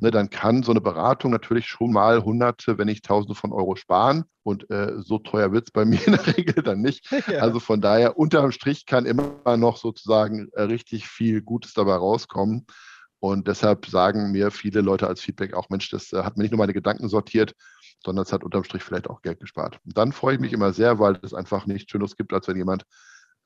ne, 0.00 0.10
dann 0.10 0.30
kann 0.30 0.62
so 0.62 0.72
eine 0.72 0.80
Beratung 0.80 1.30
natürlich 1.30 1.66
schon 1.66 1.92
mal 1.92 2.22
Hunderte, 2.22 2.78
wenn 2.78 2.86
nicht 2.86 3.04
Tausende 3.04 3.34
von 3.34 3.52
Euro 3.52 3.76
sparen. 3.76 4.24
Und 4.42 4.68
äh, 4.70 4.94
so 4.98 5.18
teuer 5.18 5.52
wird 5.52 5.68
es 5.68 5.70
bei 5.70 5.84
mir 5.86 6.06
in 6.06 6.12
der 6.12 6.36
Regel 6.36 6.62
dann 6.62 6.80
nicht. 6.80 7.10
Ja. 7.28 7.38
Also 7.38 7.60
von 7.60 7.80
daher, 7.80 8.18
unterm 8.18 8.52
Strich 8.52 8.84
kann 8.84 9.06
immer 9.06 9.56
noch 9.56 9.76
sozusagen 9.76 10.48
äh, 10.52 10.62
richtig 10.62 11.06
viel 11.06 11.40
Gutes 11.40 11.72
dabei 11.72 11.94
rauskommen. 11.94 12.66
Und 13.22 13.46
deshalb 13.46 13.86
sagen 13.86 14.32
mir 14.32 14.50
viele 14.50 14.80
Leute 14.80 15.06
als 15.06 15.20
Feedback 15.20 15.54
auch, 15.54 15.70
Mensch, 15.70 15.88
das 15.90 16.12
äh, 16.12 16.24
hat 16.24 16.36
mir 16.36 16.42
nicht 16.42 16.50
nur 16.50 16.58
meine 16.58 16.72
Gedanken 16.72 17.08
sortiert, 17.08 17.54
sondern 18.04 18.24
es 18.24 18.32
hat 18.32 18.42
unterm 18.42 18.64
Strich 18.64 18.82
vielleicht 18.82 19.08
auch 19.08 19.22
Geld 19.22 19.38
gespart. 19.38 19.78
Und 19.84 19.96
dann 19.96 20.10
freue 20.10 20.34
ich 20.34 20.40
mich 20.40 20.52
immer 20.52 20.72
sehr, 20.72 20.98
weil 20.98 21.20
es 21.22 21.32
einfach 21.32 21.66
nichts 21.66 21.88
Schönes 21.88 22.16
gibt, 22.16 22.32
als 22.32 22.48
wenn 22.48 22.56
jemand 22.56 22.82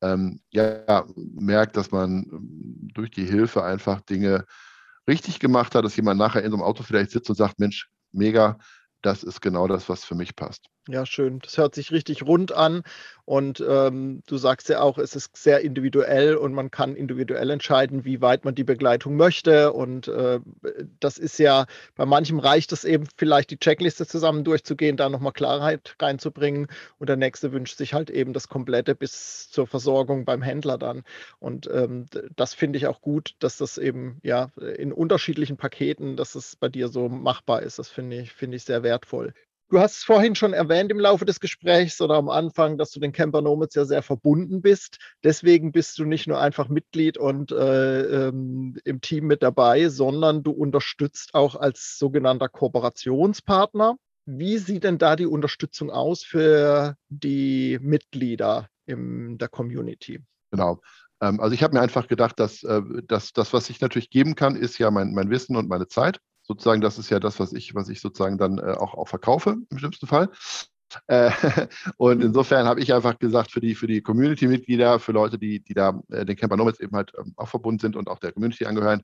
ähm, 0.01 0.41
ja, 0.49 1.05
merkt, 1.17 1.77
dass 1.77 1.91
man 1.91 2.25
ähm, 2.33 2.89
durch 2.95 3.11
die 3.11 3.27
Hilfe 3.27 3.65
einfach 3.65 4.01
Dinge 4.01 4.47
richtig 5.07 5.41
gemacht 5.41 5.75
hat, 5.75 5.85
dass 5.85 5.97
jemand 5.97 6.19
nachher 6.19 6.43
in 6.43 6.53
so 6.53 6.57
einem 6.57 6.65
Auto 6.65 6.83
vielleicht 6.83 7.11
sitzt 7.11 7.29
und 7.29 7.37
sagt, 7.37 7.59
Mensch, 7.59 7.91
mega, 8.13 8.57
das 9.03 9.25
ist 9.25 9.43
genau 9.43 9.69
das, 9.69 9.91
was 9.91 10.07
für 10.07 10.15
mich 10.15 10.35
passt. 10.37 10.71
Ja, 10.89 11.05
schön. 11.05 11.41
Das 11.41 11.59
hört 11.59 11.75
sich 11.75 11.91
richtig 11.91 12.23
rund 12.23 12.53
an. 12.53 12.83
Und 13.25 13.59
ähm, 13.69 14.23
du 14.29 14.37
sagst 14.37 14.69
ja 14.69 14.81
auch, 14.81 14.99
es 14.99 15.17
ist 15.17 15.37
sehr 15.37 15.61
individuell 15.63 16.37
und 16.37 16.55
man 16.55 16.71
kann 16.71 16.95
individuell 16.95 17.51
entscheiden, 17.51 18.05
wie 18.05 18.21
weit 18.21 18.45
man 18.45 18.55
die 18.55 18.63
Begleitung 18.63 19.17
möchte. 19.17 19.73
Und 19.73 20.07
äh, 20.07 20.39
das 21.01 21.19
ist 21.19 21.39
ja, 21.41 21.67
bei 21.97 22.07
manchem 22.07 22.39
reicht 22.39 22.71
es 22.71 22.85
eben 22.85 23.09
vielleicht, 23.17 23.51
die 23.51 23.59
Checkliste 23.59 24.07
zusammen 24.07 24.45
durchzugehen, 24.45 24.97
da 24.97 25.09
nochmal 25.09 25.33
Klarheit 25.33 25.97
reinzubringen. 26.01 26.69
Und 26.99 27.09
der 27.09 27.17
nächste 27.17 27.51
wünscht 27.51 27.77
sich 27.79 27.93
halt 27.93 28.09
eben 28.11 28.33
das 28.33 28.47
Komplette 28.47 28.95
bis 28.95 29.51
zur 29.51 29.67
Versorgung 29.67 30.25
beim 30.25 30.41
Händler 30.41 30.79
dann. 30.79 31.03
Und 31.41 31.69
ähm, 31.73 32.07
das 32.37 32.55
finde 32.55 32.77
ich 32.77 32.87
auch 32.87 33.01
gut, 33.01 33.35
dass 33.41 33.57
das 33.57 33.77
eben 33.77 34.21
ja 34.23 34.51
in 34.77 34.93
unterschiedlichen 34.93 35.57
Paketen, 35.57 36.17
dass 36.17 36.37
es 36.37 36.55
bei 36.55 36.69
dir 36.69 36.87
so 36.87 37.09
machbar 37.09 37.63
ist. 37.63 37.81
Das 37.81 37.89
finde 37.89 38.21
ich, 38.21 38.33
finde 38.33 38.57
ich 38.57 38.63
sehr 38.63 38.85
wertvoll. 38.85 39.35
Du 39.69 39.81
hast 39.81 39.97
es 39.97 40.05
vorhin 40.05 40.37
schon 40.37 40.53
erwähnt 40.53 40.93
im 40.93 41.01
Laufe 41.01 41.25
des 41.25 41.41
Gesprächs 41.41 42.01
oder 42.01 42.15
am 42.15 42.29
Anfang, 42.29 42.79
dass 42.79 42.93
du 42.93 43.01
den 43.01 43.11
Camper 43.11 43.43
Nomads 43.43 43.75
ja 43.75 43.85
sehr 43.85 44.03
verbunden 44.03 44.63
bist. 44.63 44.99
Deswegen 45.25 45.73
bist 45.73 45.99
du 45.99 46.05
nicht 46.05 46.29
nur 46.29 46.41
einfach 46.41 46.69
Mitglied 46.69 47.19
und 47.19 47.51
äh, 47.51 48.29
ähm, 48.29 48.77
im 48.85 49.01
Team 49.01 49.27
mit 49.27 49.43
dabei, 49.43 49.89
sondern 49.89 50.45
du 50.45 50.53
unterstützt 50.53 51.35
auch 51.35 51.57
als 51.57 51.99
sogenannter 51.99 52.49
Kooperationspartner. 52.49 53.97
Wie 54.25 54.59
sieht 54.59 54.85
denn 54.85 54.99
da 54.99 55.17
die 55.17 55.27
Unterstützung 55.27 55.91
aus 55.91 56.23
für 56.23 56.97
die 57.09 57.81
Mitglieder 57.83 58.69
in 58.87 59.37
der 59.37 59.49
Community? 59.49 60.21
Genau. 60.53 60.81
Ähm, 61.21 61.41
also 61.41 61.55
ich 61.55 61.65
habe 61.65 61.75
mir 61.75 61.81
einfach 61.81 62.07
gedacht, 62.07 62.39
dass, 62.39 62.63
äh, 62.63 62.83
dass 63.09 63.33
das, 63.33 63.53
was 63.53 63.69
ich 63.69 63.81
natürlich 63.81 64.11
geben 64.11 64.37
kann, 64.37 64.55
ist 64.55 64.79
ja 64.79 64.93
mein, 64.93 65.13
mein 65.13 65.29
Wissen 65.31 65.57
und 65.57 65.69
meine 65.69 65.89
Zeit 65.89 66.21
sozusagen, 66.47 66.81
das 66.81 66.99
ist 66.99 67.11
ja 67.11 67.21
das, 67.21 67.41
was 67.41 67.53
ich, 67.53 67.75
was 67.75 67.89
ich 67.89 68.01
sozusagen 68.01 68.39
dann 68.39 68.59
äh, 68.59 68.73
auch, 68.73 68.95
auch 68.95 69.09
verkaufe 69.09 69.57
im 69.69 69.79
schlimmsten 69.79 70.07
Fall. 70.07 70.31
Äh, 71.09 71.31
und 71.97 72.23
insofern 72.23 72.67
habe 72.67 72.81
ich 72.81 72.93
einfach 72.95 73.19
gesagt, 73.19 73.51
für 73.51 73.61
die, 73.61 73.75
für 73.75 73.87
die 73.87 74.03
Community-Mitglieder, 74.03 74.99
für 74.99 75.13
Leute, 75.13 75.39
die, 75.39 75.61
die 75.61 75.75
da 75.75 76.01
äh, 76.11 76.25
den 76.25 76.37
Camper 76.37 76.57
Nomads 76.57 76.81
eben 76.81 76.97
halt 76.97 77.13
ähm, 77.19 77.33
auch 77.37 77.49
verbunden 77.49 77.81
sind 77.81 77.97
und 77.97 78.09
auch 78.09 78.19
der 78.19 78.33
Community 78.33 78.65
angehören, 78.67 79.03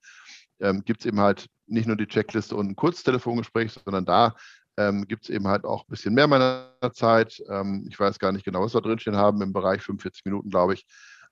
ähm, 0.60 0.84
gibt 0.84 1.00
es 1.00 1.06
eben 1.06 1.20
halt 1.20 1.46
nicht 1.66 1.86
nur 1.86 1.96
die 1.96 2.06
Checkliste 2.06 2.54
und 2.56 2.70
ein 2.70 2.76
Kurztelefongespräch, 2.76 3.72
sondern 3.72 4.04
da 4.04 4.34
ähm, 4.76 5.06
gibt 5.06 5.24
es 5.24 5.30
eben 5.30 5.48
halt 5.48 5.64
auch 5.64 5.82
ein 5.82 5.90
bisschen 5.90 6.14
mehr 6.14 6.26
meiner 6.26 6.70
Zeit. 6.92 7.42
Ähm, 7.48 7.86
ich 7.88 7.98
weiß 7.98 8.18
gar 8.18 8.32
nicht 8.32 8.44
genau, 8.44 8.62
was 8.62 8.74
wir 8.74 8.80
drinstehen 8.80 9.16
haben, 9.16 9.42
im 9.42 9.52
Bereich 9.52 9.82
45 9.82 10.24
Minuten, 10.24 10.50
glaube 10.50 10.74
ich. 10.74 10.86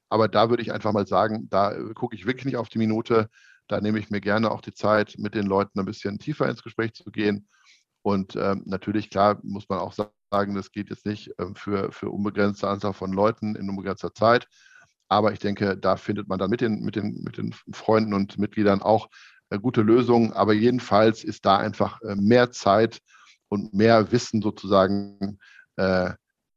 Aber 0.09 0.29
da 0.29 0.51
würde 0.51 0.63
ich 0.63 0.73
einfach 0.73 0.93
mal 0.93 1.07
sagen, 1.07 1.49
da 1.49 1.73
äh, 1.73 1.95
gucke 1.95 2.17
ich 2.17 2.27
wirklich 2.27 2.45
nicht 2.45 2.57
auf 2.57 2.69
die 2.69 2.79
Minute. 2.79 3.29
Da 3.71 3.81
nehme 3.81 4.01
ich 4.01 4.11
mir 4.11 4.21
gerne 4.21 4.51
auch 4.51 4.61
die 4.61 4.75
Zeit, 4.75 5.15
mit 5.19 5.35
den 5.35 5.47
Leuten 5.47 5.79
ein 5.79 5.87
bisschen 5.87 6.19
tiefer 6.19 6.49
ins 6.49 6.63
Gespräch 6.63 6.93
zu 6.95 7.11
gehen. 7.11 7.49
Und 8.03 8.35
ähm, 8.35 8.63
natürlich, 8.67 9.11
klar, 9.11 9.39
muss 9.43 9.69
man 9.69 9.79
auch 9.79 9.93
sagen, 9.93 10.55
das 10.55 10.73
geht 10.73 10.91
jetzt 10.91 11.07
nicht 11.07 11.31
ähm, 11.39 11.55
für, 11.55 11.93
für 11.93 12.11
unbegrenzte 12.11 12.69
Anzahl 12.69 12.95
von 12.95 13.13
Leuten 13.13 13.55
in 13.55 13.71
unbegrenzter 13.71 14.13
Zeit. 14.13 14.49
Aber 15.09 15.33
ich 15.33 15.39
denke, 15.39 15.77
da 15.77 15.97
findet 15.97 16.27
man 16.27 16.39
dann 16.41 16.51
mit 16.51 16.61
den, 16.61 16.81
mit 16.81 16.97
den, 16.97 17.23
mit 17.23 17.37
den 17.37 17.55
Freunden 17.73 18.13
und 18.13 18.39
Mitgliedern 18.39 18.83
auch 18.83 19.09
äh, 19.51 19.59
gute 19.59 19.83
Lösungen. 19.83 20.33
Aber 20.33 20.53
jedenfalls 20.53 21.23
ist 21.23 21.47
da 21.47 21.59
einfach 21.59 22.01
äh, 22.03 22.17
mehr 22.17 22.51
Zeit 22.51 23.01
und 23.49 23.73
mehr 23.73 24.11
Wissen 24.11 24.43
sozusagen 24.43 25.39
äh, 25.77 26.11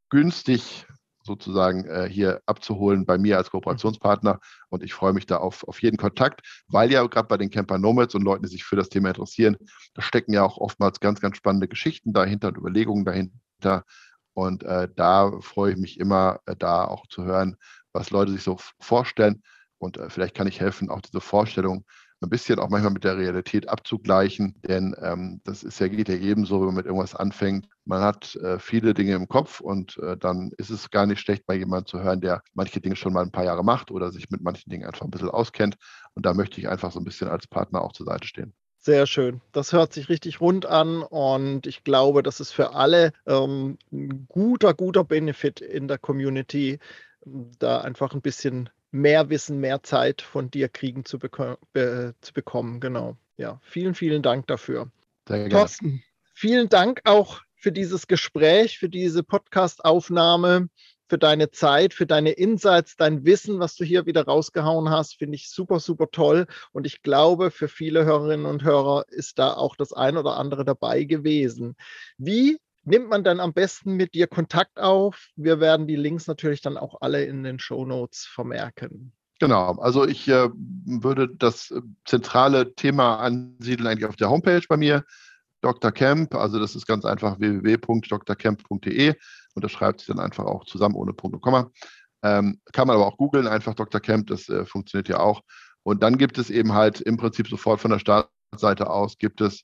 günstig 0.10 0.88
sozusagen 1.24 1.86
äh, 1.86 2.08
hier 2.10 2.42
abzuholen 2.46 3.06
bei 3.06 3.18
mir 3.18 3.38
als 3.38 3.50
Kooperationspartner. 3.50 4.40
Und 4.70 4.84
ich 4.84 4.94
freue 4.94 5.14
mich 5.14 5.26
da 5.26 5.38
auf, 5.38 5.68
auf 5.68 5.82
jeden 5.82 5.98
Kontakt, 5.98 6.42
weil 6.68 6.92
ja 6.92 7.06
gerade 7.08 7.28
bei 7.28 7.38
den 7.38 7.50
Camper 7.50 7.78
Nomads 7.78 8.16
und 8.16 8.24
Leuten, 8.24 8.44
die 8.44 8.50
sich 8.50 8.64
für 8.64 8.76
das 8.76 8.90
Thema 8.90 9.10
interessieren, 9.10 9.58
da 9.94 10.02
stecken 10.02 10.34
ja 10.34 10.44
auch 10.44 10.58
oftmals 10.58 11.00
ganz, 11.00 11.22
ganz 11.22 11.38
spannende 11.38 11.68
Geschichten 11.68 12.14
dahinter 12.14 12.50
und 12.50 12.58
Überlegungen 12.58 13.06
dahinter. 13.06 13.86
Und 14.34 14.64
äh, 14.64 14.90
da 14.96 15.40
freue 15.42 15.74
ich 15.74 15.78
mich 15.78 16.00
immer, 16.00 16.40
äh, 16.46 16.56
da 16.56 16.86
auch 16.86 17.08
zu 17.08 17.24
hören, 17.24 17.56
was 17.94 18.10
Leute 18.10 18.32
sich 18.32 18.44
so 18.44 18.58
vorstellen. 18.80 19.44
Und 19.78 19.98
äh, 19.98 20.10
vielleicht 20.10 20.36
kann 20.36 20.48
ich 20.48 20.60
helfen, 20.60 20.90
auch 20.90 21.02
diese 21.02 21.22
Vorstellung 21.22 21.86
ein 22.26 22.30
bisschen 22.30 22.60
auch 22.60 22.70
manchmal 22.70 22.94
mit 22.94 23.04
der 23.04 23.18
Realität 23.18 23.70
abzugleichen, 23.70 24.56
denn 24.68 24.96
ähm, 25.02 25.42
das 25.44 25.64
ist 25.64 25.80
ja, 25.80 25.88
geht 25.88 26.10
ja 26.10 26.16
jedem 26.16 26.46
so, 26.46 26.60
wenn 26.60 26.68
man 26.68 26.76
mit 26.76 26.86
irgendwas 26.86 27.16
anfängt. 27.16 27.68
Man 27.86 28.02
hat 28.02 28.36
äh, 28.38 28.60
viele 28.60 28.94
Dinge 28.94 29.16
im 29.16 29.28
Kopf 29.28 29.60
und 29.60 29.98
äh, 29.98 30.18
dann 30.18 30.52
ist 30.58 30.70
es 30.70 30.90
gar 30.90 31.06
nicht 31.06 31.20
schlecht, 31.20 31.46
bei 31.46 31.56
jemandem 31.56 31.88
zu 31.88 32.02
hören, 32.02 32.22
der 32.22 32.42
manche 32.54 32.82
Dinge 32.82 32.96
schon 32.96 33.14
mal 33.14 33.24
ein 33.24 33.32
paar 33.32 33.46
Jahre 33.46 33.64
macht 33.64 33.92
oder 33.92 34.12
sich 34.12 34.30
mit 34.30 34.42
manchen 34.42 34.70
Dingen 34.70 34.86
einfach 34.86 35.06
ein 35.06 35.12
bisschen 35.12 35.30
auskennt. 35.30 35.76
Und 36.16 36.26
da 36.26 36.34
möchte 36.34 36.60
ich 36.60 36.68
einfach 36.68 36.92
so 36.92 37.00
ein 37.00 37.06
bisschen 37.06 37.28
als 37.28 37.48
Partner 37.48 37.82
auch 37.82 37.94
zur 37.94 38.06
Seite 38.06 38.28
stehen. 38.28 38.54
Sehr 38.78 39.08
schön. 39.08 39.40
Das 39.54 39.72
hört 39.72 39.94
sich 39.94 40.10
richtig 40.10 40.42
rund 40.42 40.66
an 40.66 41.04
und 41.04 41.68
ich 41.68 41.86
glaube, 41.86 42.22
das 42.22 42.42
ist 42.42 42.52
für 42.52 42.74
alle 42.74 43.14
ähm, 43.26 43.78
ein 43.94 44.26
guter, 44.28 44.74
guter 44.74 45.06
Benefit 45.06 45.62
in 45.62 45.88
der 45.88 45.98
Community, 45.98 46.80
da 47.26 47.80
einfach 47.80 48.14
ein 48.14 48.22
bisschen 48.22 48.70
mehr 48.94 49.30
Wissen, 49.30 49.60
mehr 49.60 49.84
Zeit 49.84 50.22
von 50.22 50.52
dir 50.52 50.70
kriegen 50.70 51.04
zu, 51.04 51.18
beko 51.20 51.58
be 51.74 52.16
zu 52.22 52.32
bekommen. 52.32 52.80
Genau. 52.80 53.18
Ja, 53.38 53.60
vielen, 53.64 53.96
vielen 53.96 54.22
Dank 54.22 54.48
dafür. 54.48 54.92
Sehr 55.28 55.50
Thorsten, 55.50 56.04
vielen 56.34 56.70
Dank 56.70 57.02
auch 57.06 57.42
für 57.56 57.72
dieses 57.72 58.08
Gespräch, 58.08 58.78
für 58.78 58.90
diese 58.90 59.24
Podcast-Aufnahme, 59.24 60.70
für 61.08 61.18
deine 61.18 61.50
Zeit, 61.50 61.94
für 61.94 62.06
deine 62.06 62.32
Insights, 62.32 62.96
dein 62.96 63.26
Wissen, 63.26 63.60
was 63.60 63.76
du 63.76 63.84
hier 63.84 64.06
wieder 64.06 64.26
rausgehauen 64.26 64.90
hast, 64.90 65.16
finde 65.18 65.36
ich 65.36 65.50
super, 65.50 65.80
super 65.80 66.12
toll. 66.12 66.46
Und 66.72 66.86
ich 66.86 67.02
glaube, 67.02 67.50
für 67.50 67.68
viele 67.68 68.06
Hörerinnen 68.06 68.46
und 68.46 68.64
Hörer 68.64 69.06
ist 69.10 69.40
da 69.40 69.54
auch 69.54 69.76
das 69.76 69.92
ein 69.92 70.18
oder 70.18 70.38
andere 70.38 70.66
dabei 70.66 71.04
gewesen. 71.04 71.76
Wie 72.18 72.60
nimmt 72.84 73.10
man 73.10 73.24
dann 73.24 73.40
am 73.40 73.54
besten 73.54 73.94
mit 73.96 74.14
dir 74.14 74.28
Kontakt 74.28 74.80
auf? 74.80 75.30
Wir 75.36 75.60
werden 75.60 75.88
die 75.88 75.96
Links 75.96 76.28
natürlich 76.28 76.62
dann 76.62 76.78
auch 76.78 77.02
alle 77.02 77.24
in 77.24 77.44
den 77.44 77.60
Show 77.60 77.86
Notes 77.86 78.26
vermerken. 78.26 79.14
Genau, 79.40 79.74
also 79.80 80.08
ich 80.08 80.28
äh, 80.28 80.50
würde 80.54 81.28
das 81.28 81.72
äh, 81.72 81.82
zentrale 82.06 82.76
Thema 82.76 83.18
ansiedeln 83.18 83.88
eigentlich 83.88 84.08
auf 84.08 84.16
der 84.16 84.30
Homepage 84.30 84.62
bei 84.70 84.78
mir, 84.78 85.04
Dr. 85.62 85.92
Camp, 85.92 86.36
also 86.36 86.60
das 86.60 86.76
ist 86.76 86.86
ganz 86.86 87.06
einfach 87.06 87.40
www.drcamp.de 87.40 89.16
und 89.56 89.64
das 89.64 89.72
schreibt 89.72 90.02
sich 90.02 90.08
dann 90.08 90.20
einfach 90.20 90.46
auch 90.46 90.66
zusammen 90.66 90.96
ohne 90.96 91.14
Punkt 91.14 91.36
und 91.36 91.42
Komma. 91.42 91.72
Ähm, 92.22 92.62
kann 92.72 92.88
man 92.88 92.96
aber 92.96 93.08
auch 93.08 93.18
googeln, 93.18 93.48
einfach 93.48 93.74
Dr. 93.74 94.00
Camp, 94.00 94.28
das 94.28 94.48
äh, 94.50 94.66
funktioniert 94.66 95.10
ja 95.10 95.20
auch. 95.20 95.42
Und 95.84 96.04
dann 96.04 96.18
gibt 96.18 96.38
es 96.38 96.50
eben 96.50 96.74
halt 96.74 97.02
im 97.02 97.18
Prinzip 97.18 97.48
sofort 97.48 97.82
von 97.82 97.92
der 97.92 98.00
Startseite 98.00 98.90
aus, 98.90 99.18
gibt 99.18 99.42
es 99.42 99.64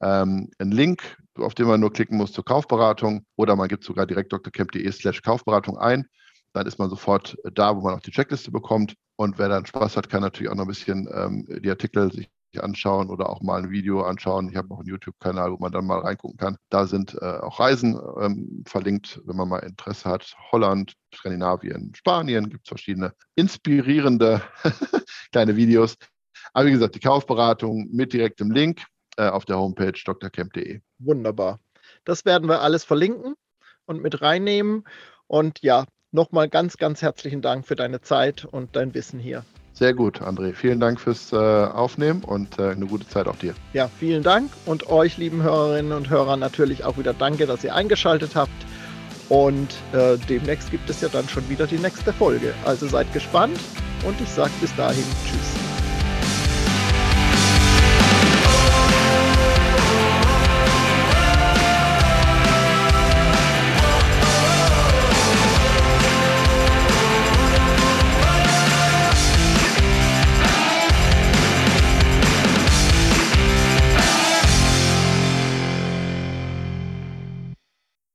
ähm, 0.00 0.50
einen 0.58 0.72
Link, 0.72 1.18
auf 1.36 1.54
den 1.54 1.66
man 1.66 1.80
nur 1.80 1.92
klicken 1.92 2.16
muss 2.16 2.32
zur 2.32 2.44
Kaufberatung 2.44 3.24
oder 3.36 3.56
man 3.56 3.68
gibt 3.68 3.84
sogar 3.84 4.06
direkt 4.06 4.32
drcamp.de 4.32 4.90
slash 4.92 5.22
Kaufberatung 5.22 5.78
ein. 5.78 6.06
Dann 6.52 6.66
ist 6.66 6.78
man 6.78 6.90
sofort 6.90 7.36
da, 7.54 7.76
wo 7.76 7.82
man 7.82 7.94
auch 7.94 8.00
die 8.00 8.10
Checkliste 8.10 8.50
bekommt. 8.50 8.94
Und 9.16 9.38
wer 9.38 9.48
dann 9.48 9.66
Spaß 9.66 9.96
hat, 9.96 10.08
kann 10.08 10.22
natürlich 10.22 10.50
auch 10.50 10.56
noch 10.56 10.64
ein 10.64 10.68
bisschen 10.68 11.08
ähm, 11.12 11.46
die 11.62 11.70
Artikel 11.70 12.12
sich 12.12 12.30
anschauen 12.56 13.10
oder 13.10 13.28
auch 13.28 13.42
mal 13.42 13.62
ein 13.62 13.70
Video 13.70 14.02
anschauen. 14.02 14.48
Ich 14.48 14.56
habe 14.56 14.72
auch 14.72 14.78
einen 14.78 14.88
YouTube-Kanal, 14.88 15.52
wo 15.52 15.58
man 15.58 15.72
dann 15.72 15.86
mal 15.86 15.98
reingucken 15.98 16.38
kann. 16.38 16.56
Da 16.70 16.86
sind 16.86 17.14
äh, 17.20 17.38
auch 17.40 17.60
Reisen 17.60 18.00
ähm, 18.20 18.64
verlinkt, 18.66 19.20
wenn 19.24 19.36
man 19.36 19.48
mal 19.48 19.58
Interesse 19.58 20.08
hat. 20.08 20.34
Holland, 20.50 20.94
Skandinavien, 21.14 21.92
Spanien 21.94 22.48
gibt 22.48 22.64
es 22.64 22.68
verschiedene 22.68 23.12
inspirierende 23.34 24.42
kleine 25.32 25.56
Videos. 25.56 25.96
Aber 26.54 26.66
wie 26.66 26.72
gesagt, 26.72 26.94
die 26.94 27.00
Kaufberatung 27.00 27.88
mit 27.90 28.12
direktem 28.12 28.50
Link 28.50 28.82
äh, 29.18 29.28
auf 29.28 29.44
der 29.44 29.58
Homepage 29.58 29.92
drcamp.de. 29.92 30.80
Wunderbar. 30.98 31.58
Das 32.04 32.24
werden 32.24 32.48
wir 32.48 32.62
alles 32.62 32.84
verlinken 32.84 33.34
und 33.84 34.00
mit 34.00 34.22
reinnehmen. 34.22 34.84
Und 35.26 35.60
ja, 35.60 35.84
nochmal 36.12 36.48
ganz, 36.48 36.76
ganz 36.76 37.02
herzlichen 37.02 37.42
Dank 37.42 37.66
für 37.66 37.76
deine 37.76 38.00
Zeit 38.00 38.44
und 38.44 38.76
dein 38.76 38.94
Wissen 38.94 39.18
hier. 39.18 39.44
Sehr 39.72 39.94
gut, 39.94 40.20
André. 40.22 40.54
Vielen 40.54 40.80
Dank 40.80 41.00
fürs 41.00 41.32
äh, 41.32 41.36
Aufnehmen 41.36 42.24
und 42.24 42.58
äh, 42.58 42.70
eine 42.70 42.86
gute 42.86 43.06
Zeit 43.06 43.28
auch 43.28 43.36
dir. 43.36 43.54
Ja, 43.74 43.88
vielen 43.88 44.22
Dank 44.22 44.50
und 44.66 44.88
euch, 44.88 45.18
lieben 45.18 45.42
Hörerinnen 45.42 45.92
und 45.92 46.10
Hörer, 46.10 46.36
natürlich 46.36 46.84
auch 46.84 46.98
wieder 46.98 47.14
danke, 47.14 47.46
dass 47.46 47.62
ihr 47.62 47.74
eingeschaltet 47.74 48.34
habt. 48.34 48.50
Und 49.28 49.68
äh, 49.92 50.16
demnächst 50.28 50.70
gibt 50.70 50.88
es 50.90 51.00
ja 51.00 51.08
dann 51.08 51.28
schon 51.28 51.48
wieder 51.48 51.66
die 51.66 51.78
nächste 51.78 52.12
Folge. 52.12 52.54
Also 52.64 52.88
seid 52.88 53.12
gespannt 53.12 53.60
und 54.04 54.20
ich 54.20 54.28
sage 54.30 54.52
bis 54.60 54.74
dahin 54.74 55.04
Tschüss. 55.24 55.67